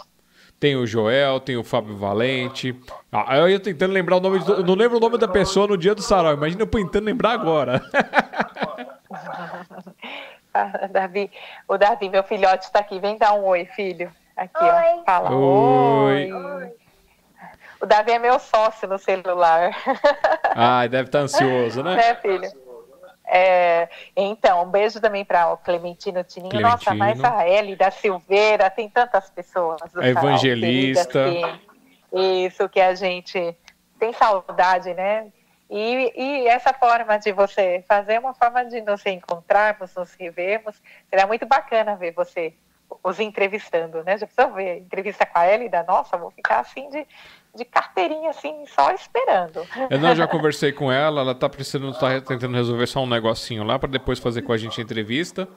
Tem 0.60 0.76
o 0.76 0.88
Joel, 0.88 1.40
tem 1.40 1.56
o 1.56 1.64
Fábio 1.64 1.96
Valente. 1.96 2.76
Ah, 3.12 3.38
eu 3.38 3.48
ia 3.48 3.60
tentando 3.60 3.94
lembrar 3.94 4.18
o 4.18 4.20
nome. 4.20 4.40
Eu 4.48 4.64
não 4.64 4.74
lembro 4.74 4.98
o 4.98 5.00
nome 5.00 5.20
da 5.20 5.28
pessoa 5.28 5.68
no 5.68 5.78
dia 5.78 5.94
do 5.94 6.02
sarau. 6.02 6.34
Imagina 6.34 6.64
eu 6.64 6.68
tentando 6.68 7.06
lembrar 7.06 7.34
agora. 7.34 7.80
ah, 10.52 10.88
Davi, 10.92 11.30
o 11.68 11.78
Davi, 11.78 12.10
meu 12.10 12.24
filhote, 12.24 12.66
está 12.66 12.80
aqui. 12.80 13.00
Vem 13.00 13.20
dar 13.20 13.34
um 13.34 13.46
oi, 13.46 13.66
filho. 13.66 14.12
Aqui, 14.36 14.64
oi. 14.64 14.72
ó. 14.72 15.04
Fala. 15.04 15.36
Oi. 15.36 16.34
oi. 16.34 16.87
O 17.80 17.86
Davi 17.86 18.12
é 18.12 18.20
meu 18.20 18.40
sócio 18.40 18.88
no 18.88 18.98
celular. 18.98 19.72
Ah, 20.60 20.88
deve 20.88 21.08
estar 21.08 21.20
tá 21.20 21.24
ansioso, 21.26 21.84
né? 21.84 21.96
Né, 21.96 22.16
filho? 22.16 22.50
É, 23.28 23.88
então, 24.16 24.64
um 24.64 24.72
beijo 24.72 25.00
também 25.00 25.24
para 25.24 25.54
o 25.54 25.58
Clementino 25.58 26.24
Tininho. 26.24 26.50
Clementino. 26.50 26.72
Nossa, 26.72 26.96
mas 26.96 27.24
a 27.24 27.48
Ellie 27.48 27.76
da 27.76 27.92
Silveira, 27.92 28.68
tem 28.70 28.90
tantas 28.90 29.30
pessoas. 29.30 29.80
A 29.96 30.08
evangelista. 30.08 31.26
Que, 32.12 32.48
isso 32.48 32.68
que 32.70 32.82
a 32.82 32.96
gente 32.96 33.56
tem 34.00 34.14
saudade, 34.14 34.94
né? 34.96 35.28
E, 35.70 36.14
e, 36.16 36.48
essa 36.48 36.74
forma 36.74 37.18
de 37.18 37.32
você 37.34 37.84
fazer 37.88 38.14
é 38.14 38.20
uma 38.20 38.34
forma 38.34 38.64
de 38.66 38.80
nos 38.82 39.06
encontrarmos, 39.06 39.94
nos 39.94 40.14
revermos. 40.14 40.82
Será 41.10 41.28
muito 41.28 41.46
bacana 41.46 41.96
ver 41.96 42.14
você 42.14 42.54
os 43.04 43.20
entrevistando, 43.20 44.04
né? 44.04 44.18
Já 44.18 44.26
precisa 44.26 44.48
ver 44.48 44.80
entrevista 44.80 45.26
com 45.26 45.40
a 45.40 45.48
Elida, 45.48 45.84
nossa, 45.84 46.18
vou 46.18 46.32
ficar 46.32 46.60
assim 46.60 46.90
de, 46.90 47.06
de 47.58 47.66
carteirinha, 47.66 48.30
assim, 48.30 48.66
só 48.68 48.92
esperando. 48.92 49.66
Eu 49.90 50.00
não, 50.00 50.16
já 50.16 50.28
conversei 50.28 50.72
com 50.72 50.92
ela, 50.92 51.22
ela 51.22 51.36
tá 51.36 51.50
precisando, 51.50 51.92
tá 51.98 52.22
tentando 52.22 52.56
resolver 52.56 52.86
só 52.88 53.02
um 53.04 53.08
negocinho 53.08 53.64
lá 53.64 53.78
para 53.80 53.90
depois 53.90 54.20
fazer 54.20 54.44
com 54.44 54.54
a 54.54 54.58
gente 54.58 54.80
a 54.80 54.84
entrevista. 54.84 55.48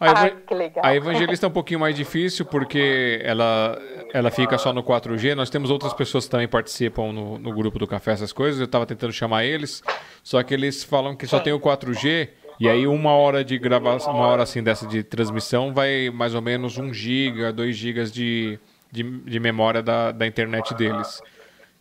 A, 0.00 0.10
ah, 0.10 0.30
que 0.30 0.54
legal. 0.54 0.84
a 0.84 0.96
evangelista 0.96 1.46
é 1.46 1.48
um 1.48 1.52
pouquinho 1.52 1.78
mais 1.78 1.94
difícil 1.94 2.44
porque 2.44 3.20
ela, 3.22 3.78
ela 4.12 4.30
fica 4.32 4.58
só 4.58 4.72
no 4.72 4.82
4G. 4.82 5.34
Nós 5.34 5.48
temos 5.48 5.70
outras 5.70 5.92
pessoas 5.92 6.24
que 6.24 6.30
também 6.30 6.48
participam 6.48 7.12
no, 7.12 7.38
no 7.38 7.52
grupo 7.52 7.78
do 7.78 7.86
Café, 7.86 8.12
essas 8.12 8.32
coisas. 8.32 8.58
Eu 8.58 8.64
estava 8.64 8.84
tentando 8.84 9.12
chamar 9.12 9.44
eles, 9.44 9.80
só 10.22 10.42
que 10.42 10.54
eles 10.54 10.82
falam 10.82 11.14
que 11.14 11.26
só 11.26 11.38
tem 11.38 11.52
o 11.52 11.60
4G 11.60 12.30
e 12.58 12.68
aí 12.68 12.86
uma 12.86 13.12
hora 13.12 13.44
de 13.44 13.58
gravação, 13.58 14.14
uma 14.14 14.26
hora 14.26 14.42
assim 14.42 14.62
dessa 14.62 14.86
de 14.86 15.02
transmissão 15.02 15.72
vai 15.72 16.10
mais 16.10 16.34
ou 16.34 16.42
menos 16.42 16.78
1 16.78 16.92
giga, 16.92 17.52
2 17.52 17.76
gigas 17.76 18.12
de, 18.12 18.58
de, 18.92 19.02
de 19.02 19.40
memória 19.40 19.82
da, 19.82 20.12
da 20.12 20.26
internet 20.26 20.74
deles. 20.74 21.20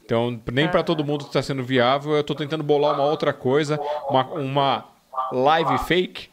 Então, 0.04 0.42
nem 0.52 0.68
para 0.68 0.82
todo 0.82 1.06
mundo 1.06 1.26
está 1.26 1.42
sendo 1.42 1.64
viável. 1.64 2.14
Eu 2.14 2.22
estou 2.22 2.36
tentando 2.36 2.64
bolar 2.64 2.96
uma 2.96 3.04
outra 3.04 3.34
coisa, 3.34 3.80
uma, 4.10 4.26
uma 4.28 4.86
live 5.32 5.78
fake, 5.80 6.30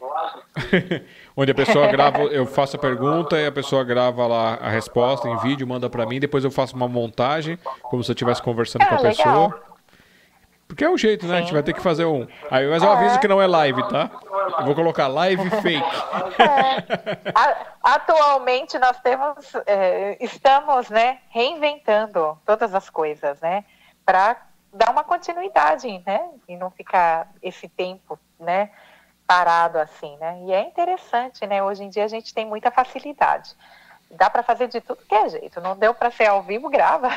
onde 1.35 1.51
a 1.51 1.55
pessoa 1.55 1.87
grava, 1.87 2.19
eu 2.23 2.45
faço 2.45 2.75
a 2.75 2.79
pergunta 2.79 3.37
e 3.37 3.45
a 3.45 3.51
pessoa 3.51 3.83
grava 3.83 4.25
lá 4.25 4.55
a 4.55 4.69
resposta 4.69 5.29
em 5.29 5.37
vídeo, 5.37 5.67
manda 5.67 5.89
para 5.89 6.05
mim, 6.05 6.19
depois 6.19 6.43
eu 6.43 6.51
faço 6.51 6.75
uma 6.75 6.87
montagem, 6.87 7.57
como 7.83 8.03
se 8.03 8.11
eu 8.11 8.13
estivesse 8.13 8.41
conversando 8.41 8.85
com 8.85 8.95
a 8.95 8.99
é, 8.99 9.01
pessoa. 9.01 9.68
Porque 10.69 10.85
é 10.85 10.89
o 10.89 10.97
jeito, 10.97 11.25
né? 11.25 11.39
A 11.39 11.41
gente 11.41 11.51
vai 11.51 11.63
ter 11.63 11.73
que 11.73 11.81
fazer 11.81 12.05
um. 12.05 12.27
Aí, 12.49 12.69
mas 12.69 12.83
eu 12.83 12.91
aviso 12.91 13.15
é. 13.15 13.17
que 13.17 13.27
não 13.27 13.41
é 13.41 13.47
live, 13.47 13.81
tá? 13.89 14.11
Eu 14.59 14.65
vou 14.65 14.75
colocar 14.75 15.07
live 15.07 15.49
fake. 15.61 15.83
É. 16.37 17.65
Atualmente 17.83 18.77
nós 18.77 18.99
temos, 18.99 19.51
é, 19.65 20.15
estamos, 20.23 20.89
né, 20.91 21.21
reinventando 21.29 22.37
todas 22.45 22.75
as 22.75 22.87
coisas, 22.87 23.41
né, 23.41 23.65
para 24.05 24.39
dar 24.71 24.91
uma 24.91 25.03
continuidade, 25.03 26.03
né, 26.05 26.29
e 26.47 26.55
não 26.55 26.69
ficar 26.69 27.31
esse 27.41 27.67
tempo, 27.67 28.19
né, 28.39 28.69
parado 29.25 29.79
assim, 29.79 30.15
né. 30.17 30.39
E 30.45 30.53
é 30.53 30.61
interessante, 30.61 31.47
né. 31.47 31.63
Hoje 31.63 31.83
em 31.83 31.89
dia 31.89 32.05
a 32.05 32.07
gente 32.07 32.31
tem 32.31 32.45
muita 32.45 32.69
facilidade 32.69 33.55
dá 34.11 34.29
para 34.29 34.43
fazer 34.43 34.67
de 34.67 34.81
tudo 34.81 34.99
que 35.07 35.13
é 35.13 35.29
jeito. 35.29 35.61
Não 35.61 35.77
deu 35.77 35.93
para 35.93 36.11
ser 36.11 36.25
ao 36.25 36.41
vivo, 36.41 36.69
grava. 36.69 37.09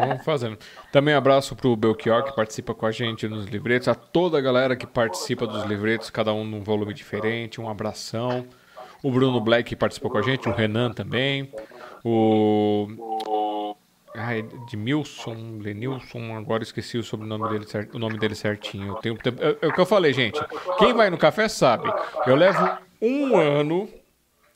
Vamos 0.00 0.24
fazendo. 0.24 0.58
Também 0.92 1.14
abraço 1.14 1.56
para 1.56 1.68
o 1.68 1.76
Belchior, 1.76 2.24
que 2.24 2.34
participa 2.34 2.74
com 2.74 2.86
a 2.86 2.92
gente 2.92 3.26
nos 3.26 3.46
livretos, 3.46 3.88
a 3.88 3.94
toda 3.94 4.38
a 4.38 4.40
galera 4.40 4.76
que 4.76 4.86
participa 4.86 5.46
dos 5.46 5.64
livretos, 5.64 6.10
cada 6.10 6.32
um 6.32 6.44
num 6.44 6.62
volume 6.62 6.92
diferente, 6.92 7.60
um 7.60 7.68
abração. 7.68 8.46
O 9.02 9.10
Bruno 9.10 9.40
Black 9.40 9.68
que 9.70 9.76
participou 9.76 10.10
com 10.10 10.18
a 10.18 10.22
gente, 10.22 10.48
o 10.48 10.52
Renan 10.52 10.92
também, 10.92 11.52
o... 12.04 13.76
Ai, 14.16 14.42
de 14.68 14.76
Milson, 14.76 15.58
Lenilson, 15.60 16.36
agora 16.36 16.62
esqueci 16.62 16.96
o 16.96 17.02
sobrenome 17.02 17.48
dele, 17.48 17.66
o 17.92 17.98
nome 17.98 18.16
dele 18.16 18.36
certinho. 18.36 18.96
Eu 19.02 19.16
tenho, 19.18 19.18
é, 19.40 19.66
é 19.66 19.66
o 19.66 19.72
que 19.72 19.80
eu 19.80 19.84
falei, 19.84 20.12
gente. 20.12 20.40
Quem 20.78 20.94
vai 20.94 21.10
no 21.10 21.18
café 21.18 21.48
sabe. 21.48 21.92
Eu 22.24 22.36
levo 22.36 22.78
um 23.02 23.36
ano 23.36 23.88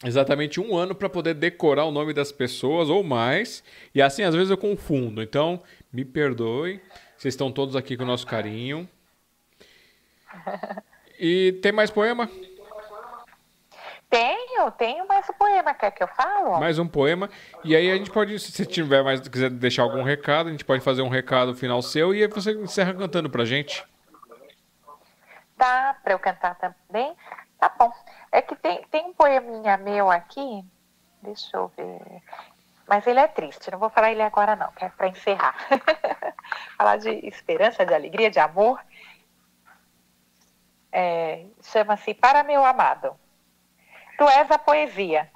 exatamente 0.05 0.61
um 0.61 0.77
ano 0.77 0.95
para 0.95 1.09
poder 1.09 1.35
decorar 1.35 1.85
o 1.85 1.91
nome 1.91 2.13
das 2.13 2.31
pessoas 2.33 2.89
ou 2.89 3.03
mais. 3.03 3.63
E 3.95 4.01
assim, 4.01 4.23
às 4.23 4.35
vezes 4.35 4.51
eu 4.51 4.59
confundo. 4.59 5.23
Então, 5.23 5.63
me 5.93 6.05
perdoe. 6.05 6.81
Vocês 7.17 7.35
estão 7.35 7.51
todos 7.51 7.75
aqui 7.75 7.97
com 7.97 8.05
o 8.05 8.07
nosso 8.07 8.27
carinho. 8.27 8.89
E 11.19 11.59
tem 11.63 11.73
mais 11.73 11.91
poema? 11.91 12.31
Tenho, 14.09 14.71
tenho 14.79 15.07
mais 15.07 15.29
um 15.29 15.33
poema. 15.35 15.75
Quer 15.75 15.91
que 15.91 16.03
eu 16.03 16.09
falo? 16.09 16.59
Mais 16.59 16.79
um 16.79 16.87
poema. 16.87 17.29
E 17.65 17.77
aí 17.77 17.91
a 17.91 17.97
gente 17.97 18.11
pode, 18.11 18.39
se 18.39 18.65
tiver 18.65 19.03
mais, 19.03 19.27
quiser 19.29 19.51
deixar 19.51 19.83
algum 19.83 20.03
recado, 20.03 20.49
a 20.49 20.53
gente 20.53 20.65
pode 20.65 20.83
fazer 20.83 21.03
um 21.03 21.09
recado 21.09 21.55
final 21.55 21.83
seu 21.83 22.15
e 22.15 22.23
aí 22.23 22.29
você 22.29 22.53
encerra 22.53 22.95
cantando 22.95 23.29
pra 23.29 23.45
gente. 23.45 23.85
Dá 25.57 25.97
pra 26.03 26.13
eu 26.13 26.19
cantar 26.19 26.55
também? 26.55 27.15
Tá 27.59 27.75
bom. 27.77 27.93
É 28.31 28.43
que 28.43 28.55
tem, 28.57 28.83
tem 28.91 29.07
um 29.07 29.15
poeminha 29.15 29.77
meu 29.77 30.11
aqui, 30.11 30.65
deixa 31.23 31.57
eu 31.57 31.69
ver. 31.69 32.23
Mas 32.87 33.07
ele 33.07 33.21
é 33.21 33.29
triste, 33.29 33.71
não 33.71 33.79
vou 33.79 33.91
falar 33.91 34.11
ele 34.11 34.23
agora 34.23 34.57
não, 34.57 34.73
que 34.73 34.85
é 34.85 34.89
para 34.89 35.09
encerrar. 35.09 35.55
falar 36.77 36.97
de 36.97 37.11
esperança, 37.27 37.85
de 37.85 37.95
alegria, 37.95 38.31
de 38.31 38.39
amor. 38.39 38.81
É, 40.91 41.45
Chama-se 41.63 42.15
Para 42.15 42.43
Meu 42.43 42.65
Amado. 42.65 43.15
Tu 44.17 44.27
és 44.29 44.51
a 44.51 44.59
poesia, 44.59 45.31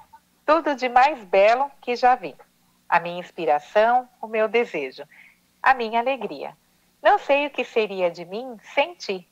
tudo 0.45 0.75
de 0.75 0.89
mais 0.89 1.23
belo 1.23 1.71
que 1.79 1.95
já 1.95 2.15
vi. 2.15 2.35
A 2.89 2.99
minha 2.99 3.19
inspiração, 3.19 4.09
o 4.21 4.27
meu 4.27 4.47
desejo, 4.47 5.03
a 5.61 5.73
minha 5.73 5.99
alegria. 5.99 6.57
Não 7.01 7.19
sei 7.19 7.47
o 7.47 7.51
que 7.51 7.63
seria 7.63 8.09
de 8.09 8.25
mim 8.25 8.57
sem 8.73 8.95
ti. 8.95 9.27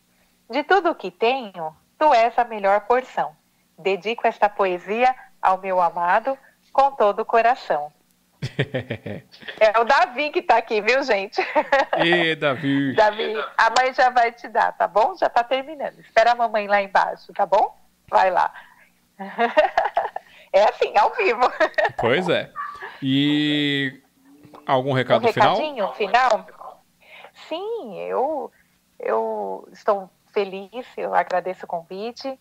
De 0.49 0.63
tudo 0.63 0.91
o 0.91 0.95
que 0.95 1.09
tenho, 1.09 1.75
tu 1.97 2.13
és 2.13 2.37
a 2.37 2.43
melhor 2.43 2.81
porção. 2.81 3.35
Dedico 3.81 4.27
esta 4.27 4.47
poesia 4.47 5.13
ao 5.41 5.57
meu 5.57 5.81
amado 5.81 6.37
com 6.71 6.91
todo 6.91 7.21
o 7.21 7.25
coração. 7.25 7.91
é 9.59 9.79
o 9.79 9.83
Davi 9.83 10.31
que 10.31 10.39
está 10.39 10.57
aqui, 10.57 10.81
viu, 10.81 11.03
gente? 11.03 11.41
E 12.03 12.35
Davi. 12.35 12.93
Davi, 12.95 13.35
a 13.57 13.69
mãe 13.69 13.93
já 13.93 14.09
vai 14.09 14.31
te 14.31 14.47
dar, 14.47 14.71
tá 14.73 14.87
bom? 14.87 15.15
Já 15.15 15.27
está 15.27 15.43
terminando. 15.43 15.99
Espera 15.99 16.31
a 16.31 16.35
mamãe 16.35 16.67
lá 16.67 16.81
embaixo, 16.81 17.31
tá 17.33 17.45
bom? 17.45 17.75
Vai 18.09 18.31
lá. 18.31 18.51
É 20.53 20.63
assim, 20.65 20.91
ao 20.97 21.15
vivo. 21.15 21.49
Pois 21.97 22.27
é. 22.27 22.51
E 23.01 24.01
algum 24.65 24.91
recado 24.91 25.25
um 25.25 25.31
final? 25.31 25.55
Recadinho 25.55 25.93
final? 25.93 26.45
Sim, 27.47 27.97
eu, 27.99 28.51
eu 28.99 29.65
estou 29.71 30.09
feliz, 30.33 30.85
eu 30.97 31.15
agradeço 31.15 31.63
o 31.63 31.69
convite 31.69 32.37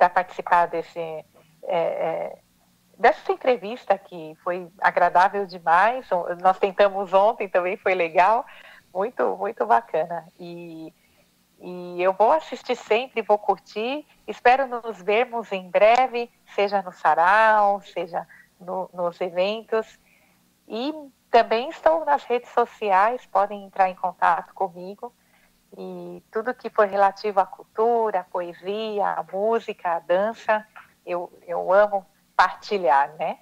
para 0.00 0.08
participar 0.08 0.64
desse, 0.64 0.98
é, 0.98 1.24
é, 1.68 2.38
dessa 2.98 3.30
entrevista 3.30 3.98
que 3.98 4.34
foi 4.42 4.66
agradável 4.80 5.44
demais. 5.44 6.08
Nós 6.40 6.58
tentamos 6.58 7.12
ontem, 7.12 7.50
também 7.50 7.76
foi 7.76 7.94
legal, 7.94 8.46
muito, 8.94 9.36
muito 9.36 9.66
bacana. 9.66 10.26
E, 10.38 10.90
e 11.60 12.02
eu 12.02 12.14
vou 12.14 12.32
assistir 12.32 12.76
sempre, 12.76 13.20
vou 13.20 13.36
curtir. 13.36 14.06
Espero 14.26 14.66
nos 14.66 15.02
vermos 15.02 15.52
em 15.52 15.68
breve, 15.68 16.30
seja 16.54 16.80
no 16.80 16.92
sarau, 16.92 17.82
seja 17.82 18.26
no, 18.58 18.88
nos 18.94 19.20
eventos. 19.20 19.98
E 20.66 20.94
também 21.30 21.68
estou 21.68 22.06
nas 22.06 22.24
redes 22.24 22.48
sociais, 22.52 23.26
podem 23.26 23.66
entrar 23.66 23.90
em 23.90 23.94
contato 23.94 24.54
comigo 24.54 25.12
e 25.76 26.22
tudo 26.32 26.54
que 26.54 26.70
for 26.70 26.86
relativo 26.86 27.40
à 27.40 27.46
cultura, 27.46 28.20
à 28.20 28.24
poesia, 28.24 29.06
à 29.06 29.22
música, 29.22 29.96
à 29.96 29.98
dança, 30.00 30.66
eu, 31.06 31.32
eu 31.46 31.72
amo 31.72 32.06
partilhar, 32.36 33.14
né? 33.16 33.38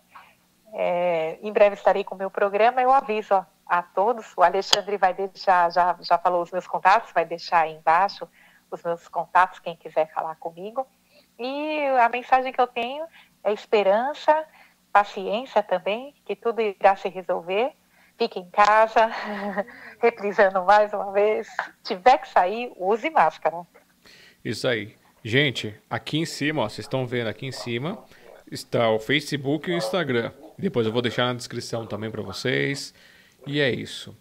É, 0.72 1.38
em 1.40 1.52
breve 1.52 1.74
estarei 1.74 2.04
com 2.04 2.14
o 2.14 2.18
meu 2.18 2.30
programa, 2.30 2.82
eu 2.82 2.92
aviso 2.92 3.34
a, 3.66 3.82
todos, 3.82 4.34
o 4.36 4.42
Alexandre 4.42 4.96
vai 4.96 5.14
deixar, 5.14 5.70
já, 5.72 5.96
já 6.00 6.18
falou 6.18 6.42
os 6.42 6.50
meus 6.50 6.66
contatos, 6.66 7.12
vai 7.12 7.24
deixar 7.24 7.60
aí 7.60 7.74
embaixo 7.74 8.28
os 8.70 8.82
meus 8.82 9.08
contatos, 9.08 9.58
quem 9.58 9.76
quiser 9.76 10.12
falar 10.12 10.36
comigo. 10.36 10.86
E 11.38 11.86
a 12.00 12.08
mensagem 12.08 12.52
que 12.52 12.60
eu 12.60 12.66
tenho 12.66 13.06
é 13.42 13.52
esperança, 13.52 14.44
paciência 14.92 15.62
também, 15.62 16.14
que 16.24 16.36
tudo 16.36 16.60
irá 16.60 16.96
se 16.96 17.08
resolver 17.08 17.72
fique 18.18 18.40
em 18.40 18.50
casa, 18.50 19.06
reprisando 20.02 20.64
mais 20.64 20.92
uma 20.92 21.12
vez. 21.12 21.46
Tiver 21.84 22.18
que 22.18 22.28
sair, 22.28 22.72
use 22.76 23.08
máscara. 23.08 23.64
Isso 24.44 24.66
aí. 24.66 24.96
Gente, 25.24 25.74
aqui 25.88 26.18
em 26.18 26.26
cima, 26.26 26.62
ó, 26.62 26.68
vocês 26.68 26.84
estão 26.84 27.06
vendo 27.06 27.28
aqui 27.28 27.46
em 27.46 27.52
cima, 27.52 28.02
está 28.50 28.90
o 28.90 28.98
Facebook 28.98 29.70
e 29.70 29.74
o 29.74 29.76
Instagram. 29.76 30.32
Depois 30.58 30.86
eu 30.86 30.92
vou 30.92 31.02
deixar 31.02 31.26
na 31.26 31.34
descrição 31.34 31.86
também 31.86 32.10
para 32.10 32.22
vocês. 32.22 32.92
E 33.46 33.60
é 33.60 33.70
isso. 33.70 34.16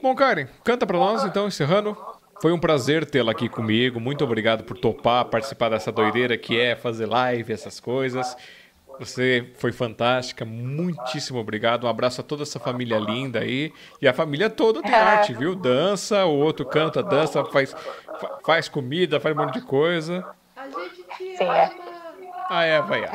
Bom, 0.00 0.14
Karen, 0.14 0.46
canta 0.64 0.86
para 0.86 0.98
nós 0.98 1.24
então, 1.24 1.46
encerrando. 1.46 1.96
Foi 2.40 2.52
um 2.52 2.58
prazer 2.58 3.08
tê-la 3.08 3.32
aqui 3.32 3.48
comigo. 3.48 4.00
Muito 4.00 4.24
obrigado 4.24 4.64
por 4.64 4.76
topar 4.76 5.24
participar 5.26 5.68
dessa 5.68 5.92
doideira 5.92 6.36
que 6.36 6.58
é 6.58 6.74
fazer 6.74 7.06
live, 7.06 7.52
essas 7.52 7.78
coisas. 7.78 8.36
Você 8.98 9.52
foi 9.56 9.72
fantástica, 9.72 10.44
muitíssimo 10.44 11.38
obrigado. 11.38 11.84
Um 11.84 11.88
abraço 11.88 12.20
a 12.20 12.24
toda 12.24 12.42
essa 12.42 12.60
família 12.60 12.98
linda 12.98 13.40
aí. 13.40 13.72
E 14.00 14.06
a 14.06 14.12
família 14.12 14.48
toda 14.48 14.82
tem 14.82 14.94
arte, 14.94 15.34
viu? 15.34 15.54
Dança, 15.54 16.24
o 16.24 16.38
outro 16.38 16.64
canta, 16.66 17.02
dança, 17.02 17.44
faz, 17.46 17.74
faz 18.44 18.68
comida, 18.68 19.20
faz 19.20 19.36
um 19.36 19.40
monte 19.40 19.54
de 19.54 19.62
coisa. 19.62 20.24
A 20.56 20.68
gente 20.68 21.02
te 21.16 21.36
Sim, 21.36 21.44
é. 21.44 21.64
ama. 21.64 21.74
É. 21.88 21.92
A 22.48 22.64
Eva, 22.64 22.98
é. 22.98 23.08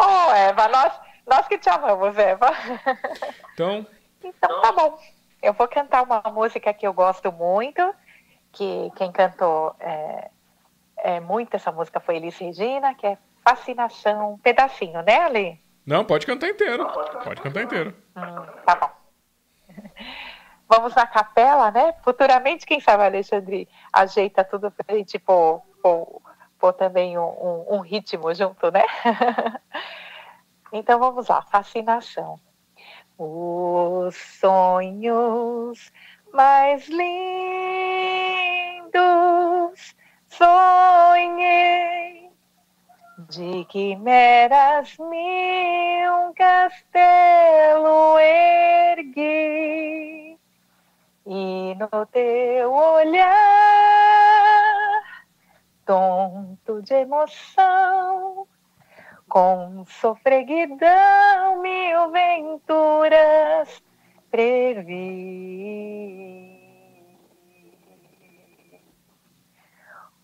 oh, 0.00 0.32
Eva, 0.32 0.68
nós, 0.68 0.92
nós 1.26 1.46
que 1.46 1.58
te 1.58 1.68
amamos, 1.68 2.18
Eva. 2.18 2.50
Então. 3.54 3.86
Então 4.22 4.60
tá 4.60 4.72
bom. 4.72 4.98
Eu 5.40 5.52
vou 5.52 5.68
cantar 5.68 6.02
uma 6.02 6.20
música 6.32 6.74
que 6.74 6.86
eu 6.86 6.92
gosto 6.92 7.30
muito, 7.30 7.94
que 8.52 8.90
quem 8.96 9.12
cantou 9.12 9.76
é, 9.78 10.30
é 10.98 11.20
muito 11.20 11.54
essa 11.54 11.70
música 11.70 12.00
foi 12.00 12.16
Elis 12.16 12.36
Regina, 12.36 12.94
que 12.94 13.06
é 13.06 13.18
Fascinação, 13.48 14.32
um 14.32 14.38
pedacinho, 14.38 15.00
né, 15.02 15.20
Ali? 15.20 15.60
Não, 15.86 16.04
pode 16.04 16.26
cantar 16.26 16.48
inteiro. 16.48 16.84
Pode 17.22 17.40
cantar 17.40 17.62
inteiro. 17.62 17.94
Hum, 18.16 18.46
tá 18.64 18.74
bom. 18.74 18.90
Vamos 20.68 20.96
na 20.96 21.06
capela, 21.06 21.70
né? 21.70 21.94
Futuramente, 22.02 22.66
quem 22.66 22.80
sabe, 22.80 23.04
Alexandre, 23.04 23.68
ajeita 23.92 24.42
tudo 24.42 24.68
pra 24.72 24.96
gente 24.96 25.16
pôr, 25.20 25.62
pôr, 25.80 26.20
pôr 26.58 26.72
também 26.72 27.16
um, 27.16 27.22
um, 27.22 27.76
um 27.76 27.80
ritmo 27.82 28.34
junto, 28.34 28.68
né? 28.72 28.82
então 30.72 30.98
vamos 30.98 31.28
lá, 31.28 31.40
fascinação. 31.42 32.40
Os 33.16 34.16
sonhos 34.40 35.92
mais 36.32 36.88
lindos 36.88 37.06
sonhei 40.26 42.15
de 43.28 43.64
quimeras 43.66 44.96
me 44.98 46.08
um 46.10 46.32
castelo 46.32 48.18
ergui. 48.18 49.58
E 51.26 51.74
no 51.74 52.06
teu 52.06 52.72
olhar 52.72 53.26
tonto 55.84 56.80
de 56.82 56.94
emoção 56.94 58.46
com 59.28 59.84
sofreguidão 59.86 61.60
mil 61.60 62.10
venturas 62.12 63.82
previ. 64.30 65.66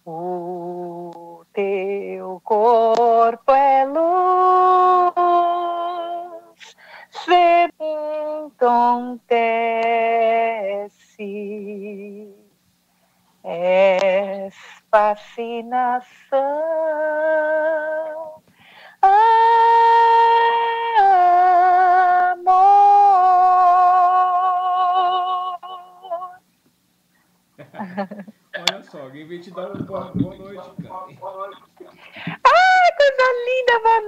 O 0.05 1.32
teu 1.53 2.41
corpo 2.45 3.53
é 3.53 3.85
luz, 3.85 5.15
se 7.11 7.69
entontece, 7.81 9.33
és 13.45 14.55
fascinação. 14.91 16.13
Amor. 19.03 19.53
Olha 28.83 28.91
só, 28.91 29.01
alguém 29.03 29.25
veio 29.25 29.41
te 29.41 29.53
dar 29.53 29.71
uma 29.71 29.85
boa, 29.85 30.13
boa 30.13 30.37
noite, 30.37 30.71
cara. 30.83 31.07
Ah, 32.45 32.89
coisa 32.97 33.27
linda, 33.47 33.79
boa 33.81 34.01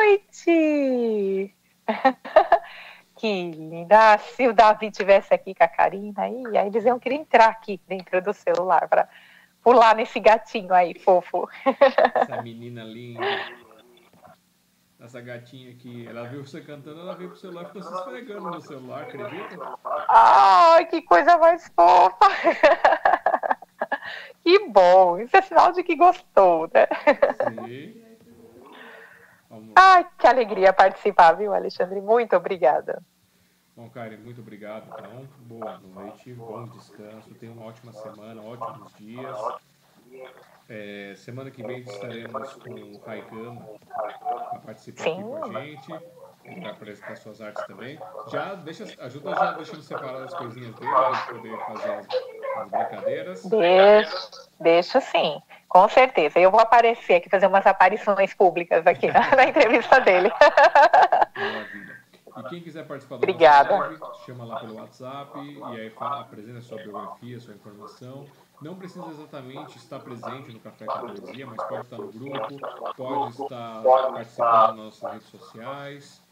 noite! 0.00 1.54
que 3.16 3.50
linda. 3.50 4.14
Ah, 4.14 4.18
se 4.18 4.48
o 4.48 4.54
Davi 4.54 4.90
tivesse 4.90 5.34
aqui 5.34 5.54
com 5.54 5.62
a 5.62 5.68
Karina 5.68 6.22
aí, 6.22 6.56
aí 6.56 6.68
eles 6.68 6.86
iam 6.86 6.98
querer 6.98 7.16
entrar 7.16 7.48
aqui 7.48 7.78
dentro 7.86 8.22
do 8.22 8.32
celular 8.32 8.88
para 8.88 9.06
pular 9.62 9.94
nesse 9.94 10.18
gatinho 10.18 10.72
aí, 10.72 10.98
fofo. 10.98 11.46
Essa 12.16 12.40
menina 12.42 12.82
linda. 12.82 13.20
Essa 14.98 15.20
gatinha 15.20 15.70
aqui, 15.70 16.08
ela 16.08 16.24
viu 16.28 16.46
você 16.46 16.62
cantando, 16.62 17.00
ela 17.00 17.14
veio 17.14 17.28
pro 17.28 17.38
celular 17.38 17.64
e 17.64 17.66
ficou 17.66 17.82
se 17.82 17.94
esfregando 17.94 18.50
no 18.50 18.60
celular, 18.62 19.02
acredita? 19.02 19.78
Ai, 20.08 20.86
que 20.86 21.02
coisa 21.02 21.36
mais 21.36 21.70
fofa! 21.76 22.16
Que 24.42 24.68
bom, 24.68 25.18
isso 25.18 25.36
é 25.36 25.42
sinal 25.42 25.72
de 25.72 25.82
que 25.82 25.96
gostou, 25.96 26.70
né? 26.72 26.86
Sim. 27.66 28.04
Ai, 29.76 30.06
que 30.18 30.26
alegria 30.26 30.72
participar, 30.72 31.32
viu, 31.32 31.54
Alexandre? 31.54 32.00
Muito 32.00 32.36
obrigada. 32.36 33.02
Bom, 33.76 33.90
Karen, 33.90 34.18
muito 34.18 34.40
obrigado, 34.40 34.86
então. 34.86 35.28
Boa 35.40 35.78
noite, 35.78 36.32
bom 36.32 36.64
descanso, 36.64 37.34
tenha 37.34 37.52
uma 37.52 37.66
ótima 37.66 37.92
semana, 37.92 38.40
ótimos 38.42 38.92
dias. 38.98 39.36
É, 40.68 41.14
semana 41.16 41.50
que 41.50 41.62
vem 41.62 41.80
estaremos 41.80 42.54
com 42.54 42.70
o 42.70 42.98
Raigama 42.98 43.66
para 43.94 44.60
participar 44.64 45.02
Sim. 45.02 45.12
aqui 45.12 45.22
com 45.22 45.44
a 45.44 45.60
gente. 45.60 45.92
Vai 46.44 46.70
apresentar 46.70 47.16
suas 47.16 47.40
artes 47.40 47.64
também. 47.66 47.98
Já 48.28 48.54
deixa, 48.54 48.84
ajuda 49.02 49.34
já 49.34 49.52
deixando 49.52 49.82
separar 49.82 50.22
as 50.24 50.34
coisinhas 50.34 50.74
dele 50.74 50.90
para 50.90 51.34
poder 51.34 51.58
fazer 51.58 51.90
as, 51.92 52.06
as 52.58 52.70
brincadeiras. 52.70 53.44
Deixo, 53.44 54.30
deixo 54.60 55.00
sim, 55.00 55.40
com 55.68 55.88
certeza. 55.88 56.38
Eu 56.38 56.50
vou 56.50 56.60
aparecer 56.60 57.14
aqui, 57.14 57.30
fazer 57.30 57.46
umas 57.46 57.66
aparições 57.66 58.34
públicas 58.34 58.86
aqui 58.86 59.06
na, 59.08 59.34
na 59.34 59.44
entrevista 59.46 60.00
dele. 60.00 60.30
Maravilha. 61.34 61.94
E 62.36 62.42
quem 62.48 62.60
quiser 62.60 62.84
participar 62.86 63.16
da 63.16 63.18
Obrigada. 63.18 63.76
live, 63.76 64.00
chama 64.26 64.44
lá 64.44 64.60
pelo 64.60 64.74
WhatsApp 64.74 65.38
e 65.38 65.80
aí 65.80 65.90
fala, 65.90 66.22
apresenta 66.22 66.58
a 66.58 66.62
sua 66.62 66.78
biografia, 66.78 67.38
sua 67.38 67.54
informação. 67.54 68.26
Não 68.60 68.74
precisa 68.74 69.06
exatamente 69.08 69.76
estar 69.76 70.00
presente 70.00 70.52
no 70.52 70.60
Café 70.60 70.86
com 70.86 70.98
Poesia, 71.00 71.46
mas 71.46 71.62
pode 71.64 71.82
estar 71.82 71.96
no 71.96 72.12
grupo, 72.12 72.94
pode 72.96 73.42
estar 73.42 73.82
participando 73.82 74.66
das 74.66 74.76
nossas 74.76 75.12
redes 75.12 75.28
sociais. 75.28 76.23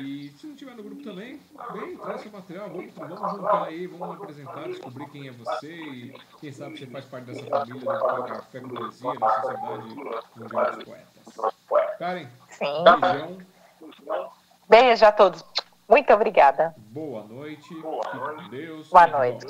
E 0.00 0.28
se 0.30 0.46
não 0.46 0.54
tiver 0.54 0.74
no 0.74 0.82
grupo 0.82 1.02
também, 1.02 1.40
vem, 1.72 1.96
traz 1.96 2.20
seu 2.20 2.30
material, 2.30 2.70
vamos, 2.70 2.92
vamos 2.94 3.30
juntar 3.32 3.64
aí, 3.64 3.86
vamos 3.86 4.16
apresentar, 4.16 4.68
descobrir 4.68 5.08
quem 5.10 5.28
é 5.28 5.32
você 5.32 5.74
e 5.74 6.14
quem 6.40 6.52
sabe 6.52 6.78
você 6.78 6.86
faz 6.86 7.04
parte 7.04 7.24
dessa 7.26 7.44
família 7.46 7.80
do 7.80 8.24
Café 8.24 8.60
com 8.60 8.68
Poesia, 8.68 9.18
da 9.18 9.40
Sociedade 9.40 9.94
Mundial 10.36 10.72
dos 10.72 10.84
Poetas. 10.84 11.98
Karen, 11.98 12.26
Sim. 12.48 12.84
beijão. 13.00 13.38
Beijo 14.68 15.04
a 15.04 15.12
todos. 15.12 15.44
Muito 15.88 16.12
obrigada. 16.12 16.74
Boa 16.78 17.24
noite. 17.24 17.68
Fique 17.68 17.82
com 17.82 18.48
Deus. 18.48 18.88
Boa 18.88 19.06
noite. 19.06 19.46